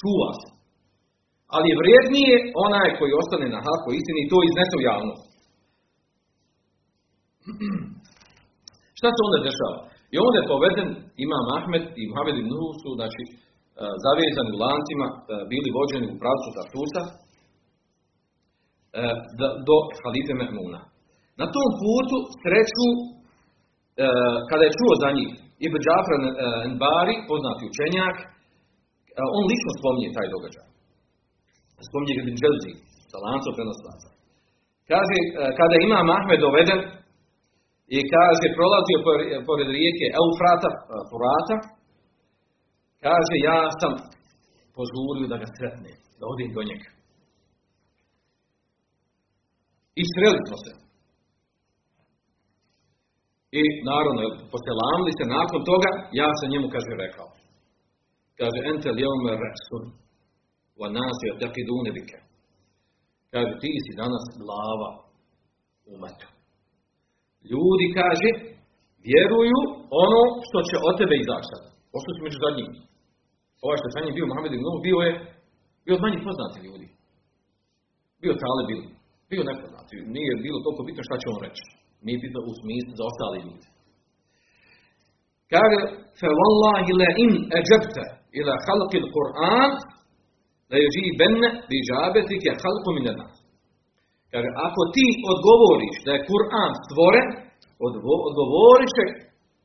Čuva 0.00 0.30
se. 0.40 0.48
Ali 1.54 1.66
je 1.70 1.80
vrijednije 1.82 2.34
onaj 2.66 2.88
koji 2.98 3.18
ostane 3.20 3.46
na 3.54 3.60
haku 3.66 3.88
istini 3.98 4.20
i 4.22 4.30
to 4.32 4.38
iznese 4.48 4.74
u 4.78 4.86
javnost. 4.90 5.29
Šta 8.98 9.08
se 9.14 9.20
onda 9.26 9.38
dešava? 9.48 9.78
I 10.14 10.16
onda 10.26 10.36
je 10.38 10.50
poveden 10.54 10.88
Imam 11.26 11.46
Ahmed 11.58 11.84
i 12.00 12.02
Muhammed 12.10 12.36
ibn 12.38 12.52
su, 12.82 12.90
znači, 12.98 13.22
zavezani 14.04 14.50
u 14.56 14.60
lancima, 14.64 15.06
bili 15.52 15.68
vođeni 15.78 16.06
u 16.12 16.18
pravcu 16.22 16.48
Tartusa, 16.56 17.02
do 19.68 19.76
halife 20.02 20.34
Mehmuna. 20.40 20.80
Na 21.40 21.46
tom 21.54 21.68
putu 21.82 22.18
sreću, 22.42 22.88
kada 24.50 24.62
je 24.64 24.76
čuo 24.78 24.92
za 25.02 25.10
njih, 25.16 25.30
Ibn 25.66 25.76
Džafra 25.84 26.16
Nbari, 26.72 27.14
poznati 27.30 27.68
učenjak, 27.70 28.16
on 29.36 29.44
lično 29.50 29.70
spominje 29.78 30.10
taj 30.16 30.28
događaj. 30.34 30.68
Spominje 31.88 32.14
Ibn 32.16 32.34
Dželzi, 32.40 32.72
sa 33.10 33.16
lancom 33.26 33.52
prenoslaca. 33.56 34.08
Kaže, 34.90 35.16
kada 35.58 35.72
je 35.74 35.84
Imam 35.88 36.08
Ahmed 36.18 36.38
doveden, 36.46 36.80
i 37.96 37.98
kaže, 38.12 38.56
prolazio 38.58 38.98
pored 39.48 39.68
rijeke 39.76 40.06
Eufrata, 40.20 40.70
Furata, 41.08 41.56
kaže, 43.04 43.34
ja 43.48 43.60
sam 43.80 43.92
požurio 44.76 45.26
da 45.32 45.36
ga 45.42 45.48
sretne, 45.56 45.92
da 46.18 46.24
odim 46.32 46.50
do 46.56 46.62
njega. 46.70 46.90
I 50.00 50.02
sreli 50.12 50.40
smo 50.46 50.56
se. 50.64 50.72
I 53.60 53.62
naravno, 53.90 54.22
poselamili 54.52 55.12
se 55.18 55.24
nakon 55.36 55.60
toga, 55.70 55.90
ja 56.20 56.28
sam 56.38 56.50
njemu, 56.52 56.66
kaže, 56.74 56.92
rekao. 57.04 57.28
Kaže, 58.38 58.58
ente 58.70 58.90
lijome 58.98 59.32
resun, 59.44 59.84
wa 60.80 60.88
nasi 60.96 61.26
otakidune 61.34 61.90
bike. 61.96 62.18
Kaže, 63.32 63.52
ti 63.62 63.72
si 63.84 63.98
danas 64.02 64.24
glava 64.42 64.90
umeta. 65.94 66.39
Ljudi, 67.52 67.86
kaže, 68.00 68.28
vjeruju 69.08 69.58
ono 70.04 70.22
što 70.46 70.58
će 70.68 70.76
od 70.88 70.94
tebe 71.00 71.14
izaći 71.18 71.48
sad. 71.50 71.62
Pošto 71.92 72.08
si 72.14 72.24
među 72.26 72.38
zadnjim. 72.44 72.70
Ovaj 73.64 73.76
što 73.78 73.86
je 73.86 73.92
sa 73.94 74.16
bio 74.16 74.30
Mohamed 74.30 74.52
ibn 74.54 74.66
bio 74.86 74.98
je 75.06 75.12
bio 75.84 75.94
od 75.96 76.02
manjih 76.04 76.22
poznati 76.26 76.64
ljudi. 76.66 76.86
Bio 78.22 78.34
tale 78.42 78.62
bil. 78.68 78.82
Bio 79.30 79.42
nepoznati. 79.50 79.94
Nije 80.16 80.32
bilo 80.44 80.58
toliko 80.64 80.82
bitno 80.88 81.02
šta 81.08 81.16
će 81.20 81.26
on 81.32 81.38
reći. 81.46 81.64
Nije 82.06 82.18
bitno 82.24 82.38
u 82.50 82.52
smislu 82.60 82.92
za 82.98 83.04
ostali 83.10 83.38
ljudi. 83.46 83.66
Kaže, 85.52 85.78
fe 86.18 86.28
wallahi 86.40 86.92
la 87.00 87.10
in 87.24 87.32
eđebte 87.58 88.04
ila 88.38 88.54
halki 88.66 88.98
Kur'an 89.14 89.70
da 90.68 90.74
je 90.82 90.92
živi 90.94 91.12
benne 91.20 91.48
bi 91.68 91.76
džabeti 91.88 92.36
ke 92.42 92.50
halku 92.62 92.90
mine 92.96 93.12
nas. 93.20 93.34
Kaže, 94.32 94.48
ako 94.66 94.80
ti 94.94 95.06
odgovoriš 95.32 95.96
da 96.06 96.10
je 96.12 96.26
Kur'an 96.30 96.72
stvoren, 96.86 97.28
odgovorit 98.28 98.92
će 98.98 99.04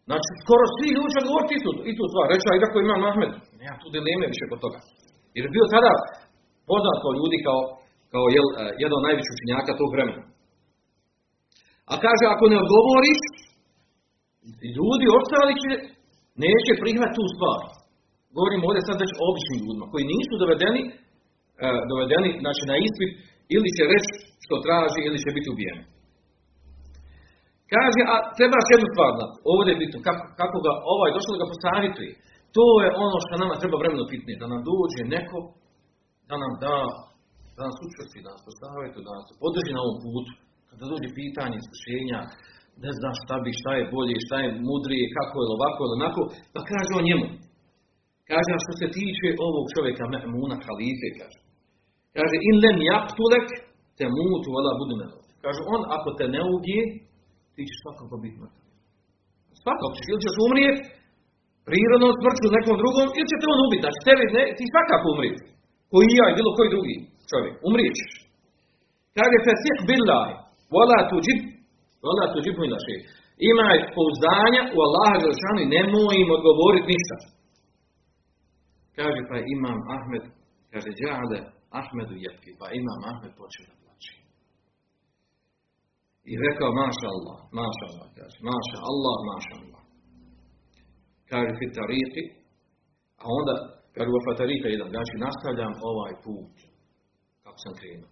Znači, 0.09 0.29
skoro 0.43 0.63
svi 0.75 0.87
ljudi 0.95 1.11
će 1.13 1.19
odgovoriti 1.23 1.53
i 1.57 1.63
tu, 1.65 1.71
i 1.89 1.91
tu 1.97 2.03
stvar. 2.11 2.25
Reći, 2.33 2.45
a 2.47 2.53
iako 2.55 2.77
imam 2.79 3.01
Ahmed, 3.09 3.31
nema 3.61 3.77
tu 3.81 3.87
dileme 3.95 4.25
više 4.33 4.45
kod 4.51 4.59
toga. 4.65 4.79
Jer 5.35 5.43
je 5.45 5.55
bio 5.55 5.73
tada 5.75 5.91
poznat 6.69 6.97
kao 7.03 7.11
ljudi 7.19 7.37
kao, 7.47 7.61
kao 8.13 8.25
jel, 8.35 8.47
jedan 8.81 8.97
od 8.97 9.05
najvećih 9.07 9.33
učenjaka 9.35 9.79
tog 9.79 9.89
vremena. 9.95 10.23
A 11.91 11.93
kaže, 12.05 12.23
ako 12.33 12.43
ne 12.51 12.57
odgovoriš, 12.63 13.21
ljudi 14.77 15.05
ostali 15.19 15.53
će, 15.63 15.71
neće 16.45 16.81
prihvatiti 16.83 17.17
tu 17.19 17.25
stvar. 17.35 17.59
Govorimo 18.37 18.63
ovdje 18.69 18.81
sad 18.87 18.97
već 19.03 19.11
običnim 19.27 19.59
ljudima, 19.63 19.85
koji 19.91 20.11
nisu 20.13 20.33
dovedeni, 20.43 20.81
dovedeni 21.91 22.29
znači, 22.43 22.63
na 22.71 22.75
ispit, 22.87 23.11
ili 23.55 23.69
će 23.77 23.83
reći 23.93 24.11
što 24.45 24.63
traži, 24.65 24.99
ili 25.07 25.23
će 25.23 25.29
biti 25.37 25.51
ubijeni. 25.53 25.83
Kaže, 27.73 28.01
a 28.13 28.15
trebaš 28.37 28.65
jednu 28.69 28.87
stvar 28.93 29.11
znati. 29.17 29.35
Ovdje 29.53 29.69
je 29.71 29.81
bitno, 29.83 29.97
kako, 30.07 30.23
kako 30.41 30.57
ga, 30.65 30.71
ovaj 30.93 31.11
došlo 31.15 31.31
da 31.33 31.41
ga 31.41 31.51
posavjetuje. 31.53 32.11
To 32.57 32.65
je 32.83 32.89
ono 33.05 33.17
što 33.23 33.41
nama 33.43 33.61
treba 33.61 33.81
vremeno 33.81 34.05
pitnije. 34.13 34.41
Da 34.41 34.47
nam 34.53 34.61
dođe 34.71 35.01
neko, 35.15 35.37
da 36.29 36.35
nam 36.43 36.51
da, 36.63 36.75
da 37.57 37.61
nas 37.69 37.77
učvrsti, 37.85 38.25
da 38.25 38.29
nas 38.35 38.43
posavjetuje, 38.49 39.03
da 39.07 39.13
nas 39.17 39.27
podrži 39.43 39.71
na 39.73 39.81
ovom 39.85 39.97
putu. 40.05 40.31
Kada 40.69 40.83
dođe 40.93 41.09
pitanje, 41.21 41.55
iskušenja, 41.57 42.19
ne 42.83 42.91
zna 42.97 43.11
šta 43.21 43.35
bi, 43.43 43.59
šta 43.61 43.71
je 43.79 43.89
bolje, 43.93 44.15
šta 44.25 44.35
je 44.43 44.49
mudrije, 44.69 45.05
kako 45.17 45.35
je 45.37 45.53
ovako 45.57 45.79
ili 45.83 45.95
onako, 45.99 46.21
pa 46.53 46.59
kaže 46.69 46.91
on 46.93 47.05
njemu. 47.09 47.27
Kaže, 48.29 48.49
a 48.53 48.63
što 48.63 48.73
se 48.79 48.87
tiče 48.97 49.27
ovog 49.47 49.65
čovjeka, 49.73 50.03
Mehmuna, 50.13 50.57
halife, 50.65 51.09
kaže. 51.19 51.39
Kaže, 52.15 52.35
in 52.49 52.55
lem 52.63 52.79
jaktulek, 52.91 53.47
te 53.97 54.05
mutu, 54.15 54.47
vala 54.55 54.71
budu 54.79 54.93
Kaže, 55.43 55.61
on 55.73 55.81
ako 55.95 56.09
te 56.17 56.25
ne 56.35 56.41
ti 57.53 57.61
ćeš 57.69 57.77
svakako 57.83 58.15
biti 58.23 58.37
mrtav. 58.41 58.65
Svakako 59.63 59.93
ćeš, 59.95 60.05
ili 60.11 60.23
ćeš 60.25 60.35
umrijeti 60.47 60.81
prirodnom 61.67 62.13
smrću 62.19 62.47
nekom 62.57 62.75
drugom, 62.81 63.07
ili 63.17 63.29
će 63.31 63.37
te 63.39 63.45
on 63.53 63.61
ubiti. 63.65 63.83
Znači, 63.85 63.99
tebi 64.07 64.25
ne, 64.37 64.43
ti 64.57 64.63
svakako 64.73 65.05
umrijeti. 65.15 65.43
Koji 65.91 66.07
ja 66.19 66.25
i 66.29 66.37
bilo 66.39 66.51
koji 66.57 66.73
drugi 66.75 66.95
čovjek. 67.31 67.55
Umrijećeš. 67.69 68.11
Kaže, 69.17 69.45
fesih 69.47 69.77
billaj, 69.89 70.31
vola 70.73 70.99
tuđib, 71.09 71.39
Onda 72.11 72.23
tu 72.33 72.39
džibu 72.43 72.63
naše. 72.75 72.95
Imaj 73.51 73.77
pouzdanja 73.95 74.61
u 74.75 74.77
Allaha 74.87 75.17
Đelšanu 75.23 75.59
i 75.63 75.71
nemoj 75.75 76.15
im 76.23 76.29
odgovoriti 76.37 76.91
ništa. 76.93 77.15
Kaže 78.97 79.21
pa 79.29 79.37
imam 79.55 79.79
Ahmed, 79.95 80.23
kaže 80.71 80.89
džale 80.99 81.39
Ahmedu 81.79 82.15
jetki, 82.25 82.51
pa 82.59 82.67
imam 82.79 82.99
Ahmed 83.11 83.31
počeo 83.39 83.65
da. 83.83 83.84
I 86.31 86.33
rekao, 86.45 86.77
maša 86.81 87.07
Allah, 87.15 87.39
maša 87.59 87.85
Allah, 87.91 88.07
kaže, 88.17 88.37
maša 88.51 88.77
Allah, 88.91 89.17
maša 89.31 89.53
Allah. 89.61 89.81
Kaže, 91.31 91.51
fit 91.59 91.71
tariki, 91.79 92.23
a 93.23 93.25
onda, 93.39 93.53
kaže, 93.95 94.09
u 94.11 94.25
fatarika 94.27 94.67
jedan, 94.69 94.89
znači, 94.95 95.13
nastavljam 95.25 95.73
ovaj 95.91 96.13
put, 96.25 96.53
kako 97.43 97.57
sam 97.63 97.73
krenuo. 97.79 98.09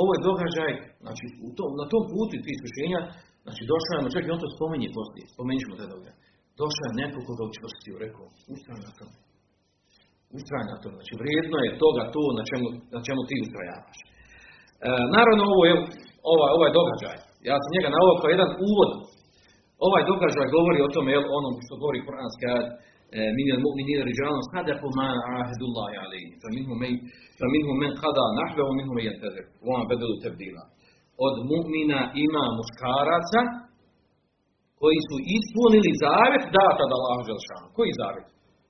Ovo 0.00 0.10
je 0.14 0.26
događaj, 0.28 0.72
znači, 1.04 1.24
u 1.46 1.48
tom, 1.56 1.70
na 1.80 1.86
tom 1.92 2.02
putu 2.12 2.34
tih 2.44 2.54
iskušenja, 2.56 3.00
znači, 3.44 3.62
došao 3.72 3.94
je, 3.94 4.26
i 4.26 4.32
on 4.34 4.42
to 4.42 4.48
spominje 4.56 4.88
poslije, 4.98 5.24
spomenut 5.34 5.62
ćemo 5.62 5.74
te 5.80 5.86
događaj. 5.94 6.16
Došao 6.60 6.86
je 6.88 6.98
neko 7.02 7.18
koga 7.26 7.44
učvrstio, 7.50 8.02
rekao, 8.04 8.26
ustraj 8.54 8.80
na 8.86 8.92
tom. 8.98 9.10
Ustraj 10.38 10.64
na 10.70 10.76
znači, 10.96 11.12
vrijedno 11.22 11.56
je 11.66 11.78
toga 11.84 12.02
to 12.14 12.22
na 12.38 12.42
čemu, 12.50 12.66
na 12.94 13.00
čemu 13.06 13.20
ti 13.28 13.36
ustrajavaš. 13.44 13.98
E, 14.02 14.08
naravno, 15.16 15.42
ovo 15.54 15.64
je, 15.70 15.74
ovaj, 16.32 16.50
ovaj 16.56 16.70
događaj, 16.78 17.18
ja 17.48 17.54
sam 17.62 17.70
njega 17.74 17.88
navio 17.96 18.20
kao 18.20 18.30
jedan 18.34 18.50
uvod. 18.70 18.90
Ovaj 19.86 20.02
događaj 20.10 20.54
govori 20.56 20.78
o 20.82 20.92
tome, 20.94 21.08
jel, 21.16 21.24
onom 21.38 21.54
što 21.64 21.74
govori 21.82 22.06
Kur'anski 22.06 22.44
ajat, 22.52 22.68
e, 22.72 23.20
minel 23.38 23.60
mu'minin 23.66 24.00
riđalom 24.08 24.42
sadaku 24.52 24.86
ma 24.98 25.10
ahdullahi 25.42 25.96
alaihi. 26.04 26.32
Fa 27.38 27.46
minhu 27.54 27.72
men 27.82 27.92
kada 28.02 28.24
nahve, 28.38 28.60
wa 28.68 28.74
minhu 28.78 28.92
men 28.96 29.04
jentazir. 29.08 29.44
Vama 29.68 29.84
bedelu 29.90 30.16
tebdila. 30.24 30.64
Od 31.26 31.34
mu'mina 31.50 32.00
ima 32.26 32.44
muškaraca 32.58 33.40
koji 34.80 34.98
su 35.08 35.16
ispunili 35.36 35.90
zavet 36.06 36.44
data 36.58 36.82
da 36.90 36.94
Allahu 36.98 37.22
Đelšanu. 37.28 37.66
Koji 37.76 37.90
zavet? 38.02 38.26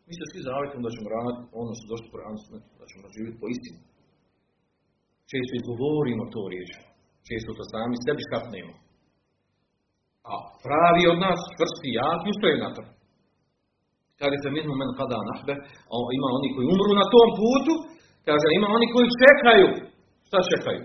Mi 0.07 0.13
se 0.19 0.25
svi 0.31 0.41
zavetom 0.51 0.81
da 0.85 0.91
ćemo 0.95 1.09
raditi 1.17 1.43
ono 1.61 1.71
što 1.77 1.85
došlo 1.93 2.07
u 2.09 2.13
Kur'anu, 2.15 2.39
da 2.81 2.85
ćemo 2.91 3.15
živjeti 3.17 3.41
po 3.43 3.47
istini. 3.55 3.81
Često 5.31 5.71
govorimo 5.85 6.25
to 6.35 6.43
riječi. 6.53 6.92
Često 7.29 7.51
to 7.59 7.65
sami 7.73 7.97
sebi 8.05 8.23
skapnemo. 8.29 8.75
A 10.31 10.33
pravi 10.65 11.03
od 11.13 11.19
nas, 11.25 11.41
čvrsti, 11.55 11.89
jaki, 12.01 12.27
ustoje 12.33 12.57
na 12.65 12.71
to. 12.77 12.83
Kaže 14.21 14.37
se 14.43 14.49
minhu 14.57 14.75
men 14.81 14.91
kada 15.01 15.19
nahbe, 15.31 15.55
a 15.93 15.95
ima 16.19 16.29
oni 16.39 16.49
koji 16.55 16.67
umru 16.75 16.93
na 17.01 17.07
tom 17.15 17.29
putu, 17.41 17.75
kaže 18.29 18.47
ima 18.59 18.69
oni 18.77 18.87
koji 18.95 19.17
čekaju. 19.25 19.69
Šta 20.29 20.39
čekaju? 20.53 20.83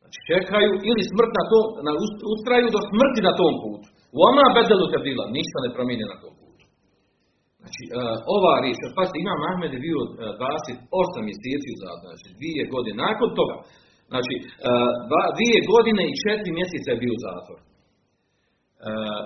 Znači 0.00 0.18
čekaju 0.30 0.70
ili 0.90 1.02
smrt 1.12 1.32
na 1.40 1.44
tom, 1.50 1.64
na 1.86 1.92
ustraju 2.32 2.66
do 2.74 2.80
smrti 2.90 3.20
na 3.28 3.32
tom 3.40 3.54
putu. 3.62 3.86
U 4.16 4.18
oma 4.30 4.46
bedelu 4.56 4.86
te 4.92 4.98
bila, 5.06 5.24
ništa 5.38 5.56
ne 5.64 5.70
promijene 5.76 6.06
na 6.12 6.16
tom 6.22 6.32
putu. 6.40 6.64
Znači, 7.60 7.82
uh, 7.86 8.16
ova 8.36 8.54
riječ, 8.64 8.78
pazite, 8.98 9.16
ima 9.18 9.34
Mahmed 9.44 9.72
je 9.74 9.84
bio 9.88 9.98
uh, 10.02 10.10
28 10.40 11.28
mjeseci 11.28 11.68
u 11.72 11.76
znači 12.04 12.26
dvije 12.38 12.62
godine. 12.74 12.96
Nakon 13.06 13.28
toga, 13.38 13.56
znači, 14.12 14.34
uh, 14.42 14.90
dva, 15.08 15.22
dvije 15.36 15.58
godine 15.72 16.02
i 16.06 16.18
četiri 16.24 16.58
mjeseca 16.58 16.88
je 16.90 17.02
bio 17.02 17.12
u 17.16 17.22
zatvor. 17.26 17.58
Uh, 17.60 19.24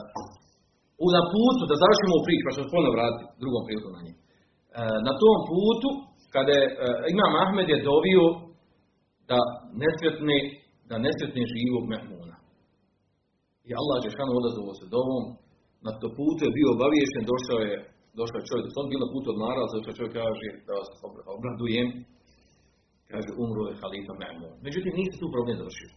u 1.05 1.07
na 1.17 1.23
putu, 1.35 1.63
da 1.71 1.83
završimo 1.83 2.15
u 2.17 2.25
priču, 2.27 2.43
pa 2.47 2.55
ćemo 2.55 2.73
ponovno 2.73 2.97
vratiti 2.97 3.25
drugom 3.43 3.63
prilikom 3.67 3.93
na 3.97 4.03
njih. 4.07 4.17
Na 5.09 5.13
tom 5.23 5.37
putu, 5.51 5.91
kada 6.35 6.53
je, 6.59 6.65
Imam 7.15 7.33
Ahmed 7.43 7.67
je 7.71 7.87
dovio 7.91 8.25
da 9.31 9.39
nesretni, 9.83 10.39
da 10.91 10.95
nesretni 11.07 11.51
živog 11.55 11.85
Mehmuna. 11.93 12.37
I 13.69 13.71
Allah 13.81 13.97
Žešanu 14.07 14.33
odazvao 14.41 14.75
se 14.81 14.87
dovom, 14.97 15.25
na 15.87 15.93
to 16.01 16.07
putu 16.19 16.41
je 16.45 16.57
bio 16.59 16.69
obaviješten, 16.77 17.23
došao 17.33 17.61
je, 17.69 17.77
došao 18.21 18.39
je 18.39 18.49
čovjek, 18.49 18.65
on 18.81 18.91
bio 18.91 19.05
na 19.05 19.13
putu 19.15 19.27
odmarao, 19.35 19.73
zato 19.73 19.97
čovjek 19.99 20.15
kaže 20.23 20.49
da 20.67 20.73
vas 20.81 20.91
obradujem, 21.37 21.89
kaže 23.15 23.31
umro 23.45 23.63
je 23.69 23.79
halifa 23.83 24.13
Mehmun. 24.21 24.55
Međutim, 24.67 24.93
nisi 24.99 25.21
tu 25.23 25.27
problem 25.35 25.57
završio. 25.61 25.91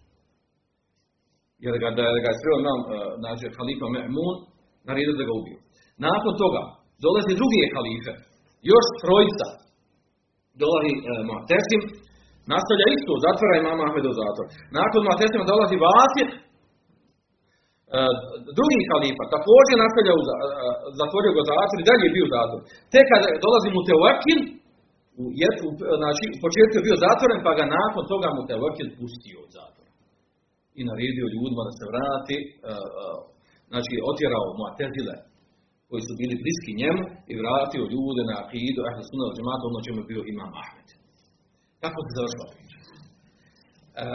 Jer 1.65 1.73
ga, 1.81 1.89
da 1.97 2.05
ga 2.23 2.29
je 2.31 2.39
sreo 2.41 2.59
nam, 2.67 2.79
nađe 3.25 3.47
halifa 3.57 3.87
Mehmun, 3.95 4.35
naredio 4.87 5.19
da 5.19 5.25
ga 5.29 5.33
ubiju. 5.39 5.59
Nakon 6.07 6.33
toga 6.43 6.63
dolazi 7.05 7.39
drugi 7.39 7.61
halife, 7.75 8.13
još 8.71 8.85
trojica. 9.03 9.47
Dolazi 10.61 10.91
e, 10.93 10.99
Mu'tesim, 11.29 11.81
nastavlja 12.53 12.87
isto, 12.97 13.11
zatvara 13.25 13.53
imama 13.55 13.85
u 14.11 14.17
zatvor. 14.21 14.45
Nakon 14.79 15.01
Mu'tesima 15.07 15.45
dolazi 15.53 15.75
Vasir, 15.85 16.27
e, 16.33 17.99
drugi 18.57 18.79
halifa, 18.91 19.23
također 19.35 19.75
nastavlja 19.83 20.13
u, 20.19 20.21
e, 20.23 20.29
zatvorio 20.99 21.31
ga 21.37 21.43
zatvor 21.51 21.77
i 21.79 21.87
dalje 21.89 22.03
je 22.07 22.15
bio 22.17 22.27
zatvor. 22.35 22.61
Tek 22.93 23.05
kada 23.11 23.27
dolazi 23.45 23.67
mu 23.75 23.81
Teoakil, 23.87 24.39
u, 25.23 25.69
znači, 26.01 26.23
u 26.35 26.37
početku 26.45 26.75
je 26.77 26.87
bio 26.87 27.03
zatvoren, 27.05 27.39
pa 27.47 27.51
ga 27.59 27.65
nakon 27.77 28.03
toga 28.11 28.27
mu 28.35 28.41
Teoakil 28.49 28.89
pustio 28.99 29.37
u 29.45 29.49
zatvor. 29.57 29.87
I 30.79 30.81
naredio 30.89 31.33
ljudima 31.35 31.61
da 31.67 31.73
se 31.77 31.85
vrati, 31.91 32.37
uh, 32.43 33.17
znači 33.71 33.93
otjerao 34.11 34.55
Mu'tezile 34.61 35.15
koji 35.89 36.01
su 36.07 36.13
bili 36.21 36.41
bliski 36.43 36.71
njemu 36.81 37.03
i 37.31 37.33
vratio 37.41 37.91
ljude 37.93 38.21
na 38.29 38.35
akidu 38.43 38.79
Ahl 38.89 39.01
Sunna 39.07 39.25
al 39.27 39.33
Džemata 39.35 39.63
ono 39.69 39.85
čemu 39.85 39.99
je 40.01 40.09
bio 40.11 40.21
Imam 40.33 40.51
Ahmed. 40.61 40.87
Tako 41.83 41.97
se 42.03 42.17
završila 42.17 42.47
priča. 42.53 42.77
E, 44.01 44.05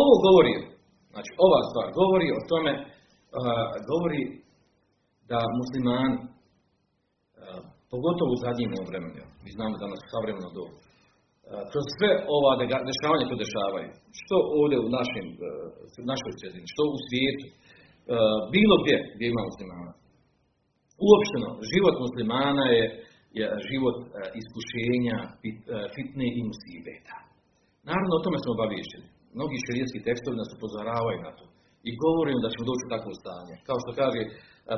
ovo 0.00 0.14
govori, 0.26 0.54
znači 1.12 1.30
ova 1.46 1.60
stvar 1.68 1.86
govori 2.00 2.28
o 2.38 2.40
tome, 2.50 2.72
e, 2.78 2.82
govori 3.90 4.22
da 5.30 5.40
muslimani, 5.60 6.14
e, 6.16 6.22
pogotovo 7.92 8.30
u 8.32 8.42
zadnjim 8.44 8.70
vremenu, 8.90 9.24
mi 9.44 9.50
znamo 9.56 9.74
danas 9.84 10.00
savremeno 10.12 10.50
dobu, 10.58 10.76
e, 10.78 10.82
kroz 11.70 11.84
sve 11.96 12.10
ova 12.36 12.52
dešavanja 12.90 13.24
koje 13.26 13.44
dešavaju, 13.46 13.88
što 14.20 14.36
ovdje 14.60 14.76
u 14.86 14.88
našem, 14.98 15.26
e, 15.34 15.38
našoj 16.12 16.32
sredini, 16.38 16.72
što 16.74 16.82
u 16.94 16.98
svijetu, 17.06 17.46
E, 18.08 18.16
bilo 18.56 18.74
gdje 18.82 18.96
gdje 19.14 19.26
ima 19.28 19.42
muslimana. 19.50 19.92
Uopšteno, 21.08 21.48
život 21.72 21.96
muslimana 22.04 22.64
je, 22.76 22.84
je 23.38 23.46
život 23.68 23.98
iskušenja, 24.40 25.16
fit, 25.40 25.58
fitne 25.94 26.26
i 26.38 26.40
musibeta. 26.50 27.16
Naravno, 27.90 28.12
o 28.14 28.24
tome 28.24 28.38
smo 28.40 28.50
obavješteni. 28.56 29.08
Mnogi 29.36 29.56
širijetski 29.64 30.04
tekstovi 30.08 30.36
nas 30.42 30.50
upozoravaju 30.56 31.18
na 31.26 31.32
to. 31.38 31.44
I 31.88 31.90
govorimo 32.04 32.38
da 32.44 32.52
ćemo 32.52 32.64
doći 32.70 32.84
u 32.84 32.92
takvo 32.94 33.12
stanje. 33.22 33.54
Kao 33.68 33.78
što 33.82 33.90
kaže 34.00 34.22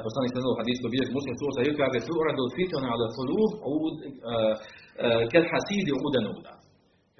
poslanik 0.06 0.30
sa 0.32 0.40
novog 0.44 0.58
hadijskog 0.62 0.88
biljeg 0.92 1.10
muslim 1.18 1.34
suosa, 1.36 1.60
ili 1.62 1.80
kaže 1.80 1.98
tu 2.08 2.14
radu 2.26 2.44
fitona 2.56 2.88
ala 2.94 3.06
kulub 3.16 3.52
kel 5.30 5.44
hasidi 5.52 5.92
uda. 6.38 6.54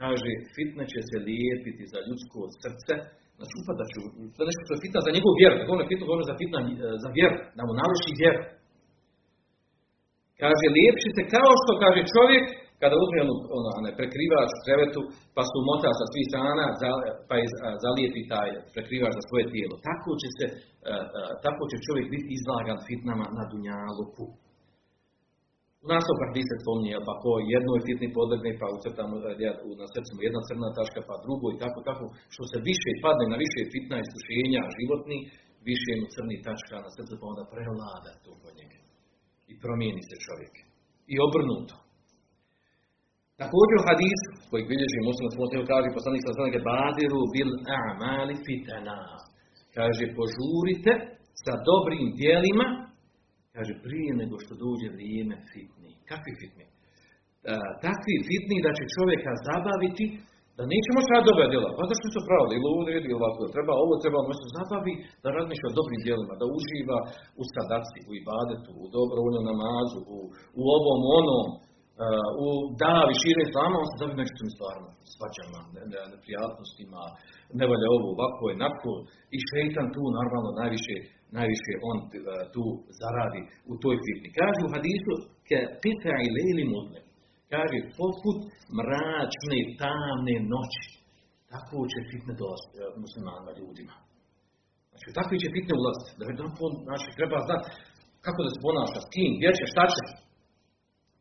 Kaže, 0.00 0.30
fitne 0.56 0.84
će 0.92 1.00
se 1.08 1.16
lijepiti 1.28 1.84
za 1.92 1.98
ljudsko 2.06 2.38
srce 2.62 2.94
Znači 3.36 3.54
upadat 3.62 3.88
ću, 3.94 4.00
to 4.36 4.40
nešto 4.48 4.62
što 4.64 4.72
je 4.74 4.84
fitna 4.84 5.00
za 5.06 5.14
njegovu 5.16 5.34
vjeru. 5.40 5.54
Ne 5.58 5.64
govorim 5.68 5.90
fitno, 5.92 6.04
govorim 6.10 6.30
za 6.30 6.36
fitna 6.40 6.58
e, 6.62 6.68
za 7.02 7.08
vjeru, 7.16 7.36
da 7.56 7.62
mu 7.66 7.72
naruši 7.80 8.18
vjeru. 8.20 8.40
Kaže, 10.40 10.66
lijepši 10.76 11.10
se 11.16 11.22
kao 11.34 11.52
što 11.62 11.72
kaže 11.84 12.00
čovjek, 12.14 12.44
kada 12.82 12.94
uzme 13.04 13.18
onu, 13.24 13.34
ono, 13.58 13.70
ono, 13.78 13.88
prekrivač 14.00 14.50
krevetu, 14.64 15.00
pa 15.36 15.42
se 15.48 15.54
umota 15.62 15.90
sa 15.98 16.06
svih 16.12 16.26
strana, 16.30 16.66
pa 17.28 17.34
je 17.40 17.46
zalijepi 17.84 18.22
taj 18.32 18.48
prekrivač 18.74 19.12
za 19.18 19.22
svoje 19.28 19.44
tijelo. 19.52 19.74
Tako 19.88 20.10
će 20.20 20.28
se, 20.36 20.46
tako 21.46 21.62
će 21.70 21.84
čovjek 21.86 22.06
biti 22.14 22.28
izlagan 22.38 22.78
fitnama 22.88 23.26
na 23.38 23.44
dunjaluku. 23.50 24.26
U 25.84 25.86
vi 26.36 26.42
se 26.48 26.56
spominje, 26.62 26.94
pa 27.08 27.14
ko 27.22 27.30
jednoj 27.54 27.80
fitni 27.86 28.08
podlegne, 28.18 28.50
pa 28.60 28.66
ucrtamo 28.76 29.14
na 29.82 29.86
srcu 29.94 30.12
jedna 30.26 30.40
crna 30.48 30.68
taška, 30.78 31.00
pa 31.08 31.14
drugo 31.24 31.46
i 31.50 31.60
tako, 31.62 31.78
tako, 31.88 32.04
što 32.34 32.42
se 32.50 32.58
više 32.70 32.90
padne 33.04 33.24
na 33.32 33.36
više 33.44 33.60
fitna 33.72 33.96
iskušenja 33.98 34.62
životni, 34.78 35.18
više 35.70 35.90
mu 36.00 36.06
crni 36.14 36.36
tačka 36.46 36.76
na 36.86 36.90
srcu, 36.96 37.12
pa 37.20 37.24
onda 37.32 37.44
prevlada 37.52 38.12
to 38.24 38.30
kod 38.42 38.52
njega. 38.58 38.78
I 39.50 39.52
promijeni 39.62 40.02
se 40.08 40.16
čovjek. 40.26 40.54
I 41.12 41.14
obrnuto. 41.26 41.74
Također 43.42 43.76
u 43.78 43.86
hadisu, 43.88 44.28
koji 44.50 44.68
bilježi 44.70 45.08
muslim 45.08 45.28
smo 45.34 45.44
kaže 45.72 45.96
poslanik 45.96 46.22
sa 46.24 46.36
zanake 46.38 46.60
badiru 46.70 47.20
bil 47.34 47.50
a'mali 47.78 48.34
fitana. 48.44 49.00
Kaže, 49.76 50.04
požurite 50.18 50.92
sa 51.44 51.52
dobrim 51.68 52.06
dijelima 52.18 52.66
Kaže, 53.56 53.72
prije 53.86 54.10
nego 54.22 54.34
što 54.44 54.52
dođe 54.64 54.88
vrijeme 54.96 55.36
fitni. 55.50 55.90
Kakvi 56.10 56.32
fitni? 56.40 56.64
E, 57.50 57.54
takvi 57.86 58.16
fitni 58.28 58.56
da 58.66 58.70
će 58.78 58.92
čovjeka 58.96 59.32
zabaviti, 59.48 60.06
da 60.56 60.62
nećemo 60.72 60.98
šta 61.06 61.26
dobra 61.28 61.46
djela. 61.52 61.70
Pa 61.76 61.82
zašto 61.90 62.06
su 62.14 62.20
pravili? 62.28 62.54
Ili 62.56 62.66
ovo 62.72 62.82
ili 62.98 63.18
ovako. 63.18 63.40
Treba 63.56 63.72
ovo, 63.84 63.94
treba 64.02 64.18
ono 64.24 64.34
se 64.40 64.48
zabavi, 64.58 64.94
da 65.22 65.28
razmišlja 65.38 65.66
o 65.68 65.76
dobrim 65.78 66.00
djelima, 66.06 66.34
da 66.40 66.46
uživa 66.56 66.98
u 67.40 67.42
sadaci, 67.54 67.98
u 68.08 68.12
ibadetu, 68.20 68.70
u 68.82 68.84
dobrovoljnom 68.96 69.44
namazu, 69.50 69.98
u, 70.16 70.18
u 70.60 70.62
ovom 70.76 71.00
onom, 71.18 71.46
u 72.44 72.48
davi 72.84 73.14
šire 73.22 73.42
islama, 73.44 73.76
on 73.82 73.88
se 73.90 73.96
zabi 74.00 74.14
međutim 74.22 74.48
stvarima, 74.56 74.90
svađama, 75.14 75.60
neprijatnostima, 76.12 77.02
ne 77.58 77.64
valja 77.70 77.88
ovo, 77.96 78.06
ovako 78.16 78.42
je, 78.50 78.54
nako, 78.66 78.90
i 79.36 79.38
šeitan 79.48 79.86
tu 79.94 80.02
normalno 80.18 80.50
najviše, 80.60 80.96
najviše 81.38 81.72
on 81.90 81.98
e, 82.04 82.08
tu 82.54 82.64
zaradi 83.00 83.40
u 83.72 83.74
toj 83.82 83.96
fitni. 84.04 84.28
Kaže 84.40 84.60
u 84.64 84.72
hadisu, 84.74 85.14
ke 85.48 85.58
pita 85.82 86.14
i 86.24 86.32
leli 86.36 86.64
mudle, 86.72 87.00
kaže, 87.52 87.78
poput 88.00 88.38
mračne, 88.78 89.58
tamne 89.80 90.36
noći, 90.52 90.84
tako 91.52 91.76
će 91.92 91.98
fitne 92.10 92.32
dolaziti 92.42 92.74
e, 92.78 92.84
muslimanima, 93.04 93.50
ljudima. 93.60 93.96
Znači, 94.90 95.06
u 95.10 95.16
takvi 95.18 95.36
će 95.42 95.48
fitne 95.56 95.74
ulaziti. 95.80 96.10
Da 96.18 96.22
jedan 96.24 96.50
znači, 96.88 97.06
treba 97.18 97.38
znati 97.48 97.66
kako 98.24 98.40
da 98.44 98.50
se 98.50 98.64
ponaša, 98.66 99.00
s 99.06 99.08
kim, 99.14 99.30
gdje 99.38 99.50
će, 99.58 99.64
šta 99.72 99.84
će. 99.94 100.02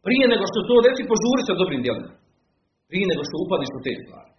Prije 0.05 0.25
nego 0.33 0.43
što 0.51 0.59
to 0.69 0.75
desi, 0.85 1.09
požuri 1.11 1.41
sa 1.45 1.53
dobrim 1.61 1.81
djelima. 1.85 2.13
Prije 2.89 3.05
nego 3.11 3.21
što 3.27 3.35
upadneš 3.45 3.71
u 3.77 3.83
te 3.85 3.93
stvari. 4.03 4.31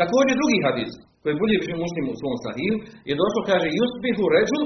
Također 0.00 0.34
drugi 0.36 0.58
hadis, 0.66 0.92
koji 1.22 1.40
bolje 1.40 1.56
više 1.60 1.72
u 2.14 2.20
svom 2.20 2.36
sahiju, 2.44 2.74
je 3.08 3.14
došlo, 3.22 3.40
kaže, 3.50 3.68
Jusbihu 3.78 4.24
ređu, 4.34 4.62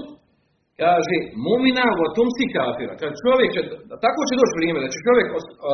kaže, 0.82 1.16
mumina 1.44 1.86
u 2.02 2.04
tumsi 2.16 2.44
kafira. 2.56 2.94
Kaže, 3.00 3.14
čovjek 3.24 3.50
će, 3.54 3.60
tako 4.04 4.20
će 4.28 4.34
doći 4.40 4.56
vrijeme, 4.58 4.78
da 4.84 4.88
će 4.94 5.06
čovjek, 5.08 5.28
os, 5.38 5.46
a, 5.68 5.72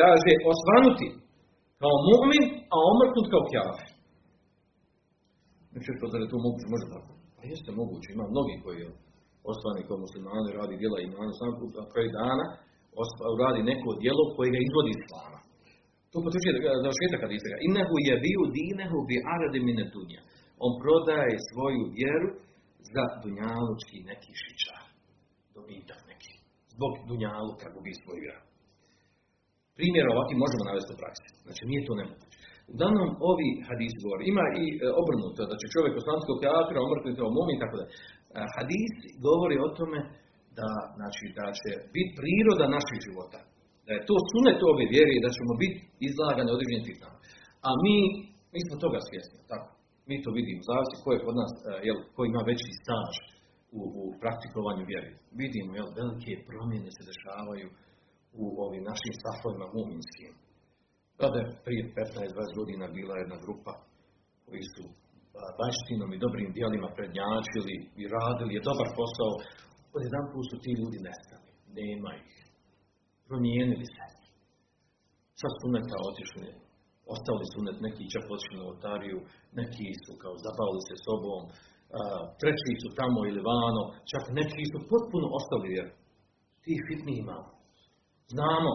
kaže, 0.00 0.32
osvanuti 0.52 1.08
kao 1.82 1.94
mumin, 2.08 2.44
a 2.74 2.76
omrknut 2.92 3.26
kao 3.32 3.44
kafir. 3.52 3.90
Znači, 5.72 5.90
što 5.96 6.04
da 6.12 6.16
je 6.22 6.32
to 6.32 6.38
moguće, 6.46 6.66
može 6.74 6.86
tako. 6.94 7.12
Pa 7.36 7.42
jeste 7.50 7.70
moguće, 7.80 8.08
ima 8.10 8.24
mnogi 8.34 8.54
koji 8.64 8.82
osvani 9.50 9.82
kao 9.88 9.98
muslimani, 10.04 10.56
radi 10.58 10.80
djela 10.80 10.98
i 10.98 11.06
imanu, 11.08 11.32
sam 11.38 11.48
na 11.80 11.84
kraju 11.92 12.10
dana 12.20 12.46
radi 13.42 13.60
neko 13.70 13.88
djelo 14.02 14.24
koje 14.34 14.48
ga 14.54 14.60
izvodi 14.60 14.90
iz 14.92 15.00
islama. 15.04 15.38
To 16.10 16.16
potvrđuje 16.24 16.52
da 16.84 16.90
šetak 17.00 17.20
kad 17.22 17.30
istega. 17.32 17.56
Innehu 17.68 17.94
je 18.08 18.14
bio 18.26 18.42
dinehu 18.56 18.98
bi 19.08 19.16
arade 19.34 19.58
mine 19.68 19.84
dunja. 19.94 20.20
On 20.64 20.72
prodaje 20.82 21.34
svoju 21.50 21.82
vjeru 21.98 22.28
za 22.94 23.04
dunjalučki 23.22 23.96
neki 24.10 24.32
šičar. 24.42 24.82
Dobitak 25.56 26.00
neki. 26.10 26.32
Zbog 26.74 26.92
dunjaluka 27.08 27.66
gubi 27.74 27.92
svoju 28.02 28.20
vjeru. 28.24 28.42
Primjer 29.78 30.04
ovakvi 30.06 30.34
možemo 30.44 30.62
navesti 30.70 30.92
u 30.94 31.00
praksi. 31.02 31.28
Znači 31.44 31.62
nije 31.70 31.86
to 31.88 31.94
nemoguće. 32.00 32.38
Uglavnom 32.72 33.10
ovi 33.30 33.50
hadisi 33.68 34.02
govori. 34.04 34.22
Ima 34.32 34.46
i 34.62 34.64
e, 34.72 34.74
obrnuto, 35.00 35.40
da 35.50 35.56
će 35.60 35.72
čovjek 35.74 35.94
osmanskog 35.96 36.36
kafira 36.44 36.80
omrtiti 36.86 37.18
kao 37.20 37.30
mumi 37.36 37.52
i 37.54 37.62
tako 37.62 37.76
da. 37.80 37.86
Hadis 38.56 38.92
govori 39.28 39.56
o 39.66 39.68
tome 39.78 39.98
da, 40.58 40.70
znači, 40.98 41.24
da 41.38 41.46
će 41.60 41.70
biti 41.94 42.16
priroda 42.20 42.74
naših 42.76 42.98
života. 43.06 43.40
Da 43.86 43.90
je 43.94 44.06
to 44.08 44.16
sunet 44.30 44.60
ove 44.72 44.84
vjere 44.94 45.12
i 45.14 45.24
da 45.24 45.30
ćemo 45.36 45.52
biti 45.62 45.78
izlagani 46.08 46.54
određenim 46.56 46.86
fitnama. 46.88 47.16
A 47.68 47.70
mi, 47.84 47.96
mi 48.52 48.60
smo 48.66 48.74
toga 48.84 48.98
svjesni, 49.08 49.38
tako. 49.52 49.68
Mi 50.08 50.16
to 50.24 50.30
vidimo, 50.38 50.60
zavisi 50.70 50.96
ko 51.02 51.08
je 51.12 51.24
kod 51.26 51.36
nas, 51.42 51.52
e, 51.58 51.62
jel, 51.88 51.98
ko 52.14 52.20
ima 52.24 52.42
veći 52.50 52.70
staž 52.82 53.14
u, 53.78 53.82
u 54.02 54.04
praktikovanju 54.22 54.84
vjere. 54.92 55.10
Vidimo, 55.42 55.70
jel, 55.78 55.88
velike 55.98 56.32
promjene 56.48 56.90
se 56.96 57.02
dešavaju 57.10 57.68
u 58.42 58.44
ovim 58.64 58.82
našim 58.90 59.14
safovima 59.22 59.66
muminskim. 59.74 60.32
Tada 61.20 61.36
je 61.40 61.52
prije 61.66 61.82
15-20 61.96 62.58
godina 62.58 62.84
bila 62.98 63.14
jedna 63.16 63.36
grupa 63.44 63.72
koji 64.46 64.64
su 64.74 64.84
baštinom 65.60 66.10
i 66.12 66.22
dobrim 66.24 66.50
dijelima 66.56 66.88
prednjačili 66.96 67.74
i 68.00 68.02
radili 68.16 68.52
je 68.56 68.66
dobar 68.68 68.88
posao. 69.00 69.32
Od 69.94 70.00
jedan 70.06 70.24
su 70.50 70.56
ti 70.64 70.70
ljudi 70.80 70.98
nestali. 71.08 71.50
Nema 71.78 72.10
ih. 72.20 72.34
Promijenili 73.28 73.86
se. 73.94 74.04
Sa 75.40 75.48
suneta 75.58 75.96
otišli. 76.10 76.48
Ostavili 77.14 77.46
sunet, 77.54 77.78
neki 77.86 78.12
čak 78.14 78.24
otišli 78.34 78.56
na 78.60 78.66
otariju, 78.74 79.18
neki 79.60 79.88
su 80.04 80.12
kao 80.22 80.34
zabavili 80.44 80.82
se 80.88 80.94
sobom, 81.06 81.42
treći 82.40 82.72
su 82.82 82.88
tamo 83.00 83.18
ili 83.30 83.46
vano, 83.52 83.82
čak 84.12 84.24
neki 84.40 84.62
su 84.72 84.78
potpuno 84.92 85.26
ostali 85.38 85.68
jer 85.78 85.86
tih 86.64 86.78
fitni 86.88 87.12
imamo. 87.24 87.50
Znamo, 88.32 88.72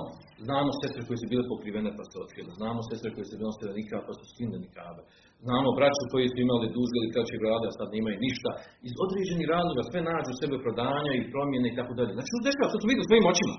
znamo 0.47 0.69
sestre 0.81 1.01
koje 1.07 1.17
su 1.21 1.27
bile 1.31 1.43
pokrivene 1.53 1.91
pa 1.97 2.03
se 2.09 2.15
otkrili. 2.23 2.51
Znamo 2.59 2.79
sestre 2.89 3.09
koje 3.13 3.25
su 3.29 3.35
nosile 3.45 3.71
nikada 3.79 4.03
pa 4.07 4.13
su 4.17 4.23
skine 4.31 4.57
nikada. 4.65 5.01
Znamo 5.45 5.69
braću 5.77 6.03
koji 6.13 6.27
su 6.33 6.37
imali 6.41 6.73
dužge 6.75 6.97
ili 6.99 7.13
kraće 7.13 7.35
brade, 7.43 7.65
a 7.67 7.77
sad 7.77 7.87
nemaju 7.95 8.17
ništa. 8.27 8.49
Iz 8.87 8.93
određenih 9.05 9.47
razloga 9.55 9.81
sve 9.83 9.99
nađu 10.09 10.33
sebe 10.41 10.55
prodanja 10.63 11.11
i 11.15 11.27
promjene 11.33 11.67
i 11.69 11.77
tako 11.79 11.93
dalje. 11.97 12.11
Znači, 12.15 12.29
to 12.33 12.39
dešava, 12.47 12.71
to 12.71 12.77
su 12.79 12.87
vidio 12.91 13.05
svojim 13.09 13.25
očima. 13.31 13.55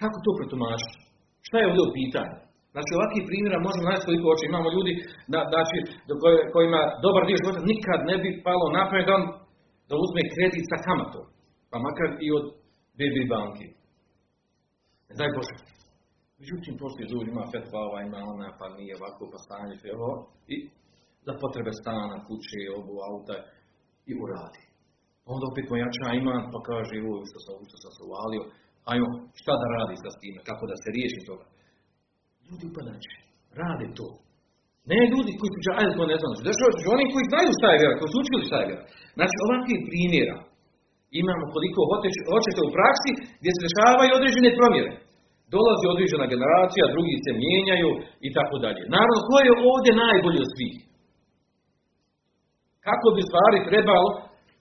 Kako 0.00 0.16
to 0.24 0.30
protumačiti? 0.38 0.98
Šta 1.46 1.56
je 1.58 1.68
ovdje 1.68 1.82
u 1.84 1.94
pitanju? 1.98 2.36
Znači, 2.74 2.90
ovakvih 2.92 3.24
primjera 3.30 3.66
možemo 3.66 3.86
naći 3.90 4.06
koliko 4.08 4.26
oči. 4.34 4.44
Imamo 4.46 4.68
ljudi 4.76 4.92
da, 5.32 5.38
znači, 5.52 5.76
kojima 6.54 6.80
dobar 7.04 7.22
dio 7.24 7.40
života 7.42 7.60
nikad 7.72 7.98
ne 8.10 8.16
bi 8.22 8.30
palo 8.46 8.66
napamet 8.78 9.06
da, 9.10 9.16
da 9.88 9.94
uzme 10.04 10.22
kredit 10.34 10.64
sa 10.70 10.78
kamatom. 10.86 11.24
Pa 11.70 11.76
makar 11.86 12.08
i 12.26 12.28
od 12.38 12.44
BB 12.98 13.16
banki. 13.34 13.66
Ne 15.08 15.14
daj 15.20 15.30
Bože. 15.36 15.56
Međutim, 16.40 16.72
poslije 16.82 17.12
ljudi 17.12 17.28
ima 17.30 17.44
fetva, 17.52 17.78
ova 17.88 18.00
ima 18.02 18.20
ona, 18.32 18.48
pa 18.58 18.66
nije 18.78 18.92
ovako, 18.98 19.22
pa 19.32 19.38
stanje, 19.46 19.76
ovo, 19.96 20.12
i 20.54 20.56
za 21.26 21.32
potrebe 21.42 21.72
stana, 21.80 22.16
kuće, 22.26 22.60
obu, 22.78 22.94
auta, 23.08 23.36
i 24.10 24.12
uradi. 24.22 24.62
Onda 25.32 25.44
opet 25.46 25.64
pojača 25.70 26.08
ima, 26.22 26.36
pa 26.52 26.58
kaže, 26.68 26.94
ovo, 27.06 27.16
što 27.30 27.38
sam, 27.44 27.54
što 27.68 27.76
sam 27.82 27.92
se 27.96 28.02
uvalio, 28.08 28.42
ajmo, 28.92 29.08
šta 29.40 29.52
da 29.60 29.66
radi 29.76 29.96
sa 30.04 30.10
time, 30.20 30.40
kako 30.48 30.64
da 30.70 30.76
se 30.82 30.88
riješi 30.96 31.20
toga. 31.28 31.46
Ljudi 32.46 32.64
upadače, 32.70 33.14
rade 33.60 33.86
to. 33.98 34.08
Ne 34.90 34.98
ljudi 35.12 35.32
koji 35.38 35.50
su 35.52 35.58
ajde 35.80 35.92
to 35.98 36.04
ne 36.12 36.16
znam, 36.20 36.30
se 36.36 36.86
oni 36.94 37.04
koji 37.12 37.24
znaju 37.32 37.50
šta 37.58 37.68
je 37.70 37.80
vjera, 37.80 37.98
koji 37.98 38.10
su 38.12 38.18
učili 38.22 38.48
šta 38.48 38.56
je 38.60 38.68
vjera. 38.70 38.84
Znači, 39.16 39.34
ovakvih 39.46 39.80
primjera 39.88 40.36
imamo 41.22 41.44
koliko 41.54 41.80
hoćete 42.32 42.60
u 42.62 42.74
praksi 42.76 43.10
gdje 43.40 43.50
se 43.54 43.64
dešavaju 43.66 44.10
određene 44.18 44.58
promjere. 44.60 44.92
Dolazi 45.54 45.84
određena 45.94 46.32
generacija, 46.34 46.92
drugi 46.94 47.16
se 47.24 47.30
mijenjaju 47.42 47.90
i 48.26 48.28
tako 48.36 48.56
dalje. 48.64 48.82
Naravno, 48.96 49.18
ko 49.28 49.36
je 49.46 49.52
ovdje 49.72 50.00
najbolji 50.04 50.40
od 50.46 50.50
svih? 50.54 50.76
Kako 52.86 53.06
bi 53.16 53.28
stvari 53.30 53.58
trebalo, 53.70 54.08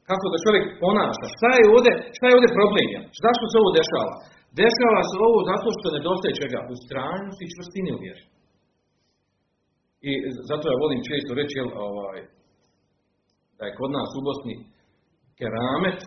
kako 0.10 0.26
da 0.32 0.44
čovjek 0.46 0.66
ponaša? 0.84 1.26
Šta 1.38 1.50
je 1.60 1.66
ovdje, 1.76 1.92
šta 2.18 2.26
je 2.28 2.36
ovdje 2.38 2.58
problem? 2.60 2.88
Zašto 3.26 3.44
se 3.48 3.56
ovo 3.62 3.72
dešava? 3.80 4.14
Dešava 4.62 5.02
se 5.10 5.16
ovo 5.28 5.40
zato 5.52 5.68
što 5.78 5.96
nedostaje 5.98 6.40
čega? 6.42 6.60
U 6.74 6.76
stranju 6.86 7.32
i 7.44 7.52
čvrstine 7.54 7.92
u 7.94 8.02
vjeri. 8.04 8.24
I 10.10 10.12
zato 10.50 10.64
ja 10.68 10.82
volim 10.84 11.02
često 11.10 11.32
reći, 11.40 11.54
jel, 11.60 11.70
ovaj, 11.88 12.20
da 13.58 13.64
je 13.66 13.78
kod 13.80 13.92
nas 13.98 14.12
u 14.20 14.22
Bosni 14.28 14.56
keramet, 15.40 16.00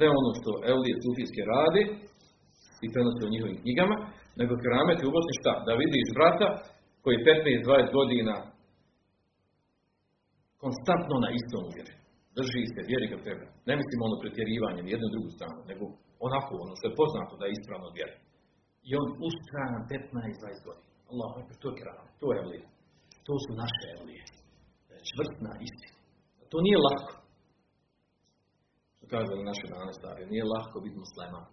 ne 0.00 0.06
ono 0.18 0.30
što 0.38 0.50
Eulije 0.72 0.94
Sufijske 1.04 1.42
radi, 1.54 1.82
i 2.84 2.86
prenosi 2.92 3.22
u 3.24 3.32
njihovim 3.34 3.58
knjigama, 3.62 3.96
nego 4.40 4.52
keramet 4.62 4.98
je 5.00 5.08
u 5.08 5.14
Bosni 5.16 5.34
šta? 5.40 5.52
Da 5.66 5.72
vidiš 5.82 6.08
brata 6.18 6.48
koji 7.04 7.26
15-20 7.26 7.98
godina 7.98 8.34
konstantno 10.62 11.16
na 11.24 11.30
istom 11.38 11.62
uvjeri. 11.70 11.94
Drži 12.36 12.62
se, 12.72 12.80
vjeri 12.90 13.06
ga 13.12 13.18
treba. 13.24 13.46
Ne 13.68 13.74
mislimo 13.80 14.02
ono 14.08 14.16
pretjerivanje 14.22 14.80
jednu 14.94 15.08
drugu 15.14 15.30
stranu, 15.36 15.60
nego 15.70 15.84
onako, 16.26 16.50
ono 16.64 16.74
što 16.78 16.84
je 16.86 16.98
poznato 17.00 17.32
da 17.36 17.44
je 17.46 17.54
ispravno 17.58 17.88
vjeri. 17.98 18.16
I 18.88 18.90
on 19.00 19.06
ustrajan 19.28 19.82
15-20 19.90 20.66
godina. 20.66 20.88
Allah, 21.10 21.30
to 21.62 21.66
je 21.70 21.76
keramet, 21.78 22.12
to 22.20 22.26
je 22.30 22.36
evlija. 22.42 22.66
To 23.26 23.34
su 23.44 23.50
naše 23.62 23.84
evlije. 23.96 24.22
Čvrst 25.10 25.36
na 25.46 25.52
istinu. 25.66 25.98
To 26.50 26.56
nije 26.66 26.78
lako. 26.86 27.12
Što 29.02 29.10
kaže 29.16 29.32
na 29.34 29.44
naše 29.50 29.66
dane 29.72 29.92
starije, 30.00 30.24
nije 30.32 30.44
lako 30.54 30.76
biti 30.84 30.96
musliman. 31.04 31.44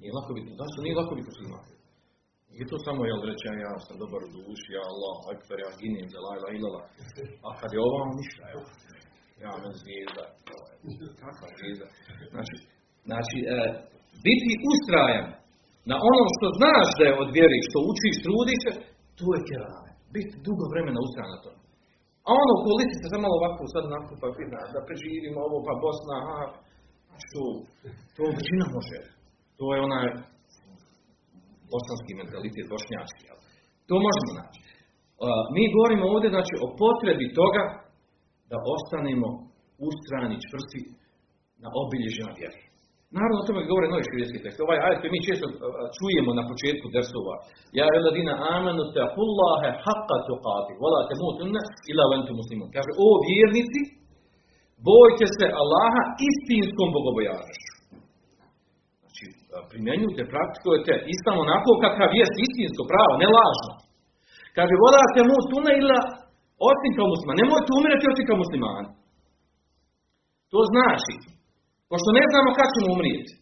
Nije 0.00 0.12
lako 0.18 0.30
biti, 0.36 0.48
zašto 0.62 0.78
nije 0.84 0.98
lako 1.00 1.12
biti 1.18 1.30
musliman? 1.32 1.64
Nije 2.50 2.64
to 2.72 2.76
samo, 2.86 3.00
jel 3.10 3.20
reći, 3.30 3.44
ja 3.66 3.74
sam 3.86 3.94
dobar 4.02 4.20
u 4.24 4.30
duši, 4.36 4.68
ja 4.78 4.84
Allah, 4.92 5.16
akfer, 5.32 5.58
ja 5.64 5.70
ginim 5.80 6.06
za 6.14 6.20
lajla 6.26 6.48
ilala. 6.58 6.82
A 7.46 7.48
kad 7.60 7.70
je 7.74 7.80
ovo, 7.88 7.98
ništa, 8.20 8.42
evo. 8.54 8.64
Ja 9.44 9.52
men 9.62 9.74
zvijezda. 9.82 10.24
Kakva 11.22 11.46
zvijezda? 11.58 11.86
Znači, 12.32 12.56
znači 13.08 13.38
e, 13.56 13.58
biti 14.26 14.52
ustrajan 14.72 15.26
na 15.90 15.96
ono 16.10 16.22
što 16.34 16.46
znaš 16.58 16.88
da 16.98 17.02
je 17.06 17.18
od 17.22 17.28
vjeri, 17.36 17.58
što 17.68 17.78
učiš, 17.90 18.14
trudiš 18.26 18.60
se, 18.64 18.72
to 19.18 19.26
je 19.34 19.46
kerame. 19.50 19.90
Biti 20.14 20.34
dugo 20.46 20.64
vremena 20.72 20.98
ustrajan 21.06 21.32
na 21.34 21.40
to. 21.44 21.50
A 22.26 22.30
ono 22.42 22.52
ko 22.62 22.70
se 23.00 23.06
samo 23.12 23.22
malo 23.24 23.36
ovako 23.40 23.62
sad 23.74 23.84
nakupa, 23.96 24.26
da 24.74 24.86
preživimo 24.88 25.38
ovo, 25.48 25.58
pa 25.66 25.72
Bosna, 25.84 26.14
aha, 26.22 26.46
što, 27.24 27.42
to 28.16 28.22
većina 28.38 28.64
može. 28.76 28.98
To 29.58 29.64
je 29.74 29.78
onaj 29.88 30.06
bosanski 31.72 32.12
mentalitet, 32.20 32.66
bošnjački. 32.72 33.24
To 33.88 33.94
možemo 34.06 34.30
naći. 34.40 34.60
Mi 35.54 35.62
govorimo 35.76 36.04
ovdje 36.14 36.28
znači, 36.36 36.54
o 36.64 36.66
potrebi 36.82 37.26
toga 37.40 37.62
da 38.50 38.56
ostanemo 38.74 39.28
ustrani 39.88 40.36
čvrsti 40.46 40.80
na 41.62 41.68
obilježjima 41.82 42.32
vjeri. 42.38 42.62
Naravno 43.16 43.38
o 43.40 43.46
tome 43.48 43.68
govore 43.70 43.86
novi 43.88 44.04
širijetski 44.08 44.42
tekst. 44.44 44.58
Ovaj 44.66 44.78
ajet 44.84 44.98
koji 45.00 45.10
mi 45.12 45.26
često 45.28 45.46
čujemo 45.98 46.30
na 46.38 46.44
početku 46.50 46.86
dersova. 46.94 47.34
Ja 47.78 47.84
je 47.92 48.04
ladina 48.06 48.34
amanu 48.56 48.82
taqullaha 48.96 49.70
haqqa 49.84 50.16
tuqati, 50.28 50.72
wala 50.82 51.00
tamutunna 51.10 51.62
illa 51.90 52.04
wa 52.10 52.14
antum 52.18 52.36
muslimun. 52.40 52.68
Kaže, 52.76 52.90
o 53.04 53.08
vjernici, 53.26 53.80
bojte 54.90 55.24
se 55.38 55.46
Allaha 55.62 56.02
istinskom 56.30 56.88
bogobojaznošću. 56.96 57.72
Znači, 59.00 59.24
primjenjujte, 59.70 60.30
praktikujete 60.34 60.92
islam 61.14 61.36
onako 61.44 61.70
kakav 61.84 62.10
jest 62.20 62.34
istinsko 62.46 62.82
pravo, 62.92 63.12
ne 63.22 63.28
lažno. 63.38 63.72
Kaže, 64.56 64.74
wala 64.84 65.02
tamutunna 65.16 65.72
illa 65.80 65.98
osim 66.70 66.92
kao 66.96 67.06
musliman. 67.12 67.36
Nemojte 67.42 67.70
umirati 67.78 68.10
osim 68.12 68.24
kao 68.28 68.38
muslimani. 68.44 68.88
To 70.52 70.58
znači, 70.72 71.14
Pošto 71.92 72.08
ne 72.18 72.24
znamo 72.30 72.50
kad 72.58 72.68
ćemo 72.74 72.88
umrijeti. 72.96 73.32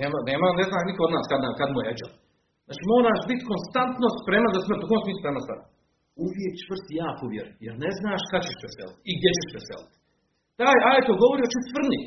Nema, 0.00 0.18
nema, 0.30 0.46
ne 0.60 0.64
zna 0.68 0.78
niko 0.88 1.00
od 1.06 1.12
nas 1.16 1.24
kad, 1.30 1.40
kad 1.60 1.68
mu 1.72 1.78
je 1.80 1.86
eđel. 1.92 2.12
Znači 2.66 2.82
moraš 2.92 3.20
biti 3.30 3.48
konstantno 3.52 4.06
spreman 4.20 4.52
za 4.54 4.60
smrt. 4.66 4.80
U 4.84 4.88
kom 4.90 5.00
smislu 5.02 5.20
spreman 5.22 5.44
sad? 5.48 5.60
Uvijek 6.26 6.54
čvrsti 6.62 6.92
jako 7.04 7.24
vjer. 7.32 7.46
Jer 7.66 7.74
ne 7.84 7.90
znaš 8.00 8.22
kad 8.30 8.40
ćeš 8.46 8.56
preseliti 8.62 9.00
i 9.10 9.12
gdje 9.18 9.30
ćeš 9.36 9.46
preseliti. 9.54 9.94
Taj 10.60 10.78
ajet 10.90 11.06
govori 11.22 11.42
o 11.44 11.52
čvrstini, 11.52 11.98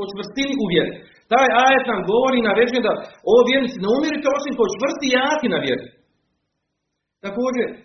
o 0.00 0.02
čvrstini 0.10 0.54
u 0.64 0.66
vjeri. 0.72 0.92
Taj 1.32 1.48
ajet 1.64 1.84
nam 1.92 2.00
govori 2.12 2.38
na 2.40 2.48
naređuje 2.50 2.80
da 2.86 2.92
ovo 3.30 3.40
vjernici 3.50 3.82
ne 3.84 3.88
umirite 3.96 4.26
osim 4.38 4.52
kao 4.58 4.74
čvrsti 4.76 5.06
jaki 5.18 5.48
na 5.54 5.58
vjeri. 5.64 5.86
Također, 7.26 7.66
e, 7.72 7.76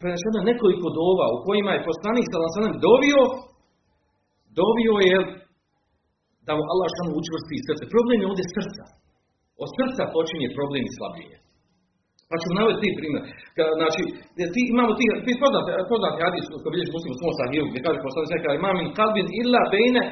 prenešeno 0.00 0.48
nekoliko 0.50 0.86
dova 1.00 1.26
u 1.34 1.38
kojima 1.46 1.70
je 1.74 1.86
poslanik 1.90 2.26
sa 2.28 2.38
dovio, 2.86 3.20
dovio 4.60 4.94
je 5.10 5.18
da 6.46 6.52
mu 6.56 6.62
Allah 6.72 6.88
šanu 6.96 7.12
učvrsti 7.20 7.64
srce. 7.66 7.82
Problem 7.94 8.18
je 8.20 8.30
ovdje 8.30 8.44
srca. 8.56 8.84
Od 9.62 9.68
srca 9.76 10.02
počinje 10.16 10.56
problem 10.58 10.82
i 10.86 10.94
slabljenje. 10.96 11.38
Pa 12.30 12.36
ću 12.42 12.48
navesti 12.58 12.80
ti 12.82 12.98
primjer. 12.98 13.22
Znači, 13.80 14.02
ti 14.54 14.60
imamo 14.74 14.92
ti, 14.98 15.04
ti 15.26 15.32
poznat, 15.42 15.64
poznat 15.92 16.14
hadis 16.24 16.44
koji 16.62 16.72
bilješ 16.74 16.90
muslim 16.96 17.12
u 17.14 17.18
svom 17.20 17.34
sahiju, 17.40 17.64
gdje 17.68 17.84
kaže 17.86 17.98
poslani 18.06 18.26
se 18.30 18.42
kaže, 18.44 18.56
ima 18.62 18.70
min 18.80 18.88
kalbin 18.98 19.28
illa 19.40 19.62
bejne 19.74 20.02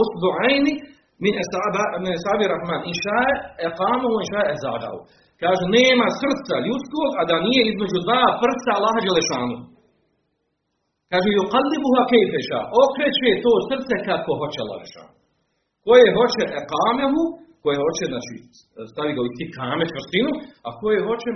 osbu'ajni 0.00 0.72
min 1.24 1.34
esabi 2.18 2.44
rahman. 2.54 2.80
Inšaje 2.92 3.34
eqamu, 3.68 4.08
inšaje 4.24 4.48
ezadahu. 4.56 4.98
Kaže, 5.42 5.64
nema 5.78 6.06
srca 6.20 6.54
ljudskog, 6.66 7.10
a 7.20 7.22
da 7.30 7.36
nije 7.48 7.62
između 7.72 7.98
dva 8.06 8.22
prsta 8.42 8.70
Allaha 8.78 9.00
Đelešanu. 9.06 9.56
Kaže, 11.12 11.28
yuqallibuha 11.38 12.02
kejfeša. 12.12 12.60
Okreće 12.82 13.30
to 13.44 13.52
srce 13.70 13.94
kako 14.08 14.30
hoće 14.40 14.58
Allah 14.64 14.78
Đelešanu 14.80 15.20
koje 15.86 16.06
hoće 16.18 16.42
ekamehu, 16.60 17.24
koje 17.62 17.76
hoće, 17.84 18.04
znači, 18.12 18.34
stavi 18.92 19.12
ga 19.16 19.20
u 19.22 19.34
ti 19.38 19.46
kame 19.58 19.84
čvrstinu, 19.92 20.30
a 20.66 20.68
koje 20.80 21.06
hoće 21.08 21.30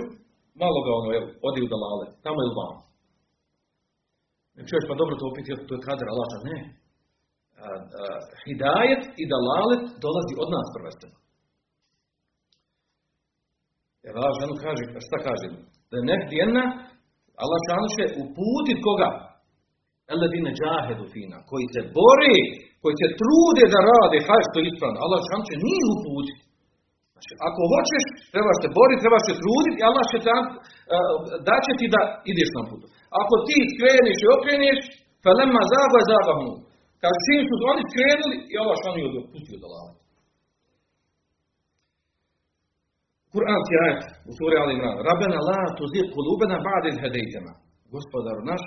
malo 0.63 0.79
ga 0.85 0.91
ono, 0.99 1.09
evo, 1.17 1.27
odi 1.47 1.59
u 1.65 1.71
dalale, 1.73 2.05
tamo 2.25 2.39
je 2.41 2.49
u 2.51 2.57
vam. 2.59 2.75
Ne 4.55 4.61
čuješ, 4.67 4.85
pa 4.89 4.99
dobro 5.01 5.13
to 5.19 5.25
opet, 5.31 5.45
to 5.67 5.73
je 5.75 5.85
kadar 5.87 6.07
Allah, 6.09 6.27
ne. 6.49 6.57
Hidajet 8.43 9.03
i 9.21 9.23
dalalet 9.33 9.83
dolazi 10.05 10.33
od 10.43 10.49
nas 10.55 10.67
prvenstveno. 10.75 11.17
Jer 14.03 14.13
Allah 14.15 14.33
ženu 14.41 14.55
kaže, 14.65 14.83
šta 15.07 15.17
kaže? 15.27 15.47
Da 15.89 15.95
je 15.97 16.09
nekdje 16.11 16.35
jedna, 16.43 16.63
Allah 17.43 17.59
šanu 17.67 17.87
će 17.95 18.03
uputit 18.23 18.79
koga? 18.87 19.09
Eladine 20.13 20.51
džahedu 20.59 21.05
fina, 21.13 21.37
koji 21.49 21.65
se 21.73 21.81
bori 21.99 22.37
koji 22.85 22.95
se 23.01 23.07
trude 23.21 23.65
da 23.73 23.79
rade 23.91 24.17
haj 24.27 24.41
što 24.47 24.57
je 24.57 24.67
ispravno, 24.71 24.97
Allah 25.05 25.19
će 25.47 25.55
njih 25.65 25.83
uputiti. 25.95 26.41
Znači, 27.13 27.31
ako 27.47 27.61
hoćeš, 27.73 28.03
trebaš 28.33 28.57
se 28.63 28.69
boriti, 28.77 29.03
trebaš 29.03 29.23
se 29.29 29.33
truditi 29.41 29.85
Allah 29.89 30.05
će 30.11 30.19
tam, 30.29 30.43
uh, 30.51 30.57
daće 31.49 31.71
ti 31.79 31.85
da 31.95 32.01
ideš 32.31 32.49
na 32.57 32.63
putu. 32.69 32.85
Ako 33.21 33.33
ti 33.47 33.57
skreniš 33.73 34.17
i 34.21 34.31
okreneš, 34.35 34.79
felema 35.23 35.61
zaba 35.73 35.99
zaba 36.11 36.33
mu. 36.41 36.51
Kaže, 37.01 37.17
čim 37.25 37.41
su 37.47 37.53
oni 37.71 37.83
skrenuli 37.91 38.37
i 38.51 38.55
Allah 38.61 38.75
šanu 38.81 38.99
je 39.01 39.29
pustio 39.31 39.57
da 39.63 39.67
lava. 39.73 39.93
Kur'anski 43.33 43.75
ajet 43.83 44.01
u 44.29 44.31
suri 44.37 44.55
Ali 44.61 44.73
Imran. 44.75 44.97
Rabbena 45.09 45.39
la 45.49 45.61
tuzir 45.77 46.05
kulubena 46.15 46.57
ba'dil 46.67 46.97
hedejtema. 47.03 47.53
Gospodaru 47.95 48.41
naš, 48.51 48.63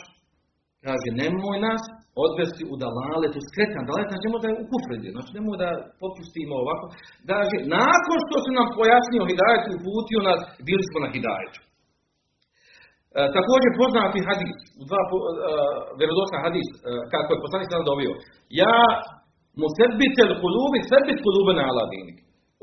kaže, 0.87 1.09
nemoj 1.23 1.57
nas 1.69 1.83
odvesti 2.27 2.63
u 2.73 2.75
dalalet, 2.85 3.33
u 3.41 3.43
skretan 3.49 3.85
dalalet, 3.89 4.09
znači 4.11 4.27
nemoj 4.27 4.43
da 4.43 4.49
je 4.51 4.61
u 4.63 4.69
kufredi, 4.71 5.09
znači 5.17 5.31
nemoj 5.37 5.57
da 5.63 5.69
popustimo 6.03 6.55
ovako. 6.65 6.85
Kaže, 7.31 7.57
nakon 7.79 8.19
što 8.25 8.37
se 8.45 8.51
nam 8.59 8.69
pojasnio 8.79 9.29
hidajet 9.31 9.63
i 9.67 9.77
uputio 9.79 10.21
nas, 10.29 10.41
bili 10.69 10.85
smo 10.89 10.99
na 11.05 11.11
hidajetu. 11.15 11.61
E, 13.19 13.21
također 13.39 13.71
poznati 13.83 14.27
hadis, 14.29 14.57
u 14.81 14.83
dva 14.89 15.03
uh, 15.07 15.13
vjerodostan 16.01 16.41
hadis, 16.47 16.69
uh, 16.75 16.79
kako 17.13 17.29
je 17.31 17.45
poslanik 17.45 17.69
sada 17.71 17.91
dobio. 17.91 18.13
Ja 18.63 18.79
mu 19.61 19.67
sebitel 19.79 20.31
kulubi, 20.43 20.79
sebit 20.91 21.19
kulube 21.27 21.53
na 21.59 21.65
aladinik. 21.71 22.19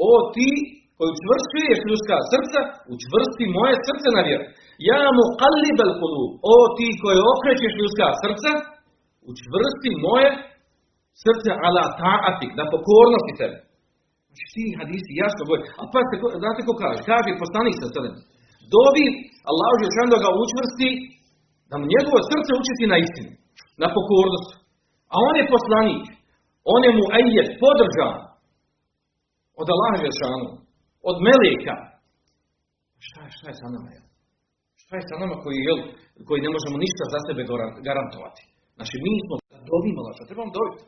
O 0.10 0.12
ti 0.36 0.50
koji 0.98 1.10
učvršćuješ 1.16 1.80
ljudska 1.90 2.16
srca, 2.32 2.60
učvrsti 2.94 3.46
moje 3.58 3.76
srce 3.88 4.08
na 4.18 4.22
vjeru. 4.28 4.46
Ja 4.92 5.02
mu 5.18 5.24
kalibel 5.42 5.92
kulub, 6.02 6.32
o 6.54 6.56
ti 6.78 6.88
koji 7.02 7.30
okrećeš 7.34 7.72
ljudska 7.80 8.08
srca, 8.24 8.52
učvrsti 9.32 9.90
moje 10.06 10.30
srce 11.24 11.50
ala 11.66 11.86
ta'atik, 12.00 12.52
na 12.60 12.66
pokornosti 12.74 13.34
tebe. 13.40 13.58
Znači 14.28 14.46
ti 14.54 14.64
hadisi 14.80 15.22
jasno 15.24 15.42
govori. 15.48 15.64
A 15.80 15.84
pa 15.92 16.00
znate 16.44 16.60
ko 16.68 16.74
kaže? 16.84 17.00
Kaže 17.12 17.42
poslanik 17.44 17.76
sa 17.78 17.88
srcem. 17.94 18.16
Dobi 18.74 19.06
Allah 19.50 19.72
je 19.82 19.90
da 20.14 20.18
ga 20.24 20.30
učvrsti, 20.44 20.90
da 21.70 21.76
mu 21.80 21.86
njegovo 21.94 22.20
srce 22.32 22.52
učiti 22.62 22.84
na 22.92 22.98
istinu, 23.06 23.32
na 23.82 23.88
pokornost. 23.96 24.50
A 25.14 25.16
on 25.28 25.34
je 25.40 25.54
poslanik. 25.56 26.04
On 26.74 26.82
je 26.88 26.92
mu 26.98 27.06
ejet, 27.20 27.50
podržan. 27.62 28.16
Od 29.62 29.68
Allaha 29.74 29.98
Žešanu. 30.06 30.50
Od 31.10 31.18
Meleka. 31.26 31.76
Šta 33.06 33.20
je, 33.26 33.30
šta 33.38 33.46
je 33.50 33.56
sa 33.62 33.68
nama? 33.74 34.06
Šta 34.86 34.94
je 34.98 35.10
sa 35.10 35.16
nama 35.24 35.36
koji, 35.44 35.58
jel, 35.68 35.80
koji 36.28 36.40
ne 36.46 36.52
možemo 36.56 36.78
ništa 36.86 37.04
za 37.14 37.20
sebe 37.28 37.42
garantovati? 37.88 38.44
Znači, 38.78 38.96
mi 39.06 39.14
smo 39.26 39.34
da 39.54 39.60
dovimo 39.72 40.00
Allah, 40.02 40.16
trebamo 40.30 40.52
dobiti. 40.60 40.84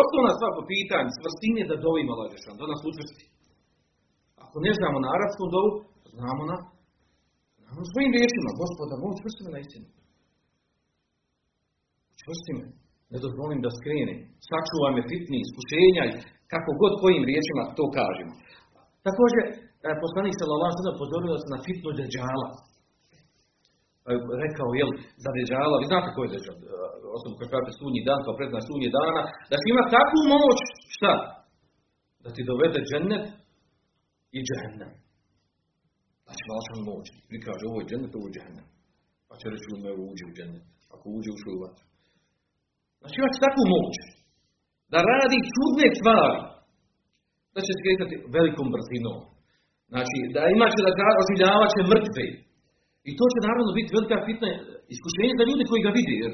Osnovna 0.00 0.32
stvar 0.36 0.50
po 0.58 0.64
pitanju, 0.72 1.10
svrstine 1.20 1.62
da 1.70 1.84
dovimo 1.86 2.10
Allah, 2.14 2.28
da 2.60 2.64
nas 2.72 2.82
učvrsti. 2.90 3.24
Ako 4.44 4.56
ne 4.66 4.72
znamo 4.78 4.96
na 5.04 5.08
arabskom 5.16 5.48
dovu, 5.56 5.70
znamo 6.16 6.42
na, 6.50 6.56
znamo 7.62 7.82
svojim 7.92 8.12
riječima, 8.16 8.58
gospoda, 8.62 8.94
moj 9.00 9.12
učvrsti 9.14 9.42
me 9.44 9.50
na 9.54 9.60
istinu. 9.64 9.86
Učvrsti 12.14 12.52
me, 12.58 12.64
ne 13.12 13.18
dozvolim 13.24 13.60
da 13.64 13.70
skrenem, 13.78 14.18
sačuvaj 14.48 14.92
me 14.94 15.02
fitni, 15.10 15.36
iskušenja 15.40 16.02
i 16.06 16.12
kako 16.52 16.70
god 16.82 16.92
kojim 17.02 17.24
riječima 17.30 17.62
to 17.78 17.84
kažemo. 17.98 18.32
Također, 19.08 19.44
e, 19.88 19.90
poslanik 20.04 20.34
sallallahu 20.36 20.72
alejhi 20.72 20.88
ve 20.88 21.00
pozorio 21.02 21.42
se 21.42 21.48
na 21.54 21.58
fitnu 21.66 21.90
deđala. 21.98 22.48
Pa 24.08 24.14
rekao, 24.44 24.68
jel, 24.80 24.90
za 25.24 25.30
deđala, 25.36 25.76
vi 25.80 25.86
znate 25.90 26.08
ko 26.14 26.20
je 26.24 26.32
deđal, 26.34 26.56
osobu 27.16 27.34
koja 27.38 27.48
kaže 27.54 27.70
sunji 27.80 28.00
dan, 28.08 28.20
kao 28.24 28.38
predna 28.38 28.60
sunji 28.68 28.88
dana, 28.98 29.22
da 29.50 29.54
će 29.60 29.66
ima 29.68 29.84
takvu 29.96 30.20
moć, 30.34 30.60
šta? 30.96 31.14
Da 32.22 32.28
ti 32.34 32.48
dovede 32.50 32.80
džennet 32.90 33.24
i. 34.38 34.40
Da 36.26 36.32
će 36.38 36.44
vam 36.50 36.82
moć. 36.90 37.06
Vi 37.32 37.38
kaže, 37.46 37.62
ovo 37.70 37.78
je 37.80 37.88
džennet, 37.90 38.12
ovo 38.18 38.26
je 38.28 38.34
džehennem. 38.36 38.66
Pa 39.28 39.34
će 39.40 39.46
reći, 39.52 39.66
ne 39.86 39.92
uđe 40.10 40.24
u 40.30 40.34
džennet. 40.36 40.64
Ako 40.94 41.04
uđe, 41.16 41.30
u 41.32 41.60
vatru. 41.62 41.84
Znači 43.00 43.16
ima 43.18 43.28
takvu 43.46 43.64
moć. 43.74 43.94
Da 44.92 44.98
radi 45.10 45.38
čudne 45.54 45.86
stvari. 45.98 46.40
Da 47.54 47.60
će 47.66 47.72
skretati 47.80 48.14
velikom 48.36 48.66
brzinom. 48.74 49.18
Znači, 49.92 50.16
da 50.34 50.40
ima 50.54 50.66
će 50.72 50.80
da 50.86 50.90
oživljava 51.22 51.66
će 51.74 51.80
mrtve. 51.92 52.26
I 53.08 53.10
to 53.18 53.24
će 53.32 53.38
naravno 53.48 53.70
biti 53.78 53.94
velika 53.96 54.16
fitna 54.28 54.48
iskušenje 54.94 55.34
za 55.38 55.44
ljude 55.48 55.64
koji 55.70 55.80
ga 55.86 55.92
vidi. 55.98 56.14
Jer 56.22 56.32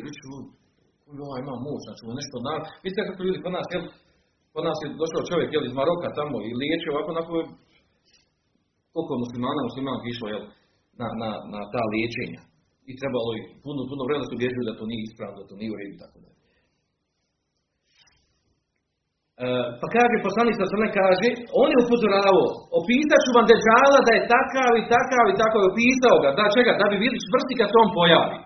ovaj 1.28 1.40
ima 1.44 1.54
moć, 1.66 1.80
znači 1.86 2.00
ovo 2.04 2.14
nešto 2.20 2.36
na... 2.46 2.54
Vidite 2.84 3.00
kako 3.08 3.20
ljudi 3.26 3.44
kod 3.44 3.52
nas, 3.58 3.68
jel, 3.74 3.84
kod 4.54 4.62
nas 4.68 4.78
je 4.82 4.88
došao 5.02 5.28
čovjek 5.30 5.50
jel, 5.50 5.64
iz 5.66 5.74
Maroka 5.78 6.16
tamo 6.18 6.36
i 6.48 6.50
liječi 6.60 6.86
ovako, 6.92 7.08
onako, 7.14 7.34
koliko 8.92 9.22
muslimana, 9.24 9.60
muslimana 9.68 10.00
išlo, 10.12 10.26
jel, 10.34 10.44
na, 11.00 11.08
na, 11.20 11.30
na 11.52 11.60
ta 11.72 11.82
liječenja. 11.92 12.40
I 12.90 12.92
trebalo 13.00 13.30
ih 13.38 13.44
puno, 13.64 13.80
puno 13.90 14.02
vremena 14.06 14.26
su 14.28 14.36
da 14.68 14.78
to 14.78 14.84
nije 14.90 15.02
ispravno, 15.08 15.36
da 15.40 15.48
to 15.50 15.54
nije 15.60 15.70
u 15.72 15.78
redu, 15.80 15.96
tako 16.04 16.16
da. 16.24 16.28
E, 16.30 16.34
pa 19.80 19.86
kaže, 19.94 20.26
poslanik 20.26 20.54
sa 20.54 20.78
ne 20.84 20.90
kaže, 20.98 21.28
on 21.60 21.68
je 21.72 21.78
upozoravao, 21.84 22.44
opisat 22.80 23.20
ću 23.24 23.30
vam 23.36 23.46
dežala 23.52 23.98
da 24.06 24.12
je 24.14 24.28
takav 24.34 24.72
i 24.78 24.84
takav 24.94 25.24
i 25.28 25.38
takav, 25.42 25.60
opisao 25.72 26.16
ga, 26.22 26.30
da 26.38 26.44
čega, 26.56 26.72
da 26.80 26.86
bi 26.90 26.96
bili 27.04 27.16
čvrsti 27.26 27.54
kad 27.60 27.68
se 27.70 27.76
on 27.84 27.90
pojavi. 27.98 28.38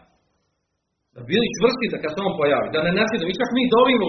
Da 1.14 1.20
bili 1.30 1.46
čvrsti 1.56 1.86
da 1.92 1.98
kad 2.02 2.10
se 2.14 2.20
on 2.28 2.34
pojavi, 2.40 2.68
da 2.74 2.78
ne 2.86 2.92
nasjedu. 3.00 3.24
I 3.28 3.38
čak 3.40 3.50
mi 3.56 3.72
dovimo, 3.76 4.06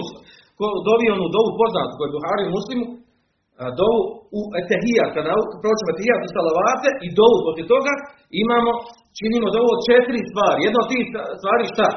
dovi 0.88 1.06
onu 1.16 1.26
dovu 1.36 1.50
poznatu 1.60 1.92
koju 1.96 2.08
je 2.08 2.14
Buhari 2.16 2.44
u 2.46 2.54
muslimu, 2.58 2.86
dovu 3.80 4.00
u 4.38 4.40
etehijat, 4.60 5.10
kada 5.16 5.30
proćemo 5.62 5.90
etehijat 5.94 6.20
i 6.22 6.34
salavate 6.36 6.90
i 7.06 7.08
dovu 7.20 7.36
poslije 7.44 7.66
toga, 7.74 7.92
imamo, 8.42 8.72
činimo 9.18 9.46
dovu 9.56 9.68
od 9.76 9.80
četiri 9.88 10.20
stvari. 10.30 10.58
Jedna 10.66 10.78
od 10.84 10.88
tih 10.92 11.04
stvari 11.40 11.64
šta? 11.72 11.88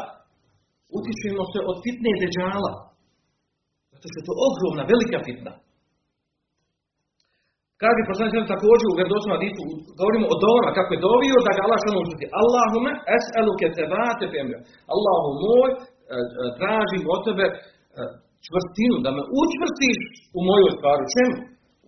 Utičujemo 0.98 1.44
se 1.52 1.60
od 1.70 1.78
fitne 1.84 2.12
deđala. 2.22 2.74
Zato 4.04 4.12
što 4.12 4.20
je 4.22 4.30
to 4.30 4.36
ogromna, 4.48 4.84
velika 4.94 5.20
fitna. 5.28 5.54
Kaže 7.84 8.10
poslanik 8.10 8.32
sallallahu 8.32 8.56
također 8.58 8.86
u 8.88 8.98
vjerodostojnom 9.00 9.38
hadisu 9.38 9.62
govorimo 10.00 10.26
o 10.34 10.40
dovama 10.46 10.72
kako 10.78 10.92
je 10.94 11.04
dovio 11.10 11.38
da 11.46 11.52
ga 11.56 11.62
Allah 11.66 11.80
šano 11.84 12.00
učiti. 12.06 12.26
Allahume 12.42 12.92
es'aluke 13.18 13.68
tebate 13.78 14.26
femre. 14.34 14.58
Allahu 14.94 15.30
moj, 15.44 15.70
e, 15.74 15.78
e, 15.80 16.46
tražim 16.60 17.04
od 17.14 17.22
tebe 17.28 17.46
e, 17.50 17.56
čvrstinu, 18.46 18.96
da 19.06 19.10
me 19.16 19.22
učvrstiš 19.42 19.98
u 20.38 20.40
mojoj 20.50 20.72
stvari. 20.78 21.04
Čemu? 21.16 21.38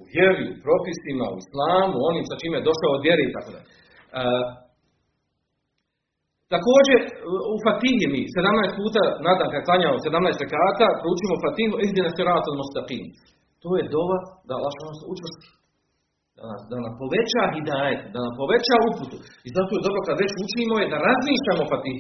U 0.02 0.04
vjeri, 0.14 0.46
u 0.54 0.56
propisima, 0.66 1.26
u 1.34 1.38
islamu, 1.44 1.96
onim 2.10 2.24
sa 2.30 2.36
čime 2.42 2.56
je 2.58 2.68
došao 2.70 2.92
od 2.98 3.02
vjeri 3.08 3.24
i 3.26 3.34
tako 3.36 3.50
dalje. 3.56 3.68
Također, 6.56 7.00
u 7.54 7.56
Fatihi 7.66 8.06
mi 8.14 8.22
17 8.38 8.80
puta, 8.80 9.04
nadam 9.28 9.48
kad 9.54 9.62
klanjamo 9.68 9.98
17 10.08 10.44
rekata, 10.46 10.86
proučimo 11.02 11.36
Fatihu, 11.46 11.76
izdina 11.86 12.10
siratul 12.18 12.58
mustaqim. 12.62 13.06
To 13.64 13.70
je 13.78 13.84
dova 13.96 14.18
da 14.48 14.54
Allah 14.58 14.74
učvrsti 15.14 15.48
da 16.38 16.44
nas, 16.52 16.62
da 16.72 16.76
nam 16.86 16.94
poveća 17.02 17.44
hidajet, 17.56 18.02
da 18.14 18.20
nam 18.26 18.34
poveća 18.42 18.76
uputu. 18.90 19.18
I 19.48 19.50
zato 19.58 19.72
je 19.76 19.86
dobro 19.88 20.02
kad 20.08 20.16
već 20.24 20.32
učimo 20.46 20.76
je 20.82 20.92
da 20.94 21.06
razmišljamo 21.10 21.64
ti 21.84 21.94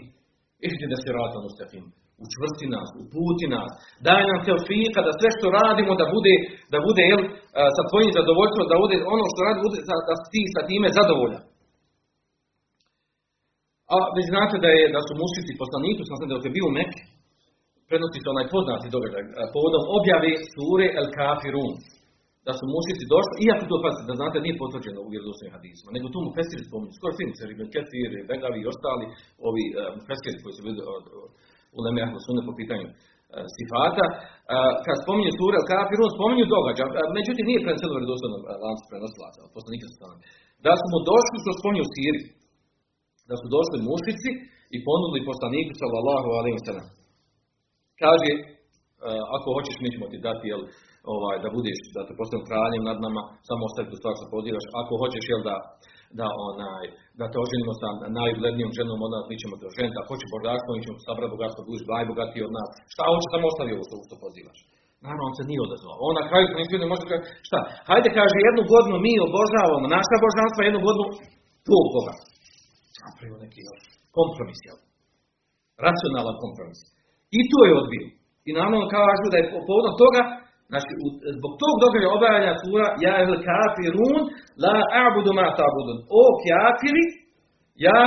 ihdi 0.67 0.85
da 0.91 0.97
se 1.03 1.09
rata 1.19 1.37
mustaqim. 1.45 1.85
Učvrsti 2.25 2.65
nas, 2.75 2.89
uputi 3.03 3.45
nas. 3.55 3.71
Daj 4.07 4.23
nam 4.29 4.39
teofika 4.45 4.99
da 5.07 5.11
sve 5.19 5.29
što 5.35 5.55
radimo 5.59 5.93
da 6.01 6.05
bude, 6.15 6.33
da 6.73 6.77
bude 6.87 7.03
jel, 7.11 7.21
sa 7.77 7.83
tvojim 7.89 8.11
zadovoljstvom, 8.17 8.65
da 8.71 8.77
bude 8.83 8.95
ono 9.15 9.25
što 9.31 9.39
radi, 9.45 9.59
bude, 9.65 9.77
da, 9.89 9.95
da 10.09 10.13
ti 10.33 10.41
sa 10.55 10.61
time 10.69 10.87
zadovoljan. 10.99 11.43
A 13.93 13.95
vi 14.15 14.23
znate 14.31 14.55
da, 14.63 14.69
je, 14.77 14.85
da 14.95 15.01
su 15.07 15.13
mušici 15.21 15.59
poslaniku, 15.63 16.01
sam 16.03 16.17
sam 16.17 16.27
da 16.29 16.35
je 16.47 16.55
bio 16.57 16.65
u 16.69 16.75
Mekke, 16.77 17.03
prenosi 17.89 18.19
se 18.21 18.27
onaj 18.33 18.47
poznati 18.55 18.93
događaj, 18.95 19.23
povodom 19.55 19.83
objave 19.97 20.31
sure 20.53 20.87
El 20.99 21.07
Kafirun 21.17 21.73
da 22.47 22.51
su 22.57 22.63
mušici 22.75 23.11
došli, 23.13 23.35
iako 23.47 23.63
to 23.71 23.77
pazite, 23.85 24.09
da 24.09 24.19
znate 24.21 24.37
nije 24.45 24.61
potvrđeno 24.63 24.99
u 25.01 25.11
vjerodostojnim 25.13 25.55
hadisima, 25.57 25.89
nego 25.95 26.05
tu 26.13 26.19
mu 26.25 26.29
fesiri 26.37 26.63
spominju, 26.69 26.97
skoro 26.97 27.13
svi 27.15 27.25
se 27.39 27.43
Ketir, 27.73 28.11
Begavi 28.29 28.59
i 28.61 28.69
ostali, 28.73 29.05
ovi 29.49 29.65
uh, 29.69 30.41
koji 30.43 30.53
su 30.55 30.61
bili 30.65 30.79
u 31.75 31.79
Leme 31.83 32.01
Sunne 32.25 32.41
po 32.47 32.53
pitanju 32.61 32.87
uh, 32.89 32.95
sifata, 33.55 34.05
kad 34.85 34.95
spominju 35.03 35.31
sura 35.39 35.57
al 35.61 35.67
kafir, 35.73 35.97
on 36.05 36.11
spominju 36.17 36.45
događaj, 36.55 36.87
međutim 37.19 37.45
nije 37.47 37.65
vjerodostojnog 37.99 38.41
uh, 38.45 38.49
lanca 38.63 38.83
prenosilaca, 38.91 39.39
poslanika 39.57 39.85
sa 39.87 40.07
Da 40.65 40.73
smo 40.81 40.97
došli, 41.11 41.37
što 41.43 41.59
spominju 41.61 41.85
Siri, 41.93 42.21
da 43.29 43.35
su 43.41 43.45
došli 43.55 43.77
mušici 43.89 44.29
i 44.75 44.77
ponudili 44.87 45.29
poslaniku 45.31 45.73
sallallahu 45.81 46.29
alaihi 46.39 46.57
wa 46.59 46.65
sallam. 46.67 46.87
Kaže, 48.03 48.29
uh, 48.39 49.23
ako 49.35 49.47
hoćeš 49.55 49.75
mi 49.83 49.89
ćemo 49.93 50.05
ti 50.11 50.17
dati, 50.27 50.45
jel, 50.51 50.61
ovaj, 51.15 51.35
da 51.43 51.49
budeš, 51.57 51.79
da 51.95 52.01
te 52.07 52.13
postavim 52.19 52.47
kraljem 52.49 52.83
nad 52.89 52.97
nama, 53.05 53.21
samo 53.47 53.61
ostavi 53.67 53.87
tu 53.91 53.97
stvar 54.01 54.13
što 54.17 54.33
pozivaš. 54.35 54.65
Ako 54.81 54.93
hoćeš, 55.01 55.23
jel 55.31 55.41
da, 55.49 55.55
da, 56.19 56.27
onaj, 56.49 56.85
da 57.19 57.25
te 57.31 57.37
oženimo 57.45 57.73
sa 57.81 57.87
najuglednijom 58.19 58.71
ženom 58.77 59.01
nas, 59.13 59.25
mi 59.31 59.35
ćemo 59.41 59.53
te 59.59 59.65
oženiti. 59.71 59.95
Ako 59.97 60.09
hoćeš 60.13 60.29
bogatstvo, 60.37 60.69
mi 60.71 60.85
ćemo 60.85 60.97
sabrati 61.07 61.33
bogatstvo, 61.35 61.67
budeš 61.67 61.83
najbogatiji 61.95 62.47
od 62.47 62.53
nas. 62.57 62.69
Šta 62.93 63.01
hoćeš, 63.09 63.29
samo 63.33 63.45
ostavi 63.51 63.71
ovo 63.75 63.83
što, 63.87 63.95
što 64.07 64.15
pozivaš. 64.25 64.59
Naravno, 65.03 65.23
on 65.29 65.35
se 65.37 65.43
nije 65.49 65.61
odazvao. 65.67 65.97
On 66.07 66.13
na 66.19 66.23
kraju 66.29 66.45
ne 66.83 66.87
može 66.91 67.03
kaže, 67.09 67.23
šta? 67.47 67.59
Hajde, 67.89 68.09
kaže, 68.19 68.35
jednu 68.47 68.63
godinu 68.73 68.97
mi 69.05 69.13
obožavamo 69.27 69.85
naša 69.97 70.17
božanstva, 70.25 70.61
jednu 70.61 70.81
godinu 70.87 71.05
tvog 71.67 71.85
Boga. 71.95 72.13
Napravio 73.05 73.37
neki 73.45 73.61
kompromis, 74.17 74.59
jel? 74.67 74.79
Racionalan 75.85 76.37
kompromis. 76.43 76.79
I 77.37 77.39
to 77.51 77.59
je 77.67 77.73
odbio. 77.81 78.07
I 78.47 78.49
naravno 78.57 78.91
kažu 78.97 79.25
da 79.31 79.37
je 79.39 79.49
povodom 79.69 79.95
toga 80.03 80.23
Znači, 80.71 80.91
zbog 81.37 81.51
tog 81.61 81.73
događaja 81.83 82.15
obavljanja 82.17 82.53
sura, 82.63 82.87
ja 83.05 83.13
el 83.23 83.33
kafirun, 83.47 84.21
la 84.63 84.77
a'budu 85.03 85.31
ma 85.39 85.47
ta'budun. 85.59 85.97
O 86.21 86.23
kafiri, 86.45 87.05
ja 87.87 88.01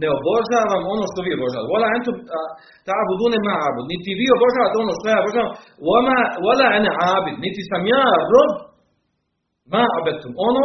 ne 0.00 0.08
obožavam 0.18 0.82
ono 0.94 1.04
što 1.10 1.18
vi 1.24 1.30
obožavate. 1.38 1.70
Wala 1.74 1.88
entum 1.96 2.16
ta'budune 2.88 3.38
ma 3.46 3.54
abud. 3.68 3.84
Niti 3.92 4.10
vi 4.20 4.26
obožavate 4.36 4.76
ono 4.84 4.92
što 4.98 5.06
ja 5.12 5.18
obožavam. 5.22 5.52
Wala 6.46 6.66
ene 6.78 6.90
abid. 7.14 7.36
Niti 7.44 7.62
sam 7.70 7.82
ja 7.94 8.06
rob 8.32 8.52
ma 9.72 9.84
abetum. 9.98 10.32
Ono 10.48 10.64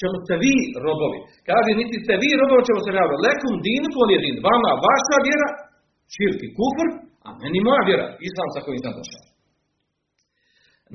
čemu 0.00 0.16
ste 0.24 0.34
vi 0.44 0.54
robovi. 0.86 1.18
Kaže, 1.48 1.70
niti 1.80 1.96
ste 2.04 2.14
vi 2.22 2.28
robovi 2.40 2.66
čemu 2.68 2.80
se 2.82 2.90
ja. 2.98 3.04
Lekum 3.26 3.54
dinu 3.66 3.86
tvoj 3.94 4.08
je 4.14 4.18
din. 4.24 4.36
Vama 4.46 4.70
vaša 4.86 5.16
vjera, 5.26 5.48
širki 6.14 6.48
kufr, 6.58 6.88
a 7.26 7.28
meni 7.42 7.58
moja 7.68 7.82
vjera, 7.88 8.06
islam 8.28 8.48
sa 8.54 8.60
kojim 8.64 8.80
sam 8.84 8.94
došao. 8.98 9.24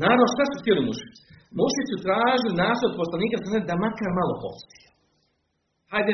Naravno, 0.01 0.25
šta 0.33 0.43
su 0.49 0.55
htjeli 0.61 0.81
mušici? 0.89 1.21
Mušici 1.59 1.89
su 1.91 1.97
tražili 2.05 2.59
nas 2.63 2.79
od 2.87 2.93
poslanika 3.01 3.35
da 3.69 3.75
makar 3.85 4.09
malo 4.19 4.35
posti. 4.43 4.79
Hajde, 5.91 6.13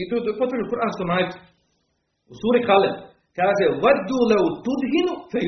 i 0.00 0.02
to 0.08 0.14
je 0.16 0.40
potrebno 0.42 0.70
kuranskom 0.72 1.08
majtu. 1.12 1.36
U 2.30 2.34
suri 2.40 2.60
Kalem 2.68 2.94
kaže 3.38 3.64
Vadu 3.82 4.20
leu 4.30 4.46
tudhinu 4.66 5.14
fe. 5.30 5.40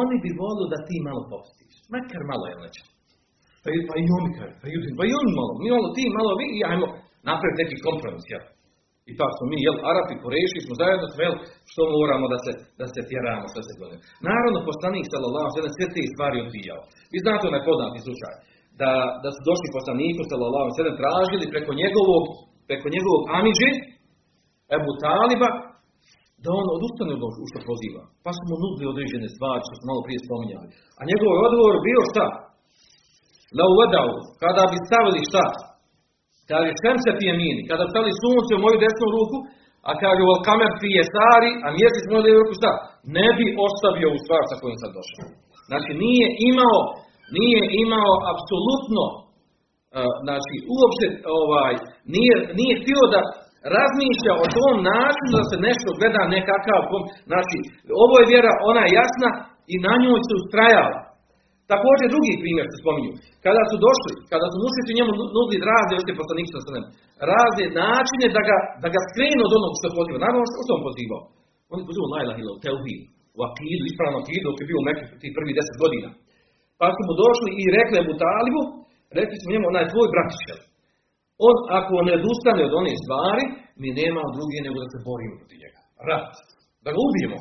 Oni 0.00 0.16
bi 0.22 0.30
volili 0.40 0.68
da 0.74 0.78
ti 0.86 0.96
malo 1.08 1.22
postiš. 1.32 1.72
Makar 1.94 2.22
malo 2.30 2.44
je 2.50 2.56
neće. 2.62 2.82
Pa, 3.62 3.68
pa 3.88 3.94
i 4.02 4.04
oni 4.18 4.30
kaže, 4.38 4.54
pa 4.62 4.66
yudhin, 4.72 4.94
pa 4.98 5.04
i 5.10 5.12
oni 5.20 5.32
malo. 5.40 5.52
Mi 5.62 5.68
malo 5.76 5.88
ti, 5.96 6.04
malo 6.18 6.32
vi 6.40 6.46
i 6.58 6.60
ajmo 6.70 6.86
napraviti 7.28 7.60
neki 7.62 7.76
kompromis. 7.86 8.26
Ja. 8.34 8.40
I 9.10 9.12
tako 9.18 9.32
smo 9.36 9.46
mi, 9.50 9.58
jel, 9.66 9.76
Arapi, 9.90 10.14
Koreši, 10.24 10.58
smo 10.66 10.74
zajedno 10.82 11.06
smo, 11.12 11.20
jel, 11.26 11.36
što 11.70 11.82
moramo 11.96 12.26
da 12.32 12.38
se, 12.44 12.52
da 12.80 12.86
se 12.92 13.00
tjeramo 13.10 13.46
sve 13.52 13.62
se 13.66 13.72
godine. 13.80 14.00
Naravno, 14.28 14.58
poslanik, 14.70 15.06
sallallahu 15.12 15.50
sallam, 15.54 15.76
sve 15.78 15.86
te 15.94 16.02
stvari 16.12 16.36
odbijao. 16.44 16.82
Vi 17.12 17.18
znate 17.24 17.44
onaj 17.50 17.66
poznati 17.68 18.04
slučaj, 18.06 18.34
da, 18.80 18.90
da 19.22 19.28
su 19.34 19.40
došli 19.50 19.76
poslaniku, 19.78 20.22
sallallahu 20.32 20.68
sallam, 20.78 21.00
tražili 21.02 21.52
preko 21.54 21.72
njegovog, 21.82 22.24
preko 22.68 22.86
njegovog 22.94 23.22
amiđe, 23.38 23.70
Ebu 24.76 24.92
Taliba, 25.04 25.50
da 26.44 26.48
on 26.60 26.66
odustane 26.76 27.12
od 27.16 27.22
u 27.42 27.46
što 27.50 27.58
poziva. 27.70 28.02
Pa 28.24 28.30
su 28.36 28.42
mu 28.48 28.56
nudili 28.62 28.92
određene 28.92 29.28
stvari, 29.36 29.60
što 29.66 29.74
smo 29.76 29.88
malo 29.90 30.02
prije 30.06 30.18
spominjali. 30.26 30.68
A 31.00 31.02
njegov 31.10 31.30
odgovor 31.48 31.76
bio 31.88 32.00
šta? 32.12 32.26
Na 33.58 33.64
uvedao, 33.72 34.10
kada 34.42 34.62
bi 34.70 34.76
stavili 34.86 35.20
šta? 35.30 35.44
Kaže, 36.50 36.70
šem 36.82 36.96
se 37.04 37.10
pije 37.18 37.32
mini. 37.42 37.62
Kada 37.70 37.84
stali 37.92 38.20
sunce 38.22 38.50
u 38.54 38.62
moju 38.64 38.76
desnu 38.84 39.06
ruku, 39.16 39.38
a 39.88 39.90
kaže, 40.02 40.20
u 40.24 40.32
kamer 40.48 40.72
pije 40.82 41.02
stari, 41.12 41.50
a 41.64 41.66
mjesec 41.78 42.04
moju 42.06 42.22
desnu 42.24 42.40
ruku, 42.42 42.54
šta? 42.60 42.72
Ne 43.16 43.28
bi 43.36 43.46
ostavio 43.66 44.08
u 44.12 44.18
stvar 44.24 44.42
sa 44.50 44.56
kojim 44.60 44.78
sam 44.82 44.90
došao. 44.98 45.28
Znači, 45.68 45.90
nije 46.04 46.26
imao, 46.50 46.80
nije 47.38 47.62
imao 47.84 48.12
apsolutno, 48.32 49.04
uh, 49.14 50.12
znači, 50.24 50.54
uopće, 50.76 51.06
ovaj, 51.40 51.74
nije, 52.14 52.34
nije 52.58 52.74
htio 52.80 53.02
da 53.14 53.20
razmišlja 53.76 54.32
o 54.44 54.46
tom 54.56 54.74
načinu 54.92 55.32
da 55.38 55.44
se 55.50 55.56
nešto 55.68 55.88
gleda 55.98 56.22
nekakav, 56.36 56.80
znači, 57.30 57.56
ovo 58.04 58.14
je 58.20 58.30
vjera, 58.32 58.52
ona 58.70 58.82
je 58.84 58.96
jasna 59.00 59.30
i 59.72 59.74
na 59.86 59.92
njoj 60.02 60.20
se 60.26 60.32
ustrajava. 60.40 61.00
Također 61.72 62.06
drugi 62.14 62.40
primjer 62.42 62.66
se 62.68 62.76
spominju. 62.82 63.12
Kada 63.46 63.62
su 63.70 63.76
došli, 63.86 64.12
kada 64.32 64.46
su 64.50 64.56
mušnici 64.64 64.96
njemu 64.98 65.12
nudili 65.36 65.68
razne 65.72 65.92
vrste 65.96 66.12
poslanika 66.20 66.58
sa 66.64 66.70
razne 67.32 67.64
načine 67.82 68.26
da 68.36 68.42
ga, 68.48 68.56
da 68.82 68.88
ga 68.94 69.00
skrenu 69.08 69.42
od 69.44 69.52
onog 69.58 69.72
što 69.78 69.88
poziva. 69.98 70.18
Naravno 70.24 70.44
što, 70.50 70.58
što 70.64 70.72
on 70.78 70.82
pozivao? 70.88 71.22
On 71.72 71.76
je 71.80 71.88
pozivao 71.88 72.12
la 72.12 72.20
ilaha 72.24 72.42
u 72.56 72.62
teuhid, 72.66 73.00
u 73.38 73.40
akidu, 73.48 73.82
ispravno 73.86 74.16
akidu, 74.22 74.44
dok 74.46 74.56
je 74.60 74.68
bio 74.68 74.78
u 74.80 74.86
Mekke 74.86 75.04
tih 75.22 75.32
prvih 75.36 75.54
deset 75.58 75.76
godina. 75.82 76.08
Pa 76.80 76.86
su 76.94 77.00
mu 77.08 77.14
došli 77.24 77.50
i 77.62 77.64
rekli 77.76 77.96
mu 78.08 78.14
Talibu, 78.24 78.62
rekli 79.18 79.36
smo 79.40 79.48
njemu, 79.52 79.66
onaj 79.72 79.90
tvoj 79.92 80.08
bratić, 80.14 80.42
on 81.48 81.56
ako 81.78 81.94
ne 82.06 82.12
odustane 82.20 82.62
od 82.68 82.74
one 82.80 82.92
stvari, 83.02 83.44
mi 83.80 83.88
nemamo 84.00 84.34
druge 84.36 84.58
nego 84.66 84.76
da 84.82 84.88
se 84.92 84.98
borimo 85.08 85.34
protiv 85.40 85.58
njega. 85.62 85.80
Rat. 86.08 86.32
Da 86.84 86.88
ga 86.94 87.00
ubijemo. 87.08 87.38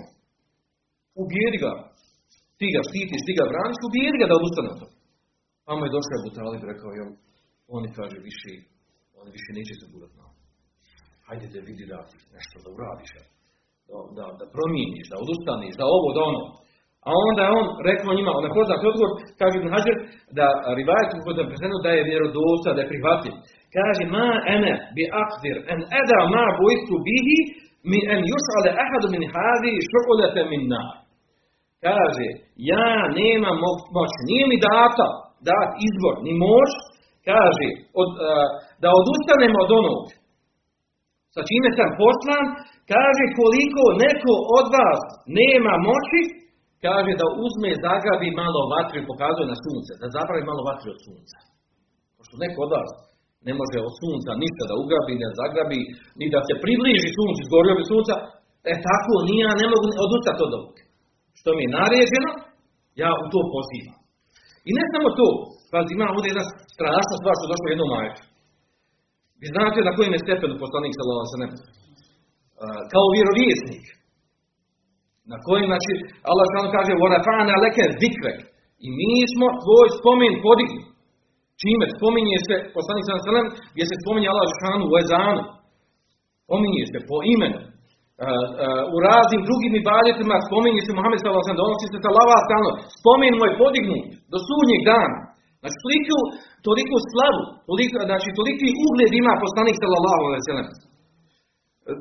Ubijedi 1.22 1.58
ga. 1.64 1.72
Ti 2.60 2.68
ga 2.76 2.82
štitiš, 2.90 3.22
ti 3.28 3.34
ga 3.40 3.46
braniš, 3.52 3.80
ubijedi 3.88 4.18
ga 4.22 4.28
da 4.30 4.40
odustane 4.40 4.70
od 4.74 4.80
toga. 4.82 4.96
Pa 5.66 5.72
mu 5.76 5.82
je 5.86 5.96
došao 5.96 6.18
Abu 6.20 6.32
Talib 6.38 6.64
rekao, 6.72 6.92
jel, 7.00 7.10
oni 7.78 7.90
kaže 7.98 8.18
više, 8.30 8.52
oni 9.22 9.30
više 9.38 9.50
neće 9.58 9.74
se 9.80 9.86
budat 9.94 10.12
na 10.20 10.26
Hajde 11.26 11.48
da 11.54 11.60
vidi 11.70 11.86
da 11.94 12.00
nešto 12.36 12.56
da 12.64 12.70
uradiš, 12.76 13.12
da, 13.90 13.98
da, 14.18 14.26
da 14.40 14.46
promijeniš, 14.56 15.08
da 15.12 15.18
odustaniš, 15.24 15.74
da 15.80 15.86
ovo, 15.98 16.08
da 16.16 16.22
ono. 16.32 16.44
A 17.08 17.10
onda 17.28 17.42
je 17.44 17.56
on 17.60 17.68
rekao 17.90 18.18
njima, 18.18 18.32
on 18.40 18.46
je 18.48 18.58
poznat 18.60 18.82
odgovor, 18.90 19.12
kaže 19.40 19.56
Ibn 19.58 19.70
Hajar, 19.74 19.98
da 20.40 20.48
rivajet 20.80 21.12
u 21.14 21.24
kodem 21.26 21.48
presenu 21.52 21.76
da 21.86 21.90
je 21.94 22.08
vjerodosta, 22.10 22.70
da 22.76 22.82
je 22.82 22.92
prihvatljiv. 22.92 23.34
Kaže, 23.76 24.04
ma 24.16 24.30
ene 24.56 24.74
bi 24.96 25.04
akdir 25.26 25.58
en 25.74 25.80
eda 26.02 26.20
ma 26.34 26.46
bojstu 26.62 26.96
bihi 27.08 27.38
mi 27.92 28.00
en 28.14 28.22
yus'ale 28.32 28.72
ahadu 28.84 29.08
min 29.16 29.24
hadi 29.34 29.74
šu'ulete 29.92 30.42
min 30.52 30.62
nar. 30.74 30.96
Kaže, 31.88 32.28
ja 32.74 32.90
nemam 33.20 33.58
moć, 33.96 34.12
nije 34.30 34.46
mi 34.52 34.58
data 34.72 35.08
dat 35.50 35.70
izbor, 35.88 36.16
ni 36.26 36.34
moć, 36.46 36.72
kaže, 37.30 37.68
od, 38.02 38.10
da 38.84 38.90
odustanemo 39.00 39.58
od 39.66 39.72
onog 39.82 40.04
sa 41.34 41.42
čime 41.50 41.70
sam 41.78 41.90
poslan, 42.02 42.46
kaže 42.94 43.26
koliko 43.40 43.84
neko 44.04 44.34
od 44.58 44.66
vas 44.76 45.02
nema 45.40 45.74
moći, 45.90 46.22
kaže 46.86 47.12
da 47.22 47.28
uzme, 47.46 47.70
zagrabi 47.88 48.30
malo 48.42 48.62
vatri, 48.74 49.10
pokazuje 49.12 49.48
na 49.54 49.58
sunce, 49.66 49.92
da 50.02 50.16
zapravi 50.18 50.44
malo 50.50 50.62
vatri 50.70 50.88
od 50.96 51.00
sunca. 51.06 51.38
Pošto 52.18 52.36
neko 52.44 52.60
od 52.66 52.72
vas 52.76 52.92
ne 53.48 53.54
može 53.60 53.78
od 53.88 53.94
sunca 54.02 54.32
ništa 54.44 54.64
da 54.70 54.76
ugrabi, 54.84 55.14
ne 55.24 55.30
zagrabi, 55.40 55.80
ni 56.20 56.26
da 56.34 56.40
se 56.48 56.54
približi 56.64 57.16
suncu, 57.18 57.40
izgorio 57.42 57.80
bi 57.80 57.92
sunca, 57.94 58.16
e 58.72 58.74
tako, 58.88 59.14
nije, 59.30 59.44
ja 59.48 59.54
ne 59.62 59.68
mogu 59.74 59.86
odustati 60.08 60.42
od 60.48 60.54
ovog 60.60 60.76
što 61.40 61.50
mi 61.56 61.62
je 61.66 61.76
naređeno, 61.80 62.32
ja 63.04 63.12
u 63.24 63.26
to 63.34 63.40
pozivam. 63.56 63.98
I 64.70 64.72
ne 64.78 64.84
samo 64.94 65.08
to, 65.20 65.28
pa 65.72 65.78
ima 65.96 66.06
ovdje 66.14 66.30
jedna 66.32 66.46
strašna 66.76 67.16
stvar 67.22 67.34
što 67.36 67.46
je 67.46 67.54
došlo 67.54 67.68
jednom 67.70 67.92
ajetu. 68.00 68.24
Vi 69.42 69.48
znate 69.54 69.80
na 69.88 69.96
kojem 69.96 70.14
je 70.16 70.26
stepenu 70.26 70.56
poslanik 70.64 70.94
sallallahu 70.96 71.28
alejhi 71.36 71.54
ve 71.54 71.80
kao 72.94 73.06
vjerovjesnik. 73.16 73.86
Na 75.32 75.38
kojem 75.46 75.66
znači 75.72 75.94
Allah 76.30 76.48
sam 76.56 76.66
kaže: 76.76 76.92
"Wa 77.02 77.08
rafa'na 77.16 77.56
leke 77.66 77.86
zikrek." 78.02 78.40
I 78.86 78.88
mi 79.00 79.14
smo 79.34 79.48
tvoj 79.64 79.88
spomen 80.00 80.34
podigli. 80.46 80.84
Čime 81.62 81.86
spominje 81.98 82.38
se 82.48 82.56
poslanik 82.76 83.04
sallallahu 83.04 83.32
alejhi 83.32 83.48
ve 83.48 83.58
gdje 83.74 83.86
se 83.90 83.96
spominje 84.04 84.28
Allah 84.34 84.48
džan 84.60 84.82
u 84.90 84.92
ezanu. 85.02 85.44
Spominje 86.44 86.84
se 86.92 87.00
po 87.10 87.18
imenu 87.36 87.60
u 88.95 88.97
raznim 89.09 89.41
drugim 89.49 89.73
ibadetima 89.83 90.37
spominje 90.49 90.81
se 90.87 90.93
Muhammed 90.99 91.19
sallallahu 91.21 91.47
alejhi 91.47 91.63
donosi 91.65 91.87
se 91.93 91.99
talava 92.07 92.39
stalno. 92.47 92.71
Spomen 93.01 93.33
mu 93.39 93.45
je 93.49 93.59
podignut 93.63 94.05
do 94.33 94.39
sudnjeg 94.49 94.83
dana. 94.93 95.19
Znači, 95.61 95.77
toliku, 95.85 96.19
toliku 96.67 96.97
slavu, 97.11 97.43
toliko, 97.69 97.97
znači, 98.11 98.29
toliki 98.39 98.69
ugled 98.87 99.13
ima 99.21 99.33
poslanik 99.45 99.77
sallallahu 99.83 100.23
alaihi 100.29 100.49
sallam. 100.51 100.69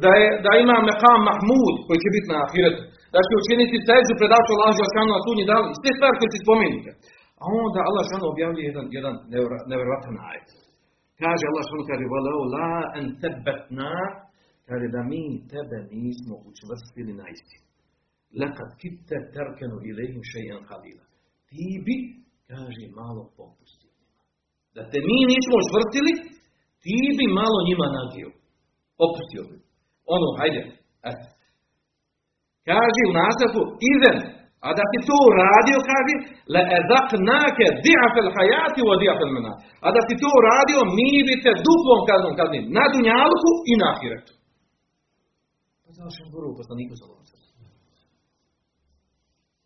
Da, 0.04 0.12
je, 0.22 0.28
da 0.46 0.52
ima 0.64 0.78
mekam 0.90 1.20
Mahmud, 1.30 1.76
koji 1.86 2.00
će 2.04 2.10
biti 2.16 2.28
na 2.34 2.38
ahiretu. 2.46 2.84
Da 3.14 3.20
će 3.28 3.34
učiniti 3.42 3.86
teđu 3.90 4.14
predavču 4.22 4.52
Allah 4.56 4.72
Žešanu 4.82 5.12
na 5.16 5.22
sudnji 5.26 5.46
dan. 5.52 5.64
Sve 5.82 5.92
stvari 5.98 6.16
koje 6.20 6.32
se 6.34 6.40
spomenute. 6.46 6.92
A 7.42 7.44
onda 7.64 7.80
Allah 7.90 8.02
Žešanu 8.06 8.26
objavljuje 8.34 8.66
jedan, 8.72 8.86
jedan 8.98 9.16
nevjerovatan 9.72 10.16
ajet. 10.30 10.48
Kaže 11.22 11.44
Allah 11.50 11.64
Žešanu, 11.66 11.84
kaže, 11.92 12.06
وَلَوْ 12.14 12.40
لَا 12.56 12.74
أَنْ 12.98 13.06
تَبَّتْنَا 13.24 13.94
Kaže 14.69 14.87
da 14.97 15.03
mi 15.13 15.23
tebe 15.53 15.79
nismo 16.05 16.35
učvrstili 16.49 17.13
na 17.21 17.25
istinu. 17.35 17.67
Lekad 18.41 18.71
kitte 18.83 19.17
terkenu 19.35 19.77
ilihim 19.91 20.23
šejan 20.31 20.63
halila. 20.69 21.05
Ti 21.49 21.67
bi 21.87 21.97
kaže 22.51 22.85
malo 23.01 23.23
popustio. 23.37 23.93
Da 24.75 24.83
te 24.91 24.99
mi 25.09 25.19
nismo 25.33 25.55
učvrstili, 25.63 26.13
ti 26.85 26.99
bi 27.19 27.27
malo 27.41 27.59
njima 27.69 27.87
nagio. 27.99 28.31
Opustio 29.07 29.43
bi. 29.49 29.57
Ono, 30.15 30.29
hajde, 30.39 30.63
eto. 31.11 31.27
Kaže 32.69 33.01
u 33.09 33.13
nastavku, 33.21 33.61
izen, 33.93 34.19
a 34.67 34.69
da 34.79 34.85
ti 34.91 34.99
to 35.09 35.17
uradio, 35.31 35.79
kaže, 35.91 36.15
le 36.55 36.63
nake 37.31 37.67
di'afel 37.85 38.29
hajati 38.37 38.81
u 38.87 38.89
di'afel 39.03 39.31
mena. 39.37 39.53
A 39.87 39.89
da 39.95 40.01
ti 40.09 40.15
to 40.23 40.29
uradio, 40.41 40.81
mi 40.99 41.11
bi 41.27 41.35
te 41.45 41.53
duplom 41.67 42.01
kaznom 42.09 42.35
kaznim, 42.41 42.65
na 42.77 42.85
dunjalku 42.93 43.51
i 43.71 43.73
na 43.81 43.87
ahiretu. 43.95 44.33
Završen 45.99 46.29
guru 46.35 46.49
poslaniku 46.61 46.95
sa 47.01 47.07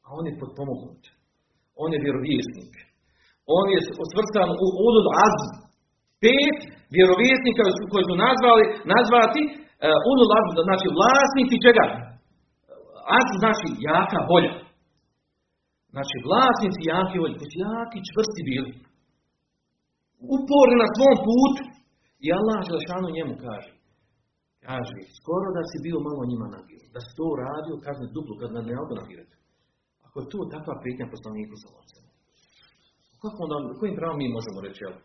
A 0.07 0.09
on 0.19 0.25
je 0.29 0.41
potpomognut 0.43 1.03
on 1.83 1.89
je 1.95 2.05
vjerovjesnik. 2.07 2.73
On 3.59 3.67
je 3.75 3.79
osvrstan 4.05 4.49
u 4.65 4.67
ulul 4.87 5.09
azm. 5.27 5.51
Pet 6.23 6.59
vjerovjesnika 6.97 7.63
koji 7.93 8.05
su 8.09 8.15
nazvali, 8.27 8.65
nazvati 8.95 9.43
uh, 9.47 10.11
azm, 10.39 10.51
znači 10.69 10.87
vlasnici 10.99 11.57
čega? 11.67 11.87
Azm 13.19 13.35
znači 13.43 13.69
jaka 13.89 14.21
volja. 14.31 14.55
Znači 15.95 16.17
vlasnici 16.27 16.81
jake 16.91 17.17
volje, 17.23 17.37
koji 17.41 17.55
jaki, 17.67 18.07
čvrsti 18.09 18.43
bili. 18.51 18.73
Uporni 20.37 20.77
na 20.83 20.89
svom 20.95 21.17
putu. 21.27 21.63
I 22.25 22.27
Allah 22.39 22.59
Želešanu 22.69 23.17
njemu 23.17 23.35
kaže. 23.47 23.71
Kaže, 24.67 24.99
skoro 25.19 25.47
da 25.57 25.63
si 25.71 25.85
bio 25.87 25.99
malo 26.09 26.23
njima 26.31 26.47
nagio. 26.57 26.83
Da 26.95 27.01
si 27.05 27.11
to 27.19 27.25
uradio, 27.35 27.83
kazne 27.87 28.07
duplu, 28.17 28.35
kad 28.41 28.49
ne 28.53 28.75
auto 28.81 28.95
nagirati. 29.03 29.37
Ako 30.07 30.17
je 30.21 30.31
to 30.33 30.39
takva 30.55 30.75
prijetnja 30.83 31.07
poslaniku 31.15 31.55
sa 31.63 31.69
locem. 31.77 32.03
Kako 33.23 33.39
onda, 33.45 33.57
kojim 33.81 33.99
pravom 33.99 34.19
mi 34.21 34.37
možemo 34.39 34.59
reći, 34.67 34.81
jel? 34.85 34.97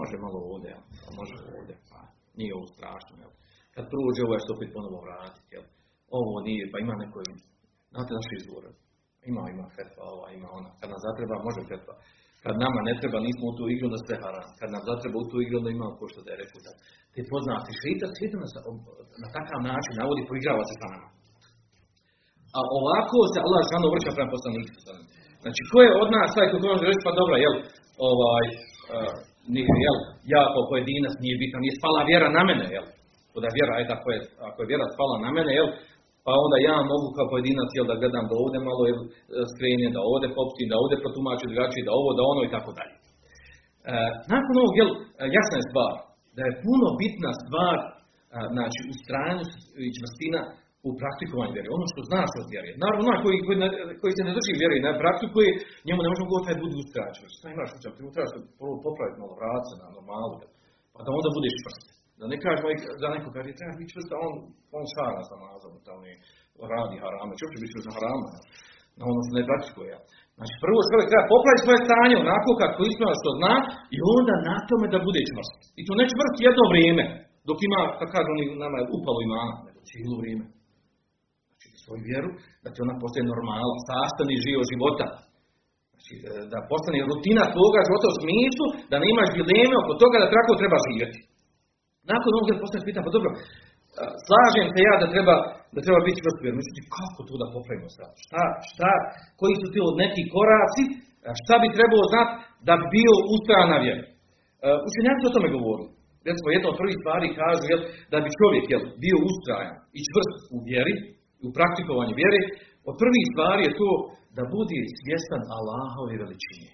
Može 0.00 0.16
malo 0.24 0.38
ovdje, 0.52 0.68
jel? 0.74 0.82
Može 1.18 1.34
ovdje, 1.58 1.74
pa 1.90 1.98
nije 2.38 2.52
ovo 2.58 2.66
strašno, 2.74 3.14
jel? 3.22 3.32
Kad 3.74 3.84
prođe 3.92 4.20
ovo, 4.24 4.34
je 4.34 4.42
se 4.44 4.50
opet 4.54 4.70
ponovo 4.74 4.98
vratiti, 5.06 5.50
jel? 5.54 5.66
Ovo 6.18 6.34
nije, 6.48 6.64
pa 6.72 6.76
ima 6.78 6.94
neko, 7.02 7.18
znate 7.92 8.10
naš 8.18 8.28
izvor. 8.38 8.64
Ima, 9.30 9.42
ima 9.54 9.66
fetva, 9.76 10.04
ova, 10.14 10.26
ima 10.38 10.48
ona. 10.58 10.70
Kad 10.78 10.88
nam 10.92 11.00
zatreba, 11.06 11.46
može 11.48 11.62
fetva. 11.70 11.94
Kad 12.44 12.54
nama 12.64 12.80
ne 12.88 12.94
treba, 13.00 13.18
nismo 13.28 13.44
u 13.48 13.56
tu 13.58 13.64
igru, 13.74 13.86
da 13.94 13.98
sve 14.06 14.16
haram. 14.24 14.48
Kad 14.60 14.68
nam 14.74 14.82
zatreba 14.90 15.16
u 15.20 15.28
tu 15.30 15.36
igru, 15.40 15.54
onda 15.58 15.70
imamo 15.70 15.92
ko 15.98 16.04
što 16.12 16.20
da 16.24 16.30
je 16.30 16.40
rekao 16.42 16.60
da. 16.66 16.72
Te 17.14 17.20
poznati 17.32 17.70
šeitan, 17.80 18.10
šeitan 18.18 18.40
nas 18.44 18.52
na 19.22 19.28
takav 19.36 19.60
način 19.70 19.92
navodi, 20.00 20.28
poigrava 20.30 20.62
se 20.68 20.74
sa 20.80 20.86
nama. 20.94 21.08
A 22.56 22.58
ovako 22.78 23.18
se 23.32 23.38
Allah 23.46 23.62
šano 23.70 23.88
vrća 23.94 24.10
prema 24.16 24.30
poslaniku. 24.34 24.70
Znači, 25.42 25.60
ko 25.70 25.78
je 25.86 25.90
od 26.02 26.08
nas 26.16 26.30
taj 26.36 26.48
koji 26.50 26.70
može 26.72 26.84
reći, 26.90 27.02
pa 27.06 27.12
dobro, 27.20 27.34
jel, 27.44 27.54
ovaj, 28.10 28.44
nije, 29.54 29.74
jel, 29.86 29.98
ja 30.34 30.42
kao 30.52 30.64
pojedinac 30.70 31.14
nije 31.24 31.40
bitan, 31.42 31.60
nije 31.64 31.78
spala 31.80 32.00
vjera 32.10 32.28
na 32.36 32.42
mene, 32.48 32.66
jel, 32.76 32.86
da 33.44 33.48
vjera, 33.56 33.72
ajde, 33.78 33.92
ako 33.98 34.08
je, 34.14 34.18
ako 34.48 34.58
je 34.60 34.70
vjera 34.70 34.86
spala 34.94 35.16
na 35.24 35.30
mene, 35.36 35.50
jel, 35.58 35.68
pa 36.24 36.32
onda 36.44 36.56
ja 36.68 36.76
mogu 36.92 37.08
kao 37.16 37.26
pojedinac, 37.32 37.70
jel, 37.76 37.86
da 37.90 38.00
gledam 38.02 38.24
da 38.30 38.34
ovdje 38.44 38.58
malo 38.68 38.82
jel, 38.90 39.00
skrenje, 39.52 39.88
da 39.96 40.00
ovdje 40.12 40.28
popstim, 40.38 40.68
da 40.72 40.76
ovdje 40.82 41.02
protumačim 41.04 41.48
drugačije, 41.50 41.88
da 41.88 41.92
ovo, 42.00 42.10
da 42.18 42.22
ono 42.32 42.40
i 42.44 42.52
tako 42.56 42.70
dalje. 42.78 42.96
Uh, 43.90 44.10
nakon 44.32 44.54
ovog, 44.60 44.74
jel, 44.80 44.90
jasna 45.36 45.56
je 45.58 45.68
stvar, 45.70 45.94
da 46.36 46.42
je 46.44 46.58
puno 46.66 46.86
bitna 47.02 47.30
stvar, 47.42 47.76
uh, 47.84 47.92
znači, 48.54 48.80
u 48.90 48.92
stranju 49.02 49.42
i 49.86 49.88
čvrstina 49.96 50.40
u 50.88 50.90
praktikovanju 51.00 51.52
vjere, 51.56 51.68
ono 51.78 51.86
što 51.92 52.00
znaš 52.10 52.30
od 52.42 52.46
vjere. 52.52 52.70
Naravno, 52.82 53.02
onaj 53.06 53.20
koji, 53.24 53.38
koji, 53.46 53.56
koji, 54.00 54.12
se 54.16 54.22
ne 54.28 54.36
drži 54.36 54.60
vjere 54.60 54.74
i 54.76 54.84
ne 54.86 54.92
praktikuje, 55.02 55.48
njemu 55.86 56.00
ne 56.02 56.10
možemo 56.12 56.30
govoriti 56.30 56.50
da 56.52 56.64
bude 56.64 56.76
uskraćen. 56.84 57.24
Šta 57.36 57.46
imaš 57.48 57.70
u? 57.74 57.94
Ti 57.96 58.00
mu 58.04 58.10
trebaš 58.14 58.32
prvo 58.60 58.74
popraviti 58.86 59.20
malo 59.22 59.34
vraca 59.40 59.72
na 59.82 59.86
normalu, 59.96 60.34
pa 60.92 60.98
da 61.04 61.10
onda 61.18 61.28
budeš 61.38 61.54
čvrst. 61.60 61.84
Da 62.20 62.24
ne 62.32 62.38
kažemo 62.44 62.68
za 63.02 63.08
neko 63.14 63.28
kaže, 63.34 63.58
treba 63.58 63.74
biti 63.80 63.92
čvrst, 63.92 64.10
a 64.14 64.16
on, 64.26 64.34
on 64.78 64.84
šara 64.94 65.22
sa 65.30 65.36
mazom, 65.44 65.72
tamo 65.86 66.00
ne 66.08 66.14
radi 66.72 66.96
harame. 67.02 67.32
Čuo 67.38 67.48
će 67.52 67.58
biti 67.62 67.72
čvrst 67.72 67.88
na 67.88 67.94
harama, 67.96 68.28
na 68.98 69.02
ono 69.10 69.20
što 69.24 69.32
ne 69.38 69.48
praktikuje. 69.50 69.94
Znači, 70.38 70.54
prvo 70.64 70.78
čovjek 70.90 71.08
treba 71.10 71.32
popraviti 71.32 71.64
svoje 71.66 71.80
stanje 71.86 72.16
onako 72.24 72.50
kako 72.62 72.80
ispravno 72.82 73.16
što 73.20 73.30
zna 73.38 73.54
i 73.96 73.98
onda 74.16 74.34
na 74.48 74.56
tome 74.68 74.86
da 74.94 75.06
bude 75.08 75.20
čvrst. 75.30 75.58
I 75.80 75.82
to 75.86 75.92
ne 76.00 76.04
čvrst 76.12 76.36
jedno 76.46 76.64
vrijeme, 76.72 77.04
dok 77.48 77.58
ima, 77.68 77.80
kako 77.98 78.12
kažu 78.14 78.28
oni, 78.34 78.44
nama 78.64 78.76
upalo 78.96 79.18
imana, 79.28 79.52
nego 79.66 79.78
cijelo 79.88 80.16
vrijeme 80.22 80.44
svoju 81.84 82.02
vjeru, 82.10 82.30
da 82.62 82.68
će 82.74 82.78
ona 82.80 82.94
postane 83.02 83.26
normala, 83.32 83.74
sastavni 83.88 84.42
živo 84.44 84.62
života. 84.72 85.06
Znači, 85.92 86.14
e, 86.16 86.22
da 86.52 86.58
postane 86.72 86.98
rutina 87.10 87.42
tvoga 87.54 87.80
života 87.88 88.06
u 88.12 88.18
smislu, 88.22 88.66
da 88.90 88.96
ne 89.02 89.06
imaš 89.14 89.30
dileme 89.38 89.76
oko 89.82 89.92
toga 90.02 90.16
da 90.22 90.34
tako 90.36 90.52
treba 90.60 90.78
živjeti. 90.86 91.18
Nakon 92.10 92.30
ovog 92.32 92.46
da 92.48 92.62
postaneš 92.62 92.86
pitan, 92.88 93.02
pa 93.06 93.14
dobro, 93.16 93.30
e, 93.34 93.40
slažem 94.26 94.66
se 94.72 94.80
ja 94.88 94.94
da 95.02 95.06
treba, 95.14 95.34
da 95.74 95.80
treba 95.86 96.00
biti 96.06 96.20
čvrst 96.22 96.38
vjeru. 96.42 96.56
Međutim, 96.60 96.84
kako 96.96 97.20
to 97.28 97.34
da 97.42 97.52
popravimo 97.54 97.90
sad? 97.98 98.10
Šta, 98.24 98.44
šta, 98.72 98.92
koji 99.40 99.54
su 99.60 99.66
ti 99.72 99.78
od 99.88 99.94
neki 100.04 100.22
koraci, 100.34 100.82
šta 101.42 101.54
bi 101.62 101.76
trebalo 101.76 102.04
znati 102.12 102.32
da 102.68 102.72
bi 102.80 102.84
bio 102.98 103.12
ustrajan 103.34 103.70
na 103.74 103.78
vjeru? 103.84 104.04
Učenjaci 104.88 105.24
o 105.24 105.34
tome 105.34 105.48
govorili. 105.56 105.90
Recimo, 106.28 106.48
jedna 106.48 106.68
od 106.70 106.78
prvih 106.80 106.96
stvari 107.02 107.36
kažu 107.42 107.64
jel, 107.72 107.82
da 108.12 108.18
bi 108.24 108.36
čovjek 108.40 108.64
jel, 108.72 108.82
bio 109.04 109.18
ustrajan 109.30 109.76
i 109.98 110.00
čvrst 110.10 110.38
u 110.56 110.58
vjeri, 110.68 110.94
u 111.46 111.48
praktikovanju 111.56 112.14
vjere, 112.22 112.40
od 112.90 112.94
prvih 113.02 113.24
stvari 113.32 113.62
je 113.64 113.76
to 113.80 113.90
da 114.36 114.42
bude 114.56 114.78
svjestan 115.00 115.42
Allahove 115.58 116.14
veličine. 116.22 116.72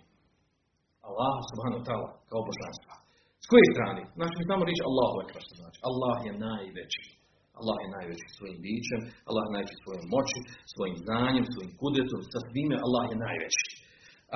Allah 1.09 1.35
subhanahu 1.51 1.83
ta'ala 1.89 2.09
kao 2.31 2.41
božanstva. 2.49 2.95
S 3.45 3.47
koje 3.51 3.67
strane? 3.75 4.03
Znači 4.19 4.35
mi 4.37 4.45
samo 4.51 4.63
reći 4.69 4.83
Allahu 4.89 5.17
ekber 5.25 5.43
što 5.47 5.55
znači. 5.61 5.79
Allah 5.89 6.17
je 6.27 6.33
najveći. 6.47 7.05
Allah 7.61 7.77
je 7.85 7.95
najveći 7.97 8.27
svojim 8.37 8.59
bićem, 8.67 9.01
Allah 9.29 9.43
je 9.47 9.55
najveći 9.55 9.77
svojom 9.83 10.05
moći, 10.15 10.39
svojim 10.75 10.97
znanjem, 11.05 11.45
svojim 11.53 11.73
kudetom, 11.81 12.21
sa 12.33 12.39
svime 12.49 12.77
Allah 12.87 13.05
je 13.13 13.17
najveći. 13.27 13.67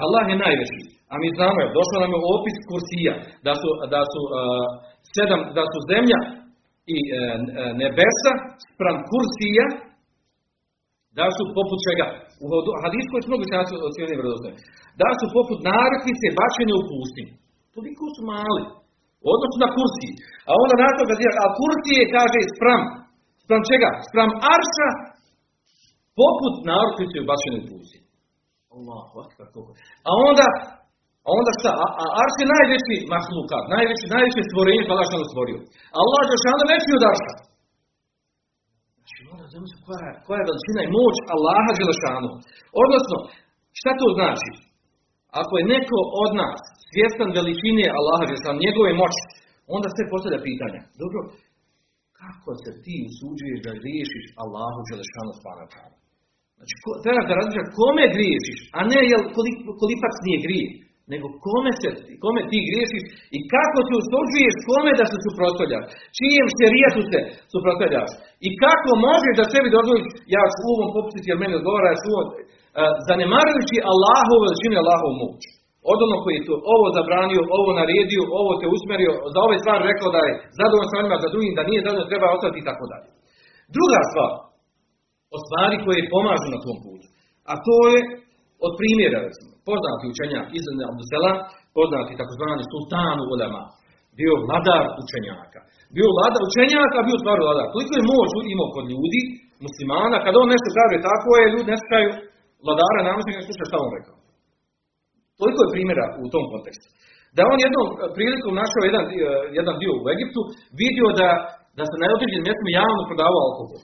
Allah 0.05 0.25
je 0.31 0.37
najveći. 0.45 0.81
A 1.12 1.14
mi 1.22 1.29
znamo, 1.37 1.59
je, 1.61 1.75
došlo 1.79 1.97
nam 2.03 2.12
je 2.14 2.20
opis 2.37 2.57
kursija, 2.68 3.14
da 3.47 3.53
su, 3.61 3.68
da 3.95 4.03
su, 4.12 4.20
uh, 4.27 4.33
sedam, 5.14 5.41
da 5.59 5.64
su 5.72 5.79
zemlja 5.93 6.20
i 6.97 6.99
uh, 7.07 7.12
nebesa 7.81 8.33
spram 8.72 8.99
kursija 9.11 9.66
Da 11.18 11.27
su 11.37 11.43
poput 11.59 11.79
čega? 11.87 12.07
U 12.45 12.47
hadisku 12.85 13.12
je 13.14 13.29
mnogo 13.31 13.45
časti 13.53 13.72
ocijenili 13.89 14.20
vredostojni. 14.20 14.59
Da 15.03 15.11
su 15.18 15.25
poput 15.39 15.59
narkvice 15.70 16.27
bačene 16.39 16.72
u 16.81 16.83
pustinju. 16.91 17.35
Toliko 17.75 18.05
su 18.14 18.20
mali. 18.33 18.64
U 19.25 19.27
odnosu 19.35 19.57
na 19.64 19.68
kursi. 19.77 20.11
A 20.49 20.51
onda 20.62 20.75
na 20.83 20.89
to 20.97 21.03
kad 21.11 21.18
je, 21.25 21.31
a 21.45 21.47
kursi 21.59 21.93
je, 22.01 22.05
kaže, 22.16 22.41
spram. 22.55 22.83
Spram 23.45 23.63
čega? 23.71 23.91
Spram 24.09 24.31
arša, 24.55 24.89
poput 26.21 26.55
bačene 27.29 27.59
u 27.61 27.67
pustinju. 27.69 28.09
Allah, 28.75 29.03
A 30.09 30.11
onda, 30.29 30.47
a 31.27 31.29
onda 31.39 31.51
šta? 31.61 31.73
A, 31.85 31.87
a 32.03 32.05
arš 32.23 32.35
je 32.43 32.53
najveći 32.55 32.97
mahlukat, 33.15 33.65
najveći, 33.75 34.13
najveće 34.15 34.43
stvorenje 34.51 34.85
pa 34.87 34.93
Allah 34.95 35.09
stvorio. 35.33 35.59
Allah 36.03 36.23
je 36.31 36.43
šano 36.45 36.65
veći 36.73 36.91
od 36.99 37.05
arša. 37.13 37.35
Znači, 38.99 39.21
mora 39.29 39.45
zamisliti 39.55 39.85
koja, 39.89 40.09
koja 40.27 40.39
je 40.41 40.49
veličina 40.51 40.81
i 40.85 40.93
moć 40.99 41.17
Allaha 41.35 41.71
Đelešanu. 41.79 42.31
Odnosno, 42.83 43.17
šta 43.79 43.91
to 44.01 44.07
znači? 44.19 44.51
Ako 45.41 45.53
je 45.57 45.71
neko 45.75 45.99
od 46.23 46.31
nas 46.43 46.61
svjestan 46.91 47.31
veličine 47.39 47.87
Allaha 47.99 48.25
Đelešanu, 48.27 48.65
njegove 48.67 48.91
moći, 49.03 49.23
onda 49.77 49.89
se 49.97 50.11
postavlja 50.13 50.41
pitanja. 50.49 50.81
Dobro, 51.03 51.21
kako 52.25 52.51
se 52.62 52.70
ti 52.85 52.95
usuđuješ 53.09 53.59
da 53.66 53.72
riješiš 53.87 54.25
Allahu 54.43 54.79
Đelešanu 54.87 55.33
spana 55.41 55.64
Znači, 56.59 56.75
ko, 56.83 56.91
treba 57.05 57.22
da 57.29 57.75
kome 57.81 58.05
griješiš, 58.16 58.61
a 58.77 58.79
ne 58.93 59.01
jel 59.11 59.22
kolipac 59.81 60.14
nije 60.27 60.39
grije, 60.47 60.68
nego 61.12 61.27
kome, 61.47 61.72
se, 61.81 61.89
kome 62.25 62.41
ti 62.51 62.59
griješiš 62.68 63.05
i 63.37 63.39
kako 63.55 63.79
se 63.87 63.93
usuđuješ 64.03 64.55
kome 64.68 64.91
da 65.01 65.05
se 65.11 65.16
suprotstavljaš, 65.27 65.85
čijem 66.18 66.47
šerijatu 66.59 67.01
se 67.11 67.18
suprotstavljaš 67.53 68.11
i 68.47 68.49
kako 68.62 68.91
možeš 69.09 69.35
da 69.39 69.45
sebi 69.53 69.68
dozvoliš, 69.77 70.07
ja 70.37 70.43
ću 70.53 70.59
u 70.64 70.72
ovom 70.75 70.91
popustiti 70.97 71.29
jer 71.31 71.39
meni 71.41 71.59
odgovara, 71.61 71.87
ja 71.93 71.99
ću 72.03 72.11
uh, 72.14 72.25
zanemarujući 73.09 73.77
Allahovu 73.93 74.43
veličinu 74.45 74.77
Allahovu 74.83 75.14
moć. 75.22 75.43
Od 75.93 75.99
onog 76.07 76.20
koji 76.24 76.35
je 76.37 76.47
to 76.49 76.55
ovo 76.74 76.87
zabranio, 76.99 77.43
ovo 77.59 77.70
naredio, 77.80 78.22
ovo 78.41 78.53
te 78.61 78.66
usmerio, 78.76 79.12
za 79.35 79.39
ove 79.47 79.57
stvari 79.62 79.82
rekao 79.93 80.09
da 80.16 80.20
je 80.26 80.32
zadovoljno 80.59 80.89
sa 80.91 81.01
onima, 81.01 81.24
za 81.24 81.32
drugim 81.35 81.53
da 81.59 81.62
nije 81.68 81.85
zadovoljno, 81.85 82.12
treba 82.12 82.35
ostati 82.37 82.59
i 82.61 82.66
tako 82.68 82.85
dalje. 82.93 83.09
Druga 83.76 84.01
stvar, 84.11 84.32
o 85.35 85.37
stvari 85.45 85.76
koje 85.85 86.11
pomažu 86.14 86.49
na 86.55 86.61
tom 86.64 86.76
putu. 86.85 87.07
A 87.51 87.53
to 87.66 87.76
je 87.93 87.99
od 88.66 88.72
primjera, 88.80 89.18
recimo, 89.26 89.51
poznati 89.68 90.11
učenjak 90.12 90.47
Izan 90.59 90.78
Abduselam, 90.91 91.39
poznati 91.78 92.18
takozvani 92.20 92.64
sultan 92.72 93.18
ulema, 93.32 93.62
bio 94.18 94.35
vladar 94.47 94.85
učenjaka. 95.03 95.61
Bio 95.97 96.09
vladar 96.16 96.43
učenjaka, 96.51 96.99
bio 97.09 97.18
stvar 97.22 97.39
vladar. 97.47 97.66
Koliko 97.74 97.93
je 97.97 98.09
moć 98.12 98.30
imao 98.55 98.68
kod 98.76 98.85
ljudi, 98.93 99.22
muslimana, 99.66 100.16
kada 100.24 100.37
on 100.43 100.49
nešto 100.55 100.68
kaže 100.78 100.97
tako 101.09 101.28
je, 101.39 101.53
ljudi 101.55 101.68
ne 101.72 101.78
slušaju 101.80 102.11
vladara, 102.66 102.99
namaznika 103.09 103.39
ne 103.41 103.47
slušaju 103.47 103.68
šta 103.70 103.78
on 103.87 103.93
rekao. 103.99 104.16
Toliko 105.41 105.61
je 105.62 105.74
primjera 105.74 106.07
u 106.22 106.26
tom 106.35 106.45
kontekstu. 106.53 106.89
Da 107.37 107.43
on 107.53 107.59
jednom 107.66 107.87
prilikom 108.16 108.55
našao 108.62 108.82
jedan, 108.89 109.05
jedan 109.59 109.74
dio 109.82 109.93
u 110.03 110.07
Egiptu, 110.14 110.41
vidio 110.82 111.09
da, 111.20 111.28
da 111.78 111.85
se 111.91 111.97
na 112.01 112.07
određenim 112.16 112.47
mjestima 112.49 112.70
javno 112.80 113.09
prodavao 113.09 113.45
alkohol. 113.49 113.80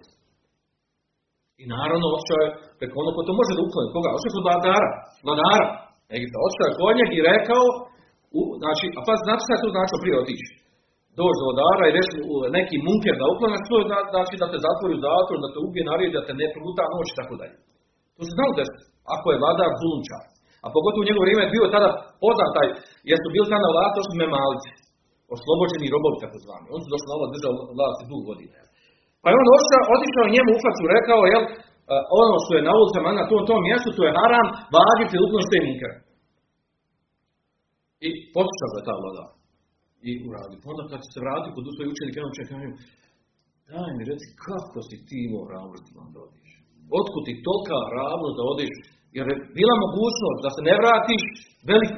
I 1.63 1.65
naravno 1.75 2.07
otišao 2.17 2.41
je 2.43 2.53
preko 2.79 2.95
ono 3.03 3.11
ko 3.15 3.21
to 3.27 3.33
može 3.41 3.53
da 3.57 3.63
ukloni. 3.67 3.93
Koga? 3.95 4.17
Otišao 4.19 4.37
kod 4.37 4.47
vladara. 4.49 4.91
Vladara. 5.27 5.67
Egipta. 6.17 6.37
Otišao 6.47 6.67
je 6.69 6.79
kod 6.81 6.95
njeg 6.99 7.11
i 7.15 7.27
rekao, 7.33 7.65
u, 8.39 8.41
znači, 8.63 8.87
a 8.99 9.01
pa 9.07 9.13
znači 9.25 9.43
šta 9.45 9.53
je 9.55 9.63
to 9.65 9.71
znači 9.77 9.95
prije 10.03 10.17
otići? 10.23 10.49
Doći 11.19 11.39
do 11.41 11.47
vladara 11.49 11.85
i 11.87 11.97
reći 11.99 12.15
neki 12.59 12.77
munker 12.87 13.15
da 13.21 13.25
ukloni, 13.33 13.67
to 13.69 13.75
je 13.81 13.87
znači 14.15 14.35
da 14.41 14.47
te 14.53 14.59
zatvori 14.67 14.95
u 14.97 15.05
zatvor, 15.07 15.39
da 15.45 15.49
te 15.53 15.59
ubije, 15.67 15.83
naredi, 15.91 16.17
da 16.19 16.27
te 16.27 16.33
ne 16.41 16.47
proguta 16.55 16.85
noć 16.95 17.09
i 17.11 17.19
tako 17.21 17.35
dalje. 17.41 17.57
To 18.17 18.21
se 18.27 18.33
znao 18.37 18.59
desiti, 18.59 18.85
ako 19.15 19.27
je 19.29 19.41
vladar 19.43 19.71
zulumčar. 19.81 20.23
A 20.65 20.67
pogotovo 20.75 21.03
u 21.03 21.09
njegovo 21.09 21.25
vrijeme 21.25 21.43
je 21.45 21.55
bio 21.55 21.75
tada 21.77 21.89
poznat 22.23 22.51
taj, 22.57 22.69
jer 23.11 23.17
su 23.21 23.29
bili 23.35 23.53
tada 23.55 23.69
vlast, 23.75 23.93
to 23.97 24.03
su 24.07 24.13
memalice. 24.23 24.71
Oslobođeni 25.37 25.93
robovi 25.95 26.23
tako 26.25 26.39
zvani. 26.45 26.67
Oni 26.75 26.83
su 26.85 26.91
došli 26.93 27.09
na 27.11 27.17
vlast, 27.19 27.33
držao 27.37 27.53
vlast 27.79 27.99
dugo 28.11 28.25
godina. 28.31 28.59
Pa 29.23 29.27
je 29.29 29.37
on 29.41 29.49
otišao 29.95 30.35
njemu 30.35 30.51
u 30.53 30.61
facu, 30.65 30.83
rekao, 30.97 31.21
jel, 31.33 31.45
ono 32.23 32.35
što 32.45 32.53
je 32.55 32.67
na 32.69 32.73
ulicama 32.79 33.19
na 33.21 33.25
tom, 33.31 33.43
tom 33.51 33.61
mjestu, 33.69 33.89
to 33.97 34.03
je 34.05 34.17
haram, 34.19 34.47
vađite 34.75 35.17
uklon 35.25 35.43
što 35.47 35.55
je. 35.57 35.91
I 38.07 38.09
poslušao 38.35 38.79
je 38.79 38.87
ta 38.89 38.95
vlada. 39.03 39.25
I 40.09 40.11
uradi. 40.27 40.57
Pa 40.63 40.67
onda 40.73 40.85
kad 40.91 41.01
se 41.13 41.19
vrati 41.25 41.49
kod 41.55 41.65
svoj 41.75 41.91
učenika, 41.93 42.27
on 42.29 42.35
će 42.37 42.51
kažem, 42.53 42.73
daj 43.71 43.91
mi 43.97 44.03
reci, 44.11 44.27
kako 44.47 44.79
si 44.89 44.97
ti 45.07 45.17
imao 45.27 45.47
hrabrosti 45.49 45.91
da 46.15 46.21
odiš? 46.27 46.51
Otkud 46.99 47.23
ti 47.27 47.43
tolika 47.47 47.77
hrabrost 47.91 48.37
da 48.39 48.45
odiš? 48.55 48.75
Jer 49.17 49.25
je 49.31 49.37
bila 49.59 49.75
mogućnost 49.87 50.41
da 50.45 50.51
se 50.57 50.61
ne 50.69 50.75
vratiš 50.81 51.23
velik, 51.71 51.93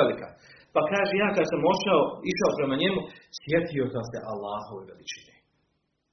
velika. 0.00 0.28
Pa 0.74 0.80
kaže, 0.92 1.12
ja 1.24 1.28
kad 1.36 1.44
sam 1.52 1.60
ošao, 1.72 2.02
išao 2.32 2.56
prema 2.58 2.76
njemu, 2.82 3.00
sjetio 3.40 3.84
sam 3.94 4.04
se 4.10 4.18
Allahove 4.32 4.82
veličine 4.90 5.36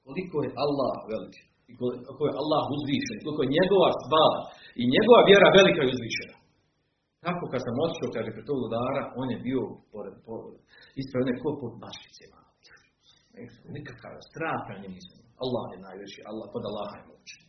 koliko 0.06 0.38
je 0.46 0.52
Allah 0.66 0.96
velik 1.12 1.36
i 1.72 1.74
koliko 1.80 2.24
je 2.28 2.38
Allah 2.42 2.64
uzvišen, 2.76 3.18
koliko 3.24 3.42
je 3.44 3.56
njegova 3.58 3.90
stvar 4.02 4.36
i 4.82 4.84
njegova 4.96 5.22
vjera 5.30 5.58
velika 5.60 5.82
i 5.84 5.92
uzvišena. 5.94 6.38
Tako 7.26 7.44
kad 7.52 7.62
sam 7.66 7.84
otišao, 7.86 8.16
kaže, 8.16 8.30
pred 8.36 8.46
tog 8.50 8.60
udara, 8.68 9.04
on 9.22 9.28
je 9.34 9.44
bio 9.48 9.64
pored, 9.94 10.16
pored 10.26 10.56
ispred 11.02 11.22
one 11.24 11.34
ko 11.42 11.50
pod 11.62 11.74
bašicima. 11.84 12.40
Nikakav 13.76 14.14
strah 14.30 14.60
na. 14.70 15.16
Allah 15.44 15.66
je 15.74 15.80
najveći, 15.88 16.20
Allah, 16.30 16.46
pod 16.54 16.64
Allaha 16.70 16.96
je. 17.00 17.44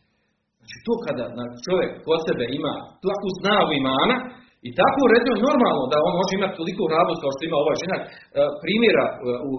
Znači 0.65 0.85
to 0.87 0.93
kada 1.05 1.23
čovjek 1.65 1.91
kod 2.05 2.19
sebe 2.27 2.43
ima 2.59 2.73
takvu 3.05 3.29
snagu 3.39 3.71
imana, 3.81 4.15
i 4.67 4.71
tako 4.79 5.01
recimo 5.13 5.35
normalno 5.47 5.83
da 5.91 5.97
on 6.07 6.13
može 6.19 6.31
imati 6.33 6.57
toliko 6.61 6.83
radost 6.95 7.19
kao 7.21 7.31
što 7.35 7.41
ima 7.43 7.57
ovaj 7.59 7.77
ženak, 7.83 8.01
e, 8.05 8.09
primjera 8.63 9.05
e, 9.11 9.15
u 9.49 9.51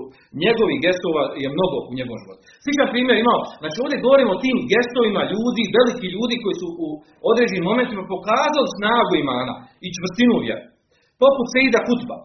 njegovih 0.44 0.78
gestova 0.84 1.22
je 1.42 1.48
mnogo 1.56 1.76
u 1.90 1.92
njegovom 1.98 2.20
životu. 2.22 2.42
Sličan 2.64 2.88
primjer 2.94 3.16
imao, 3.18 3.40
znači 3.62 3.76
ovdje 3.84 4.04
govorimo 4.06 4.30
o 4.34 4.42
tim 4.44 4.56
gestovima 4.72 5.22
ljudi, 5.32 5.62
veliki 5.76 6.06
ljudi 6.16 6.36
koji 6.42 6.56
su 6.60 6.66
u 6.86 6.88
određenim 7.30 7.64
momentima 7.70 8.12
pokazali 8.14 8.74
snagu 8.78 9.12
imana 9.24 9.54
i 9.86 9.88
čvrstinu 9.96 10.34
vjera. 10.44 10.64
Poput 11.22 11.46
Seida 11.54 11.80
Kutba. 11.88 12.16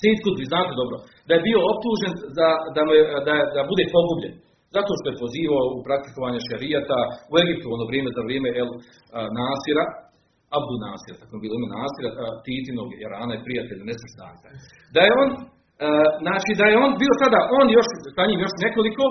Seid 0.00 0.18
Kutbi, 0.24 0.50
znate 0.52 0.72
dobro, 0.80 0.96
da 1.26 1.32
je 1.34 1.46
bio 1.48 1.58
optužen 1.72 2.12
za, 2.36 2.48
da, 2.76 2.82
da, 3.26 3.34
da 3.56 3.62
bude 3.70 3.84
pogubljen. 3.96 4.34
Zato 4.76 4.90
što 4.98 5.06
je 5.08 5.22
pozivao 5.24 5.64
u 5.76 5.78
praktikovanje 5.88 6.40
šarijata 6.48 6.98
u 7.32 7.34
Egiptu 7.42 7.66
ono 7.76 7.84
vrijeme 7.90 8.10
za 8.16 8.22
vrijeme 8.28 8.48
El 8.60 8.70
Nasira, 9.38 9.84
Abdu 10.58 10.76
Nasir, 10.86 11.14
tako 11.22 11.34
bilo 11.42 11.54
ime 11.56 11.68
Nasira, 11.76 12.10
Titinog 12.46 12.88
Irana 13.04 13.32
i 13.36 13.44
prijatelja 13.46 13.84
nesvrstanca. 13.90 14.46
Da 14.94 15.00
je 15.06 15.12
on, 15.22 15.28
znači 16.24 16.50
da 16.60 16.64
je 16.68 16.76
on 16.84 16.92
bio 17.02 17.14
tada, 17.22 17.40
on 17.58 17.66
još, 17.78 17.88
sa 18.16 18.22
njim 18.28 18.40
još 18.44 18.54
nekoliko, 18.66 19.04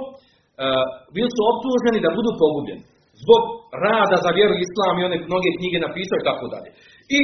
bili 1.16 1.30
su 1.36 1.41
optuženi 1.51 1.99
da 2.05 2.16
budu 2.18 2.32
pogubljeni. 2.43 2.84
Zbog 3.24 3.43
rada 3.86 4.18
za 4.26 4.32
vjeru 4.38 4.55
islam 4.66 4.95
i 4.97 5.05
one 5.07 5.18
mnoge 5.30 5.49
knjige 5.57 5.78
napisao 5.88 6.18
i 6.20 6.28
tako 6.30 6.45
dalje. 6.53 6.70
I 7.18 7.20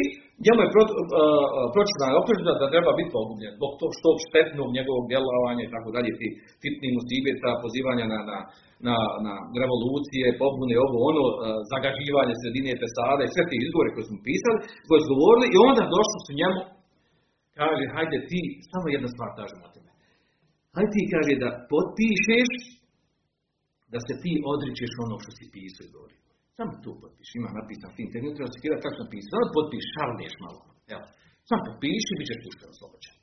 njemu 0.45 0.59
je 0.63 0.73
pročitana 1.75 2.13
optužba 2.21 2.51
da 2.61 2.73
treba 2.73 2.91
biti 2.99 3.15
pogubljen 3.17 3.53
zbog 3.57 3.71
tog 3.81 3.91
što 3.97 4.09
štetnog 4.25 4.69
njegovog 4.77 5.03
djelovanja 5.11 5.61
i 5.63 5.73
tako 5.75 5.89
dalje, 5.95 6.09
ti 6.19 6.27
fitni 6.61 6.89
musibeta, 6.97 7.49
pozivanja 7.63 8.05
na, 8.13 8.19
na, 8.29 8.37
na, 8.87 8.95
na 9.25 9.33
revolucije, 9.63 10.37
pobune, 10.41 10.75
ovo 10.87 10.97
ono, 11.11 11.23
zagaživanje 11.71 12.33
sredine 12.41 12.73
pesada 12.81 13.21
i 13.23 13.33
sve 13.33 13.43
te 13.49 13.55
izgovore 13.57 13.89
koje 13.93 14.05
smo 14.09 14.17
pisali, 14.29 14.57
koje 14.87 14.99
su 15.01 15.11
govorili 15.13 15.47
i 15.49 15.57
onda 15.67 15.83
došli 15.95 16.19
su 16.25 16.31
njemu, 16.41 16.61
kaže, 17.59 17.83
hajde 17.95 18.19
ti, 18.29 18.41
samo 18.71 18.85
jedna 18.95 19.09
stvar 19.13 19.29
tražim 19.37 19.59
na 19.65 19.69
tebe. 19.75 19.91
Hajde 20.75 20.91
ti, 20.95 21.01
kaže, 21.13 21.33
da 21.43 21.49
potpišeš 21.71 22.51
da 23.93 23.99
se 24.07 24.13
ti 24.23 24.33
odričeš 24.53 24.91
ono 25.05 25.15
što 25.23 25.31
si 25.37 25.45
pisao 25.53 25.83
i 25.85 25.93
govorio. 25.95 26.26
Samo 26.57 26.73
tu 26.83 26.91
potpiši, 27.01 27.35
ima 27.37 27.49
napisan 27.59 27.91
fin, 27.95 28.07
te 28.11 28.17
ne 28.23 28.29
treba 28.35 28.49
se 28.53 28.59
kira 28.63 28.75
kako 28.83 28.97
napisao, 29.03 29.31
samo 29.33 29.55
potpiši, 29.57 29.93
šarneš 29.95 30.35
malo. 30.45 30.61
Evo, 30.93 31.05
samo 31.49 31.61
potpiši, 31.67 32.17
bit 32.17 32.27
ćeš 32.29 32.39
pušten 32.45 32.69
oslobođen. 32.73 33.15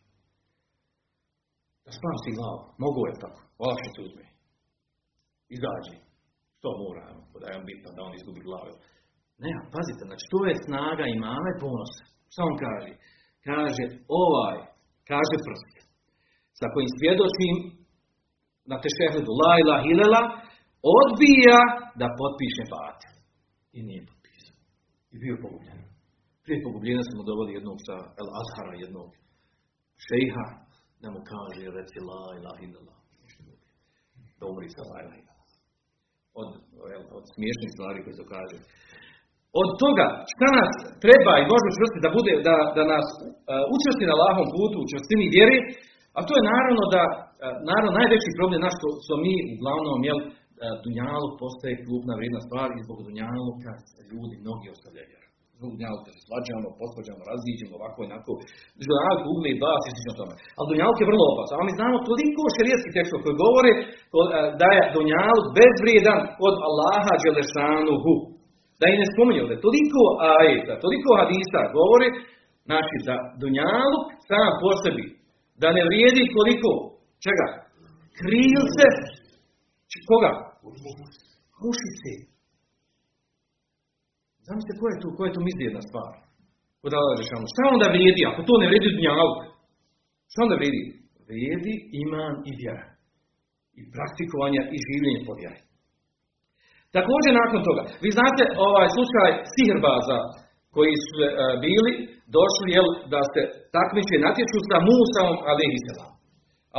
Da 1.85 1.91
spasi 1.99 2.37
glavu, 2.39 2.61
mogu 2.85 3.01
je 3.09 3.23
tako, 3.25 3.41
olakše 3.65 3.89
se 3.95 4.01
uzme. 4.07 4.25
Izađi. 5.57 5.97
Što 6.57 6.69
mora, 6.83 7.07
da 7.41 7.47
je 7.49 7.59
on 7.61 7.65
bitno, 7.71 7.89
da 7.97 8.01
on 8.03 8.15
izgubi 8.15 8.41
glavu. 8.49 8.75
Ne, 9.45 9.53
pazite, 9.75 10.03
znači 10.09 10.25
to 10.33 10.39
je 10.49 10.63
snaga 10.67 11.05
i 11.09 11.23
ponosa. 11.63 12.05
Što 12.33 12.41
on 12.51 12.57
kaže? 12.67 12.93
Kaže, 13.49 13.85
ovaj, 14.25 14.59
kaže 15.11 15.37
prst, 15.47 15.73
sa 16.59 16.67
kojim 16.73 16.91
svjedočim 16.99 17.55
na 18.71 18.77
tešehudu 18.85 19.31
la 19.43 19.53
ilaha 19.63 19.87
ilela, 19.93 20.23
odbija 20.99 21.61
da 22.01 22.07
potpiše 22.21 22.65
fate. 22.73 23.14
I 23.77 23.81
nije 23.89 24.03
potpisao. 24.11 24.57
I 25.15 25.17
bio 25.23 25.37
pogubljen. 25.45 25.81
Prije 26.45 26.65
pogubljenja 26.67 27.05
smo 27.11 27.29
doveli 27.31 27.57
jednog 27.59 27.79
sa 27.87 27.97
El 28.21 28.29
Azhara, 28.41 28.75
jednog 28.85 29.09
šejha, 30.07 30.47
da 31.03 31.09
mu 31.15 31.21
kaže, 31.33 31.75
reci 31.79 31.99
la 32.11 32.23
ilaha 32.39 32.61
illallah. 32.67 32.99
Da 34.39 34.45
umri 34.51 34.69
sa 34.77 34.83
la 34.91 34.99
ilaha 35.05 35.35
od, 36.41 36.51
od 37.19 37.25
smiješnih 37.35 37.71
stvari 37.75 37.99
koje 38.05 38.15
se 38.19 38.25
kaže. 38.35 38.57
Od 39.63 39.69
toga 39.83 40.07
šta 40.33 40.49
nas 40.61 40.73
treba 41.05 41.33
i 41.37 41.51
može 41.53 41.67
učvrstiti 41.69 42.05
da 42.07 42.15
bude, 42.19 42.33
da, 42.49 42.57
da 42.77 42.83
nas 42.95 43.07
uh, 43.19 43.75
učvrsti 43.75 44.05
na 44.11 44.17
lahom 44.23 44.47
putu, 44.57 44.77
u 44.81 44.89
čvrstini 44.91 45.35
vjeri, 45.37 45.59
a 46.17 46.21
to 46.27 46.33
je 46.37 46.49
naravno 46.53 46.83
da, 46.95 47.03
uh, 47.11 47.55
naravno 47.71 47.91
najveći 47.99 48.39
problem 48.39 48.61
naš 48.67 48.75
što, 48.79 48.89
što 49.05 49.15
mi 49.25 49.35
uglavnom, 49.55 49.99
jel, 50.09 50.19
dunjaluk 50.85 51.33
postaje 51.43 51.83
klubna 51.85 52.15
vrijedna 52.19 52.41
stvar 52.47 52.69
i 52.71 52.85
zbog 52.87 52.99
dunjaluka 53.07 53.71
ljudi 54.11 54.35
mnogi 54.45 54.67
ostavljaju 54.75 55.25
zbog 55.59 55.71
dunjaluka 55.75 56.11
se 56.15 56.21
svađamo, 56.29 56.69
posvađamo, 56.81 57.23
raziđemo, 57.33 57.75
ovako 57.79 57.99
i 58.01 58.09
onako. 58.09 58.33
Dunjaluk 58.81 59.25
ugle 59.33 59.49
i 59.53 59.61
bas 59.65 59.83
i 59.85 59.91
slično 59.93 60.13
tome. 60.21 60.35
Ali 60.57 60.67
dunjaluk 60.71 60.99
je 61.01 61.11
vrlo 61.11 61.25
opasan. 61.33 61.57
A 61.59 61.65
mi 61.69 61.79
znamo 61.79 61.97
toliko 62.11 62.43
šerijetskih 62.57 62.93
tekstova 62.97 63.23
koji 63.25 63.43
govore 63.47 63.73
da 64.61 64.69
je 64.77 64.83
dunjaluk 64.97 65.47
bezvrijedan 65.59 66.21
od 66.47 66.55
Allaha 66.69 67.13
Đelešanuhu 67.23 68.15
da 68.81 68.85
i 68.89 69.01
ne 69.01 69.07
spominje 69.13 69.41
ovdje, 69.43 69.65
toliko 69.67 70.01
ajeta, 70.35 70.75
toliko 70.85 71.09
hadisa 71.21 71.61
govori, 71.79 72.09
znači 72.69 72.97
da 73.09 73.15
dunjaluk 73.43 74.05
sam 74.29 74.51
po 74.63 74.71
sebi, 74.83 75.07
da 75.63 75.69
ne 75.77 75.83
vrijedi 75.89 76.23
koliko, 76.37 76.71
čega? 77.25 77.47
Krilce, 78.19 78.89
koga? 80.11 80.31
Mušice. 81.63 82.13
Zamislite 84.47 84.75
koja 84.81 84.91
je 84.95 85.01
tu, 85.03 85.09
koja 85.17 85.27
je 85.29 85.37
tu 85.37 85.43
mizdirna 85.49 85.83
stvar? 85.89 86.13
Kod 86.83 86.93
Allah 86.99 87.15
Žešanu. 87.21 87.47
Šta 87.55 87.63
onda 87.75 87.87
vrijedi, 87.95 88.23
ako 88.31 88.41
to 88.49 88.55
ne 88.63 88.67
vrijedi 88.71 88.89
dunjaluk? 88.97 89.39
Šta 90.31 90.39
onda 90.47 90.57
vrijedi? 90.61 90.83
Vrijedi 91.31 91.75
iman 92.03 92.35
i 92.51 92.53
vjera. 92.61 92.87
I 93.79 93.81
praktikovanja 93.95 94.63
i 94.75 94.79
življenje 94.87 95.23
po 95.29 95.35
vjeri. 95.41 95.61
Također 96.97 97.33
nakon 97.43 97.61
toga, 97.69 97.83
vi 98.05 98.11
znate 98.19 98.43
ovaj 98.69 98.89
slučaj 98.97 99.31
sihrbaza 99.55 100.19
koji 100.75 100.95
su 101.07 101.15
e, 101.23 101.29
bili 101.65 101.93
došli 102.37 102.69
jel, 102.77 102.89
da 103.13 103.21
se 103.33 103.41
takmiče 103.77 104.17
natječu 104.27 104.59
sa 104.69 104.77
Musaom 104.89 105.37
alaihi 105.51 105.79
selam. 105.87 106.14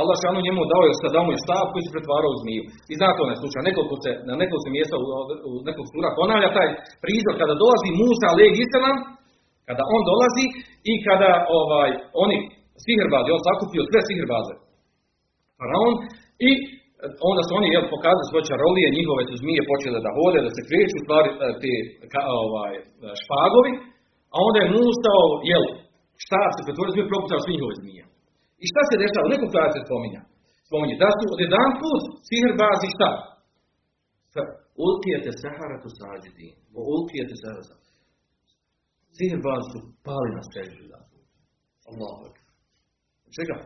Allah 0.00 0.16
šanu 0.22 0.40
njemu 0.46 0.62
dao 0.72 0.84
je 0.86 0.92
sa 1.02 1.08
dao 1.16 1.28
je 1.34 1.44
stav 1.46 1.64
koji 1.72 1.82
se 1.84 1.94
pretvarao 1.94 2.32
u 2.34 2.40
zmiju. 2.42 2.62
I 2.92 2.94
znate 3.00 3.18
onaj 3.20 3.38
slučaj, 3.42 3.66
nekoliko 3.68 3.96
se, 4.04 4.10
na 4.28 4.32
nekoliko 4.40 4.64
se 4.64 4.70
mjesta 4.76 4.94
u, 5.02 5.04
u 5.48 5.50
nekoliko 5.66 5.92
sura 5.94 6.10
ponavlja 6.20 6.56
taj 6.58 6.68
prizor 7.04 7.34
kada 7.40 7.54
dolazi 7.62 7.98
Musa 8.00 8.26
alaihi 8.32 8.64
selam, 8.72 8.98
kada 9.68 9.82
on 9.94 10.02
dolazi 10.10 10.44
i 10.90 10.94
kada 11.06 11.30
ovaj 11.60 11.90
oni 12.24 12.36
sihrbazi, 12.84 13.28
on 13.36 13.42
sakupio 13.48 13.82
sve 13.90 14.00
sihrbaze. 14.08 14.54
Faraon 15.58 15.94
i 16.48 16.50
onda 17.30 17.42
su 17.46 17.52
oni 17.58 17.68
jel, 17.74 17.84
pokazali 17.94 18.26
svoje 18.30 18.48
čarolije, 18.50 18.96
njihove 18.98 19.22
su 19.30 19.34
zmije 19.42 19.62
počele 19.70 19.98
da 20.06 20.10
hode, 20.16 20.38
da 20.46 20.50
se 20.56 20.62
kreću, 20.68 20.96
stvari, 21.04 21.28
e, 21.32 22.06
ka, 22.12 22.20
ovaj, 22.42 22.72
špagovi, 23.22 23.72
a 24.34 24.36
onda 24.48 24.58
je 24.60 24.72
Musa, 24.76 25.14
jel, 25.52 25.64
šta 26.24 26.40
se 26.54 26.60
pretvorio 26.66 26.92
zmije, 26.94 27.12
proputao 27.12 27.42
sve 27.42 27.54
njihove 27.54 27.74
zmije. 27.82 28.04
I 28.62 28.64
šta 28.70 28.80
se 28.88 29.02
dešava? 29.02 29.26
Nekom 29.32 29.48
kada 29.54 29.70
se 29.74 29.80
spominja. 29.86 30.22
Spominje, 30.68 30.96
da 31.02 31.08
su 31.16 31.24
od 31.34 31.40
jedan 31.46 31.70
put 31.82 32.02
sihrbazi 32.28 32.88
šta? 32.96 33.10
Ulkijete 34.86 35.30
sahara 35.42 35.76
tu 35.82 35.88
sađiti. 35.98 36.46
Ulkijete 36.94 37.34
sahara 37.42 37.64
Sihrbazi 39.16 39.66
su 39.72 39.78
pali 40.06 40.30
na 40.36 40.42
sređu. 40.48 40.82
Allah. 41.90 42.16
Čega? 43.36 43.56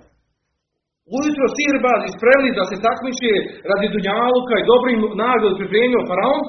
Ujutro 1.16 1.46
sirbazi 1.56 2.08
spremni 2.16 2.50
da 2.58 2.64
se 2.70 2.76
takmiče 2.86 3.32
radi 3.70 3.86
Dunjaluka 3.94 4.54
i 4.58 4.68
dobrim 4.72 4.98
nagradu 5.22 5.58
pripremio 5.60 6.08
faraon, 6.10 6.42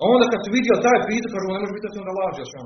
a 0.00 0.02
onda 0.14 0.24
kad 0.32 0.40
su 0.42 0.48
vidio 0.56 0.84
taj 0.86 0.98
prizor, 1.06 1.30
kažu, 1.32 1.46
ne 1.48 1.60
može 1.62 1.74
biti 1.74 1.86
da 1.86 1.92
se 1.92 2.02
onda 2.02 2.14
laže, 2.20 2.44
što 2.50 2.60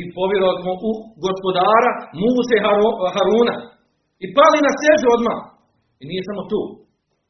I 0.00 0.02
povjerovali 0.18 0.58
smo 0.62 0.72
u 0.88 0.90
gospodara 1.24 1.92
Muse 2.20 2.56
Haruna. 3.14 3.56
I 4.24 4.26
pali 4.36 4.58
na 4.66 4.72
sežu 4.82 5.06
odmah. 5.16 5.40
I 6.00 6.04
nije 6.10 6.22
samo 6.28 6.42
tu. 6.52 6.60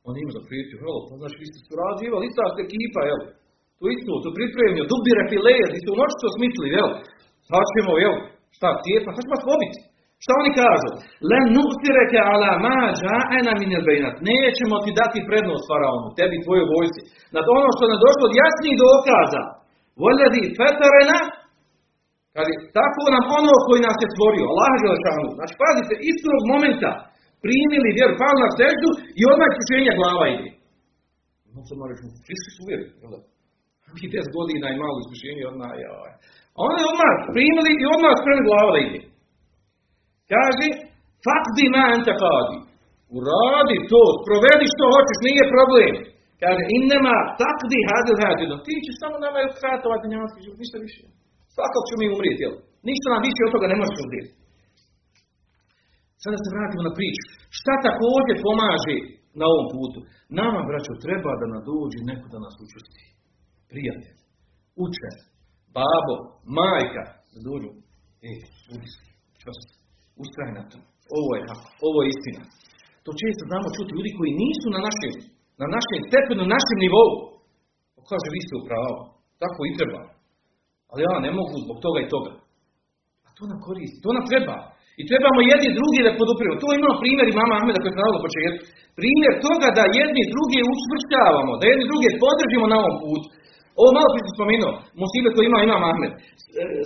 On 0.09 0.15
ima 0.23 0.33
za 0.37 0.43
prijatelju, 0.49 0.81
hvala, 0.83 1.01
pa 1.09 1.15
znaš, 1.21 1.35
vi 1.41 1.47
ste 1.51 1.59
surađivali, 1.69 2.25
ista 2.27 2.45
ste 2.53 2.61
ekipa, 2.69 3.01
jel? 3.11 3.21
Tu 3.79 3.85
isto, 3.97 4.13
tu 4.25 4.31
pripremio, 4.39 4.91
dubire 4.93 5.23
fileje, 5.31 5.67
i 5.77 5.79
su 5.85 5.91
noći 6.01 6.17
to 6.23 6.29
smislili, 6.37 6.69
jel? 6.79 6.91
Sad 7.51 7.65
ćemo, 7.75 7.93
jel? 8.05 8.15
Šta, 8.57 8.69
tijepa, 8.85 9.11
sad 9.15 9.23
ćemo 9.25 9.47
pobiti. 9.51 9.79
Šta 10.23 10.33
oni 10.41 10.53
kažu? 10.63 10.91
Len 11.31 11.45
nu'tireke 11.57 12.21
ala 12.33 12.51
ma 12.67 12.79
ja'ena 13.05 13.53
min 13.63 13.73
al 13.79 13.87
Nećemo 14.31 14.77
ti 14.85 14.91
dati 15.01 15.27
prednost 15.29 15.65
faraonu, 15.71 16.09
tebi 16.19 16.45
tvojoj 16.45 16.67
vojsci. 16.75 17.01
Nad 17.37 17.45
ono 17.57 17.69
što 17.75 17.85
nam 17.91 17.99
došlo 18.07 18.25
od 18.27 18.35
jasnih 18.43 18.75
dokaza. 18.85 19.43
Voljedi 20.03 20.43
fetarena, 20.59 21.19
kaže, 22.35 22.53
tako 22.78 23.03
nam 23.14 23.24
ono 23.39 23.55
koji 23.66 23.80
nas 23.89 23.99
je 24.03 24.09
stvorio, 24.14 24.51
Allah 24.53 24.72
Želešanu. 24.85 25.28
Znači, 25.39 25.55
pazite, 25.62 25.95
istog 26.11 26.41
momenta 26.53 26.93
primili 27.45 27.97
vjeru, 27.99 28.14
pali 28.22 28.39
na 28.45 28.51
seždu 28.59 28.89
i 29.20 29.22
odmah 29.33 29.49
iskušenja 29.51 29.93
glava 30.01 30.24
ide. 30.37 30.51
No, 31.53 31.59
sad 31.68 31.76
moraš 31.83 31.99
mu, 32.05 32.09
svi 32.26 32.35
su 32.55 32.61
uvjeri, 32.64 32.85
jel 33.03 33.11
da? 33.14 33.18
Mi 33.97 34.05
10 34.16 34.37
godina 34.39 34.66
i 34.70 34.80
malo 34.83 34.97
iskušenje, 35.03 35.43
odmah, 35.53 35.72
joj. 35.85 36.12
A 36.57 36.59
oni 36.68 36.80
odmah 36.91 37.14
primili 37.35 37.72
i 37.83 37.85
odmah 37.95 38.12
spremni 38.20 38.45
glava 38.49 38.70
da 38.74 38.80
ide. 38.87 39.01
Kaže, 40.33 40.66
fakdi 41.26 41.64
ma 41.74 41.85
ente 41.97 42.14
kadi. 42.22 42.59
Uradi 43.16 43.78
to, 43.93 44.03
provedi 44.26 44.66
što 44.74 44.85
hoćeš, 44.95 45.18
nije 45.28 45.53
problem. 45.55 45.95
Kaže, 46.43 46.62
innema 46.78 47.16
takdi 47.43 47.78
hadil 47.91 48.16
hadil. 48.22 48.51
Ti 48.66 48.74
ćeš 48.85 48.97
samo 49.03 49.16
nama 49.24 49.39
je 49.41 49.55
kratovati 49.61 50.11
njamanski 50.12 50.45
život, 50.45 50.59
ništa 50.62 50.78
više. 50.87 51.03
Svakog 51.55 51.82
ću 51.88 51.94
mi 52.00 52.07
umrijeti, 52.14 52.42
jel? 52.44 52.55
Ništa 52.88 53.07
nam 53.09 53.22
više 53.28 53.40
od 53.44 53.53
toga 53.55 53.66
ne 53.72 53.76
možeš 53.80 53.96
uzeti. 54.05 54.30
Sada 56.22 56.36
se 56.42 56.55
vratimo 56.55 56.82
na 56.88 56.96
priču. 56.98 57.24
Šta 57.59 57.72
također 57.88 58.36
pomaže 58.46 58.96
na 59.40 59.44
ovom 59.53 59.66
putu? 59.74 59.98
Nama, 60.40 60.61
braćo, 60.68 61.03
treba 61.05 61.32
da 61.40 61.46
nam 61.53 61.62
dođe 61.70 61.98
neko 62.11 62.26
da 62.32 62.38
nas 62.44 62.55
učusti. 62.64 63.05
Prijatelj, 63.70 64.16
učen, 64.84 65.16
babo, 65.76 66.16
majka, 66.59 67.05
da 67.32 67.38
dođu. 67.48 67.70
E. 68.30 68.32
Ustraj 70.22 70.50
na 70.59 70.62
to. 70.70 70.78
Ovo 71.18 71.30
je. 71.38 71.42
Ovo 71.88 71.98
je 72.03 72.09
istina. 72.14 72.42
To 73.05 73.11
često 73.20 73.42
znamo 73.50 73.74
čuti 73.76 73.94
ljudi 73.96 74.11
koji 74.18 74.40
nisu 74.44 74.66
na 74.76 74.80
našem, 74.88 75.12
na 75.62 75.66
našem 75.76 76.00
stepenu, 76.09 76.40
na 76.42 76.53
našem 76.57 76.78
nivou. 76.84 77.11
Pa 77.94 78.00
kaže, 78.11 78.26
vi 78.34 78.40
ste 78.44 78.53
u 78.57 78.66
pravu. 78.68 78.96
Tako 79.42 79.61
i 79.64 79.76
treba. 79.78 80.00
Ali 80.93 81.01
ja 81.09 81.14
ne 81.26 81.30
mogu 81.38 81.55
zbog 81.64 81.78
toga 81.84 81.99
i 82.03 82.11
toga. 82.14 82.32
A 83.26 83.28
to 83.36 83.43
nam 83.51 83.59
koristi. 83.66 83.99
To 84.05 84.11
nam 84.16 84.24
treba. 84.30 84.57
I 85.01 85.03
trebamo 85.11 85.40
jedni 85.53 85.70
drugi 85.78 86.01
da 86.07 86.18
podupiramo. 86.20 86.62
To 86.64 86.68
imamo 86.78 87.01
primjer 87.03 87.26
i 87.28 87.38
mama 87.40 87.55
Ahmeda 87.57 87.78
koji 87.80 87.90
je 87.93 88.01
navalo 88.01 88.26
početku. 88.26 88.62
Primjer 89.01 89.32
toga 89.47 89.68
da 89.78 89.84
jedni 90.01 90.22
drugi 90.34 90.61
učvršćavamo, 90.72 91.53
da 91.61 91.64
jedni 91.66 91.84
drugi 91.90 92.09
podržimo 92.24 92.66
na 92.72 92.76
ovom 92.82 92.97
putu. 93.03 93.26
Ovo 93.80 93.90
malo 93.97 94.09
prije 94.12 94.24
sam 94.26 94.36
spomenuo, 94.38 94.72
musibe 95.01 95.28
koje 95.34 95.45
ima 95.47 95.59
Imam 95.61 95.82
Ahmed. 95.90 96.12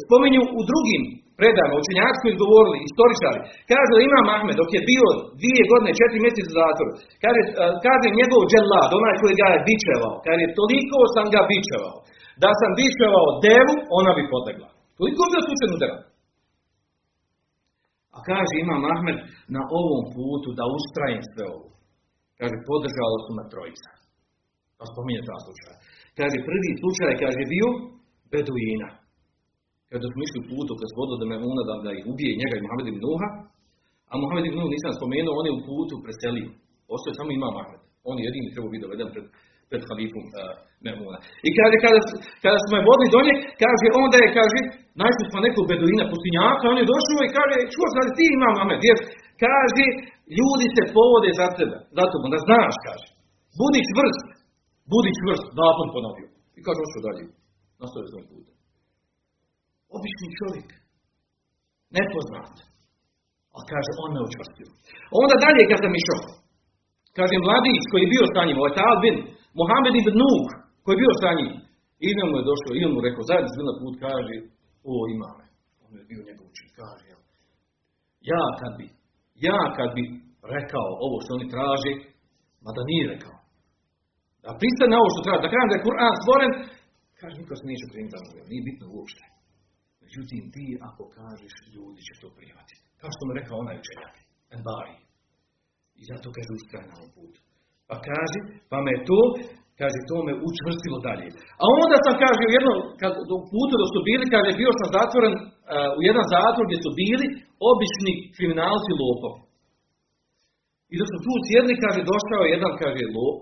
Spominju 0.07 0.43
u 0.59 0.61
drugim 0.71 1.03
predajama, 1.41 1.81
učenjaci 1.83 2.23
koji 2.23 2.43
govorili, 2.45 2.79
istoričari. 2.89 3.41
Kaže 3.71 3.91
da 3.95 4.07
Imam 4.09 4.27
Ahmed, 4.37 4.55
dok 4.61 4.71
je 4.77 4.87
bio 4.91 5.07
dvije 5.41 5.63
godine, 5.71 5.99
četiri 6.01 6.25
mjeseca 6.25 6.51
u 6.53 6.57
zatvoru, 6.61 6.93
kaže, 7.23 7.41
kaže 7.87 8.07
njegov 8.21 8.41
dželad, 8.51 8.91
onaj 8.99 9.15
koji 9.23 9.35
ga 9.41 9.47
je 9.55 9.65
bičevao, 9.69 10.15
kaže, 10.27 10.45
toliko 10.61 10.99
sam 11.15 11.27
ga 11.35 11.41
bičevao, 11.51 11.97
da 12.43 12.51
sam 12.61 12.71
bičevao 12.79 13.29
devu, 13.47 13.75
ona 13.99 14.13
bi 14.19 14.31
potegla. 14.35 14.69
Toliko 14.99 15.23
bio 15.31 15.47
slučaj 15.47 15.69
udara. 15.77 15.99
A 18.17 18.19
kaže 18.29 18.55
Imam 18.57 18.83
Ahmed, 18.95 19.19
na 19.57 19.63
ovom 19.81 20.03
putu 20.15 20.49
da 20.59 20.65
ustrajem 20.77 21.23
sve 21.33 21.45
ovo. 21.57 21.69
Kaže, 22.39 22.57
podržalo 22.69 23.17
su 23.25 23.31
na 23.41 23.45
trojica. 23.53 23.91
Pa 24.79 24.85
spominje 24.93 25.23
ta 25.29 25.37
slučaja. 25.45 25.77
Kaže, 26.19 26.37
prvi 26.49 26.71
slučaj, 26.81 27.13
kaže, 27.23 27.43
bio 27.55 27.69
Beduina. 28.33 28.91
Kada 29.91 30.07
smo 30.11 30.21
išli 30.27 30.49
putu, 30.51 30.73
se 30.91 30.97
vodilo 30.99 31.17
da 31.21 31.27
me 31.27 31.37
da, 31.69 31.75
da 31.87 31.91
ih 31.99 32.05
ubije 32.13 32.41
njega 32.41 32.55
i 32.57 32.65
Muhammed 32.65 32.89
ibn 32.89 33.01
Nuha, 33.07 33.29
a 34.11 34.15
Muhammed 34.23 34.45
ibn 34.47 34.59
Nuh 34.59 34.71
nisam 34.75 34.93
spomenuo, 34.99 35.37
on 35.39 35.47
je 35.49 35.57
u 35.59 35.65
putu 35.69 35.95
preselio. 36.05 36.51
Ostao 36.93 37.11
je 37.11 37.19
samo 37.19 37.31
ima 37.33 37.49
Mahmed. 37.59 37.81
On 38.09 38.15
je 38.19 38.27
jedini 38.29 38.53
trebao 38.53 38.71
biti 38.73 38.85
doveden 38.87 39.09
pred, 39.13 39.25
pred 39.71 39.83
halifom 39.89 40.25
uh, 40.31 40.35
Memuna. 40.85 41.19
I 41.49 41.51
kaže, 41.59 41.77
kada, 41.85 41.99
kada 42.45 42.59
smo 42.65 42.75
je 42.77 42.87
vodili 42.89 43.15
do 43.15 43.21
nje, 43.27 43.35
kaže, 43.65 43.87
onda 44.03 44.17
je, 44.23 44.29
kaže, 44.39 44.59
našli 45.03 45.25
smo 45.31 45.39
nekog 45.47 45.65
beduina 45.71 46.05
pustinjaka, 46.11 46.65
on 46.73 46.79
je 46.81 46.91
došao 46.93 47.21
i 47.25 47.35
kaže, 47.39 47.57
čuo 47.75 47.87
sam 47.95 48.07
ti 48.17 48.25
ima 48.37 48.49
Mahmed, 48.57 48.81
jer, 48.89 48.99
kaže, 49.45 49.85
ljudi 50.39 50.67
se 50.77 50.83
povode 50.97 51.31
za 51.41 51.47
tebe, 51.59 51.77
za 51.97 52.05
tobom, 52.13 52.31
da 52.35 52.39
znaš, 52.47 52.75
kaže. 52.87 53.09
Budi 53.59 53.81
čvrst, 53.91 54.27
budi 54.93 55.11
čvrst, 55.19 55.47
put 55.59 55.89
ponovio. 55.97 56.29
I 56.59 56.61
kaže, 56.67 56.81
ošao 56.87 57.05
dalje, 57.07 57.23
nastavio 57.81 58.11
svoj 58.13 58.25
put. 58.31 58.47
Obični 59.97 60.29
čovjek. 60.41 60.69
Nepoznat. 61.99 62.55
A 63.57 63.61
kaže, 63.71 63.91
on 64.03 64.11
me 64.15 64.21
učvrstio. 64.29 64.69
Onda 65.21 65.35
dalje 65.45 65.63
kad 65.71 65.79
sam 65.83 65.93
išao, 66.01 66.23
kaže, 67.19 67.45
mladić 67.47 67.83
koji 67.91 68.01
je 68.03 68.13
bio 68.15 68.25
sa 68.35 68.43
njim, 68.47 68.59
ovaj 68.61 68.75
Tal 68.79 68.97
bin 69.05 69.17
Mohamed 69.61 69.95
ibn 69.97 70.15
Nuh, 70.23 70.47
koji 70.83 70.93
je 70.95 71.03
bio 71.03 71.13
sa 71.23 71.31
njim, 71.39 71.53
i 72.07 72.09
mu 72.31 72.37
je 72.39 72.49
došao, 72.51 72.73
i 72.75 72.81
mu 72.93 72.99
rekao, 73.09 73.29
zajedno 73.31 73.63
na 73.71 73.75
put, 73.81 73.95
kaže, 74.07 74.35
o 74.91 74.93
imame, 75.15 75.47
on 75.85 75.91
je 76.01 76.05
bio 76.11 76.27
njegov 76.29 76.47
učin, 76.51 76.69
kaže, 76.81 77.07
ja 78.33 78.45
kad 78.61 78.73
bi, 78.79 78.87
ja 79.49 79.61
kad 79.77 79.89
bi 79.97 80.05
rekao 80.57 80.89
ovo 81.07 81.17
što 81.23 81.31
oni 81.37 81.47
traže, 81.55 81.93
mada 82.65 82.83
nije 82.91 83.05
rekao, 83.15 83.37
da 84.43 84.59
pristane 84.61 84.91
na 84.93 85.01
ovo 85.03 85.11
što 85.13 85.21
traže, 85.27 85.45
da 85.45 85.53
kažem 85.55 85.71
da 85.71 85.77
je 85.77 85.87
Kur'an 85.87 86.15
stvoren, 86.23 86.53
kaže, 87.21 87.35
niko 87.41 87.55
se 87.57 87.65
neće 87.71 87.87
primiti 87.93 88.17
nije 88.51 88.67
bitno 88.69 88.87
uopšte. 88.95 89.25
Međutim, 90.03 90.43
ti 90.55 90.67
ako 90.89 91.03
kažeš, 91.19 91.55
ljudi 91.75 92.01
će 92.09 92.15
to 92.23 92.29
prihvatiti. 92.39 92.87
Kao 93.01 93.11
što 93.15 93.23
mu 93.27 93.33
rekao 93.39 93.57
onaj 93.59 93.77
učenjak, 93.83 94.15
Enbari. 94.57 94.97
I 96.01 96.03
zato 96.11 96.27
kaže 96.37 96.51
ustraj 96.59 96.85
na 96.91 96.95
ovom 96.99 97.11
putu. 97.17 97.41
Pa 97.89 97.97
kaže, 98.09 98.39
pa 98.71 98.79
me 98.87 98.95
to, 99.09 99.21
kaže, 99.81 99.99
to 100.11 100.17
me 100.27 100.33
učvrstilo 100.49 100.99
dalje. 101.09 101.27
A 101.63 101.65
onda 101.83 101.97
sam, 102.05 102.15
kaže, 102.25 102.43
u 102.45 102.55
jednom, 102.57 102.79
kad, 103.01 103.13
u 103.37 103.39
putu 103.53 103.75
dok 103.81 103.91
su 103.95 104.01
bili, 104.09 104.25
kaže, 104.35 104.61
bio 104.61 104.73
sam 104.79 104.89
zatvoren 104.99 105.35
uh, 105.37 105.91
u 105.99 106.01
jedan 106.09 106.27
zatvor 106.35 106.65
gdje 106.67 106.79
su 106.85 106.91
bili 107.03 107.27
obični 107.71 108.13
kriminalci 108.37 108.91
lopov. 109.03 109.35
I 110.93 110.95
dok 111.01 111.09
su 111.13 111.19
tu 111.27 111.33
sjedli, 111.47 111.83
kaže, 111.85 112.11
došao 112.13 112.53
jedan, 112.55 112.73
kaže, 112.83 113.03
lop, 113.17 113.39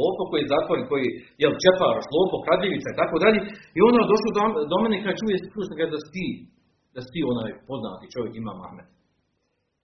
lopov 0.00 0.26
koji 0.30 0.40
je 0.42 0.52
zatvoren, 0.54 0.84
koji 0.92 1.06
je 1.42 1.46
čeparoš, 1.64 2.06
lopov, 2.16 2.40
kradljivica 2.46 2.88
i 2.90 2.98
tako 3.02 3.16
dalje. 3.24 3.40
I 3.76 3.78
onda 3.88 4.10
došao 4.12 4.30
do, 4.36 4.42
do 4.70 4.76
mene 4.82 4.94
i 4.96 5.04
kaže, 5.04 5.18
čuje, 5.20 5.36
čuje 5.52 5.78
kaže, 5.78 5.92
da 5.96 6.00
si 6.04 6.10
ti, 6.16 6.26
da 6.94 7.00
si 7.04 7.10
ti 7.14 7.20
onaj 7.32 7.50
poznati 7.68 8.12
čovjek 8.14 8.32
ima 8.36 8.52
Mahmed. 8.60 8.88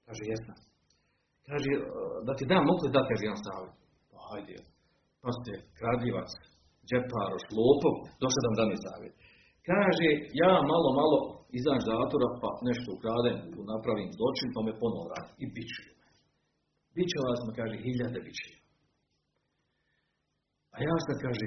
Kaže, 0.06 0.22
jesam. 0.30 0.58
Kaže, 1.48 1.70
da 2.26 2.32
ti 2.38 2.44
dam, 2.50 2.62
mogu 2.70 2.80
da 2.96 3.00
kaže 3.08 3.24
jedan 3.26 3.42
savjet? 3.46 3.85
Hajde, 4.28 4.56
pa 5.22 5.30
ste 5.36 5.52
kradljivac, 5.78 6.30
džeparoš, 6.88 7.44
lopov, 7.58 7.94
došao 8.22 8.42
da 8.42 8.48
vam 8.48 8.58
dam 8.60 8.70
savjet. 8.86 9.14
Kaže, 9.70 10.08
ja 10.42 10.52
malo, 10.72 10.88
malo 11.00 11.18
izađem 11.58 11.86
zatvora, 11.90 12.28
pa 12.42 12.48
nešto 12.68 12.88
ukradem, 12.96 13.36
napravim 13.72 14.10
zločin, 14.16 14.48
pa 14.54 14.60
me 14.66 14.72
ponovo. 14.80 15.08
I 15.42 15.44
bićuju 15.54 15.92
me. 16.00 16.08
Bićeva 16.96 17.32
smo, 17.40 17.50
kaže, 17.58 17.76
hiljade 17.84 18.20
bićeva. 18.26 18.58
A 20.74 20.76
ja 20.88 20.96
sam, 21.04 21.16
kaže, 21.24 21.46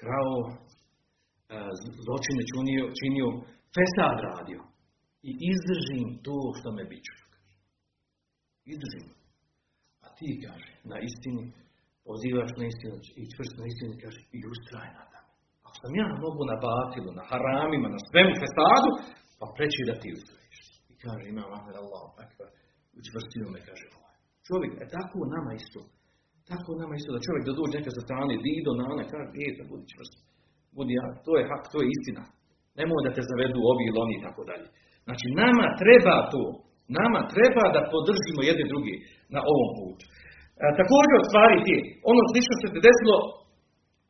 krao, 0.00 0.36
e, 1.54 1.58
zločine 2.04 2.42
činio, 2.50 2.84
činio, 3.00 3.28
fesad 3.74 4.16
radio. 4.30 4.60
I 5.28 5.30
izdržim 5.50 6.06
to 6.26 6.36
što 6.58 6.68
me 6.76 6.82
bićuju. 6.92 7.24
Izdržim. 8.72 9.06
A 10.04 10.06
ti, 10.16 10.28
kaže, 10.44 10.70
na 10.90 10.96
istini, 11.08 11.42
pozivaš 12.08 12.50
na 12.60 12.64
istinu 12.70 12.96
i 13.20 13.22
čvrst 13.32 13.54
na 13.60 13.64
istinu, 13.70 13.92
kaže, 14.02 14.20
i 14.36 14.38
ustraj 14.52 14.88
na 14.98 15.04
tamo. 15.12 15.30
Ako 15.66 15.76
sam 15.82 15.92
ja 16.00 16.06
mogu 16.26 16.42
na 16.52 16.56
batilu, 16.66 17.10
na 17.18 17.24
haramima, 17.30 17.88
na 17.96 18.00
svemu 18.08 18.32
fesadu, 18.42 18.90
pa 19.38 19.46
preći 19.56 19.88
da 19.88 19.94
ti 20.02 20.08
ustrajiš. 20.18 20.58
I 20.92 20.94
kaže, 21.02 21.24
ima 21.26 21.42
Ahmed 21.56 21.76
Allah, 21.82 22.04
akbar, 22.24 22.48
učvrstio 22.98 23.46
me, 23.54 23.60
kaže, 23.68 23.86
ovaj. 23.98 24.16
Čovjek, 24.48 24.72
e 24.84 24.86
tako 24.96 25.18
nama 25.34 25.50
isto. 25.60 25.80
Tako 26.50 26.70
nama 26.80 26.94
isto 26.96 27.10
da 27.14 27.26
čovjek 27.26 27.44
da 27.46 27.58
dođe 27.60 27.74
neka 27.78 27.92
sa 27.96 28.02
strane, 28.06 28.34
dido, 28.44 28.72
nana, 28.82 29.02
kaže, 29.12 29.28
djeta, 29.36 29.62
budi 29.70 29.86
čvrst. 29.92 30.14
Budi 30.76 30.92
ja, 31.00 31.06
to 31.26 31.32
je 31.38 31.48
hak, 31.50 31.64
to 31.72 31.78
je 31.82 31.88
istina. 31.96 32.24
Nemoj 32.78 33.00
da 33.06 33.10
te 33.16 33.22
zavedu 33.30 33.58
ovi 33.70 33.84
ili 33.86 33.98
oni 34.04 34.14
i 34.16 34.24
tako 34.26 34.42
dalje. 34.50 34.68
Znači, 35.06 35.26
nama 35.42 35.66
treba 35.82 36.16
to. 36.32 36.44
Nama 36.98 37.20
treba 37.34 37.64
da 37.74 37.88
podržimo 37.94 38.40
jedni 38.50 38.64
drugi 38.72 38.96
na 39.34 39.40
ovom 39.52 39.70
putu. 39.78 40.04
E, 40.62 40.66
također 40.80 41.14
od 41.16 41.26
stvari 41.30 41.56
ti, 41.66 41.76
ono 42.10 42.20
slično 42.30 42.54
se 42.60 42.66
te 42.72 42.80
desilo 42.88 43.16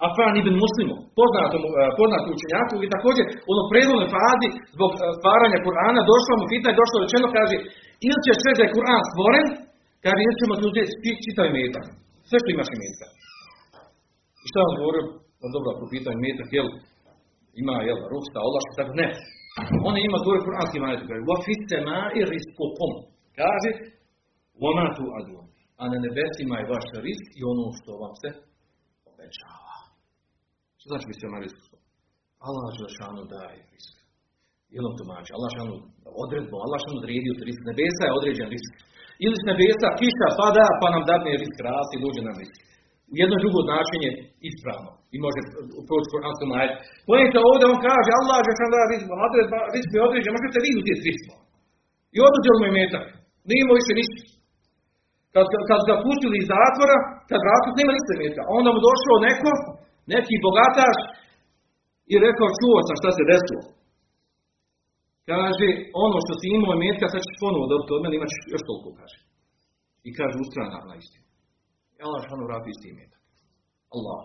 Afan 0.07 0.34
ibn 0.40 0.55
Muslimu, 0.64 0.96
poznatom, 1.18 1.62
e, 1.64 1.70
poznatom 2.01 2.30
učenjaku, 2.36 2.74
i 2.84 2.92
također 2.96 3.24
u 3.46 3.51
onom 3.55 3.66
predvodnoj 3.72 4.09
fazi 4.16 4.49
zbog 4.76 4.90
e, 4.94 4.99
stvaranja 5.18 5.64
Kur'ana 5.66 6.01
došlo 6.12 6.32
mu 6.40 6.46
pitanje, 6.55 6.80
došlo 6.82 6.96
rečeno, 7.05 7.26
kaže, 7.38 7.57
ili 8.07 8.20
ćeš 8.26 8.38
reći 8.46 8.59
da 8.61 8.64
je 8.64 8.74
Kur'an 8.76 9.03
stvoren, 9.12 9.46
kaže, 10.05 10.20
ili 10.22 10.38
ćemo 10.40 10.53
ti 10.59 10.64
uzeti 10.70 11.11
čitav 11.24 11.46
metak. 11.59 11.86
Sve 12.28 12.36
što 12.40 12.49
imaš 12.51 12.70
metka. 12.82 13.07
I 14.44 14.46
šta 14.51 14.59
vam 14.66 14.74
govorio? 14.80 15.05
Pa 15.40 15.46
dobro, 15.55 15.68
ako 15.70 15.92
pitanje 15.94 16.18
metak, 16.26 16.49
jel, 16.59 16.68
ima, 17.62 17.76
jel, 17.88 17.99
rusta, 18.12 18.38
olaška, 18.49 18.72
tako, 18.78 18.92
ne. 19.03 19.09
On 19.88 19.94
ima 19.96 20.18
govori 20.24 20.46
kuranski 20.46 20.78
majet, 20.82 21.03
kaže, 21.09 21.22
fit 21.46 21.62
sema'i 21.72 22.20
rizqukum. 22.32 22.92
Kaže, 23.40 23.70
ma 24.76 24.86
tu 24.96 25.05
adun. 25.18 25.58
A 25.81 25.83
na 25.93 25.99
nebesima 26.07 26.55
je 26.59 26.70
vaš 26.74 26.87
risk 27.07 27.29
i 27.41 27.43
ono 27.53 27.64
što 27.79 27.91
vam 28.03 28.14
se 28.22 28.29
obećava. 29.11 29.76
Što 30.79 30.87
znači 30.91 31.26
ma 31.33 31.39
risk? 31.47 31.61
Allah 32.49 32.66
Želešanu 32.76 33.22
daje 33.35 33.61
risk. 33.74 33.95
Jelom 34.74 34.95
tumači, 34.99 35.31
Allah 35.37 35.51
Želešanu 35.53 35.74
odredbo, 36.22 36.57
Allah 36.64 36.79
Želešanu 36.79 37.01
odredio 37.03 37.33
risk. 37.49 37.61
Nebesa 37.70 38.05
je 38.07 38.16
određen 38.18 38.49
risk. 38.55 38.72
Ili 39.24 39.37
s 39.41 39.45
nebesa 39.51 39.89
kiša 40.01 40.29
pada, 40.41 40.66
pa 40.81 40.87
nam 40.95 41.03
dadne 41.11 41.33
risk 41.43 41.57
rasti 41.68 41.95
i 41.97 42.03
dođe 42.05 42.20
nam 42.29 42.37
risk. 42.43 42.57
Jedno 43.20 43.37
drugo 43.43 43.59
značenje 43.68 44.11
ispravno. 44.51 44.91
I 45.14 45.16
može 45.26 45.41
proći 45.89 46.11
Kur'anskom 46.12 46.51
ajet. 46.59 46.72
Pojete 47.09 47.39
ovdje, 47.51 47.64
on 47.72 47.79
kaže, 47.89 48.11
Allah 48.20 48.39
je 48.49 48.55
sam 48.59 48.70
da 48.74 48.81
rizmo, 48.93 49.14
rizik 49.74 49.93
je 49.97 50.07
određen, 50.09 50.33
možete 50.37 50.59
vi 50.64 50.70
uzeti 50.81 51.05
rizmo. 51.09 51.37
I 52.16 52.18
oduzeli 52.26 52.59
mu 52.61 52.66
je 52.68 52.76
metak. 52.81 53.07
Nije 53.49 53.61
imao 53.62 53.79
više 53.81 53.93
ništa. 54.01 54.38
Kad, 55.35 55.45
kad 55.70 55.81
ga 55.89 55.95
pustili 56.05 56.37
iz 56.39 56.47
zatvora, 56.55 56.97
kad 57.29 57.41
vratili, 57.45 57.79
nema 57.81 57.93
metka. 58.22 58.43
Onda 58.59 58.68
mu 58.74 58.81
došao 58.89 59.24
neko, 59.29 59.51
neki 60.14 60.35
bogataš, 60.47 60.99
i 62.12 62.14
rekao, 62.26 62.57
čuo 62.59 62.79
sam 62.87 62.97
šta 63.01 63.11
se 63.16 63.31
desilo. 63.33 63.64
Kaže, 65.31 65.68
ono 66.05 66.16
što 66.24 66.33
si 66.41 66.47
imao 66.57 66.83
metka, 66.85 67.07
sad 67.12 67.20
ćeš 67.26 67.41
ponovo 67.43 67.64
dobiti 67.72 67.95
od 67.97 68.03
mene, 68.03 68.14
imaš 68.16 68.35
još 68.55 68.62
toliko, 68.68 68.91
kaže. 69.01 69.18
I 70.09 70.11
kaže, 70.18 70.35
ustrana 70.45 70.79
na 70.91 70.95
istinu. 71.03 71.26
I 71.97 71.99
Allah 72.07 72.20
šanu 72.26 72.45
vrati 72.49 72.68
isti 72.72 72.97
metak. 72.99 73.22
Allah 73.97 74.18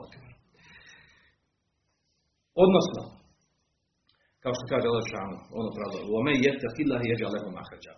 Odnosno, 2.64 3.02
kao 4.44 4.54
što 4.58 4.66
kaže 4.72 4.86
Allah 4.88 5.06
ono 5.60 5.70
pravo, 5.78 5.98
u 6.12 6.14
je 6.32 6.44
jeste 6.48 6.66
hillahi 6.76 7.06
jeđa 7.12 7.28
lehu 7.34 7.50
mahređa, 7.58 7.94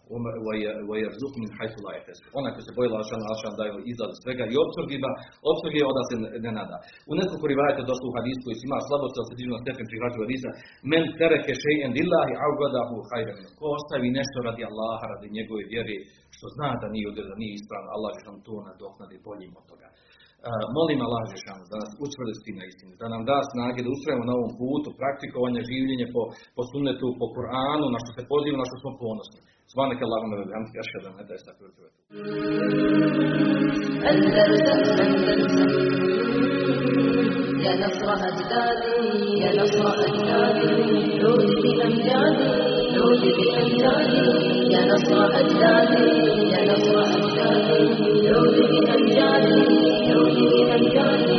u 0.89 0.93
je 1.01 1.05
rzuk 1.15 1.33
min 1.41 1.51
hajtu 1.57 1.79
la 1.85 1.91
Ona 2.39 2.49
koja 2.53 2.63
se 2.65 2.75
bojila 2.77 2.93
Allah 2.95 3.07
šanu, 3.09 3.23
Allah 3.25 3.39
šanu 3.43 3.55
daje 3.59 3.71
izlaz 3.91 4.11
svega 4.23 4.45
i 4.53 4.55
obsrgiva, 4.65 5.11
obsrgi 5.51 5.77
je 5.81 5.89
onda 5.91 6.03
se 6.09 6.15
ne 6.45 6.51
nada. 6.59 6.77
U 7.09 7.11
nekoliko 7.19 7.45
rivajata 7.53 7.89
došlo 7.91 8.05
u 8.09 8.15
hadisku 8.17 8.43
koji 8.45 8.55
ima 8.69 8.79
slabost, 8.87 9.15
ali 9.17 9.27
se 9.29 9.39
dižno 9.39 9.55
stepen 9.63 9.85
prihrađu 9.89 10.19
hadisa, 10.25 10.49
men 10.91 11.03
tereke 11.19 11.53
še'en 11.63 11.91
lillahi 11.99 12.33
augadahu 12.47 12.95
hajrem. 13.09 13.37
Ko 13.59 13.65
ostavi 13.77 14.17
nešto 14.19 14.37
radi 14.47 14.61
Allaha, 14.69 15.05
radi 15.13 15.35
njegove 15.37 15.63
vjere, 15.73 15.95
što 16.35 16.45
zna 16.55 16.69
da 16.81 16.87
nije 16.95 17.05
udjel, 17.11 17.27
da 17.31 17.35
nije 17.41 17.53
ispravno, 17.59 17.89
Allah 17.95 18.11
će 18.17 18.23
nam 18.29 18.37
to 18.47 18.55
nadoknadi 18.69 19.23
boljim 19.27 19.53
od 19.59 19.65
toga 19.71 19.87
molim 20.78 21.00
Allah 21.06 21.22
da 21.70 21.76
nas 21.82 21.92
učvrsti 22.04 22.50
na 22.58 22.64
istinu, 22.70 22.92
da 23.00 23.06
nam 23.12 23.22
da 23.30 23.36
snage 23.52 23.80
da 23.84 23.90
ustrajemo 23.96 24.24
na 24.28 24.34
ovom 24.38 24.52
putu 24.60 24.88
praktikovanja 25.00 25.62
življenja 25.70 26.06
po, 26.14 26.22
po 26.56 26.62
sunnetu, 26.72 27.06
po 27.20 27.26
Kur'anu, 27.36 27.86
na 27.94 27.98
što 28.02 28.10
se 28.16 28.22
poziva, 28.32 28.56
na 28.62 28.66
što 28.68 28.76
smo 28.82 28.92
ponosni. 29.04 29.40
سبحانك 29.72 30.00
اللهم 30.02 30.32
وبحمدك 30.32 30.76
أشهد 30.84 31.02
أن 31.06 31.12
لا 31.16 31.22
إله 34.10 34.46
إلا 34.56 34.80
يا 37.64 37.72
نصر 37.82 38.08
أجدادي 38.30 38.96
يا 39.42 39.50
نصر 39.62 39.84
أجدادي 40.06 40.74
عودي 41.22 41.54
بأمجادي 41.62 42.50
عودي 42.98 43.30
بأمجادي 43.38 44.26
يا 44.74 44.80
نصر 44.92 45.18
أجدادي 45.40 46.04
يا 46.52 46.60
نصر 46.72 46.96
أجدادي 47.16 48.28
عودي 48.28 48.64
بأمجادي 48.70 49.52
عودي 49.52 49.90
بأمجادي 49.90 49.93
Thank 50.35 51.29
you. 51.29 51.34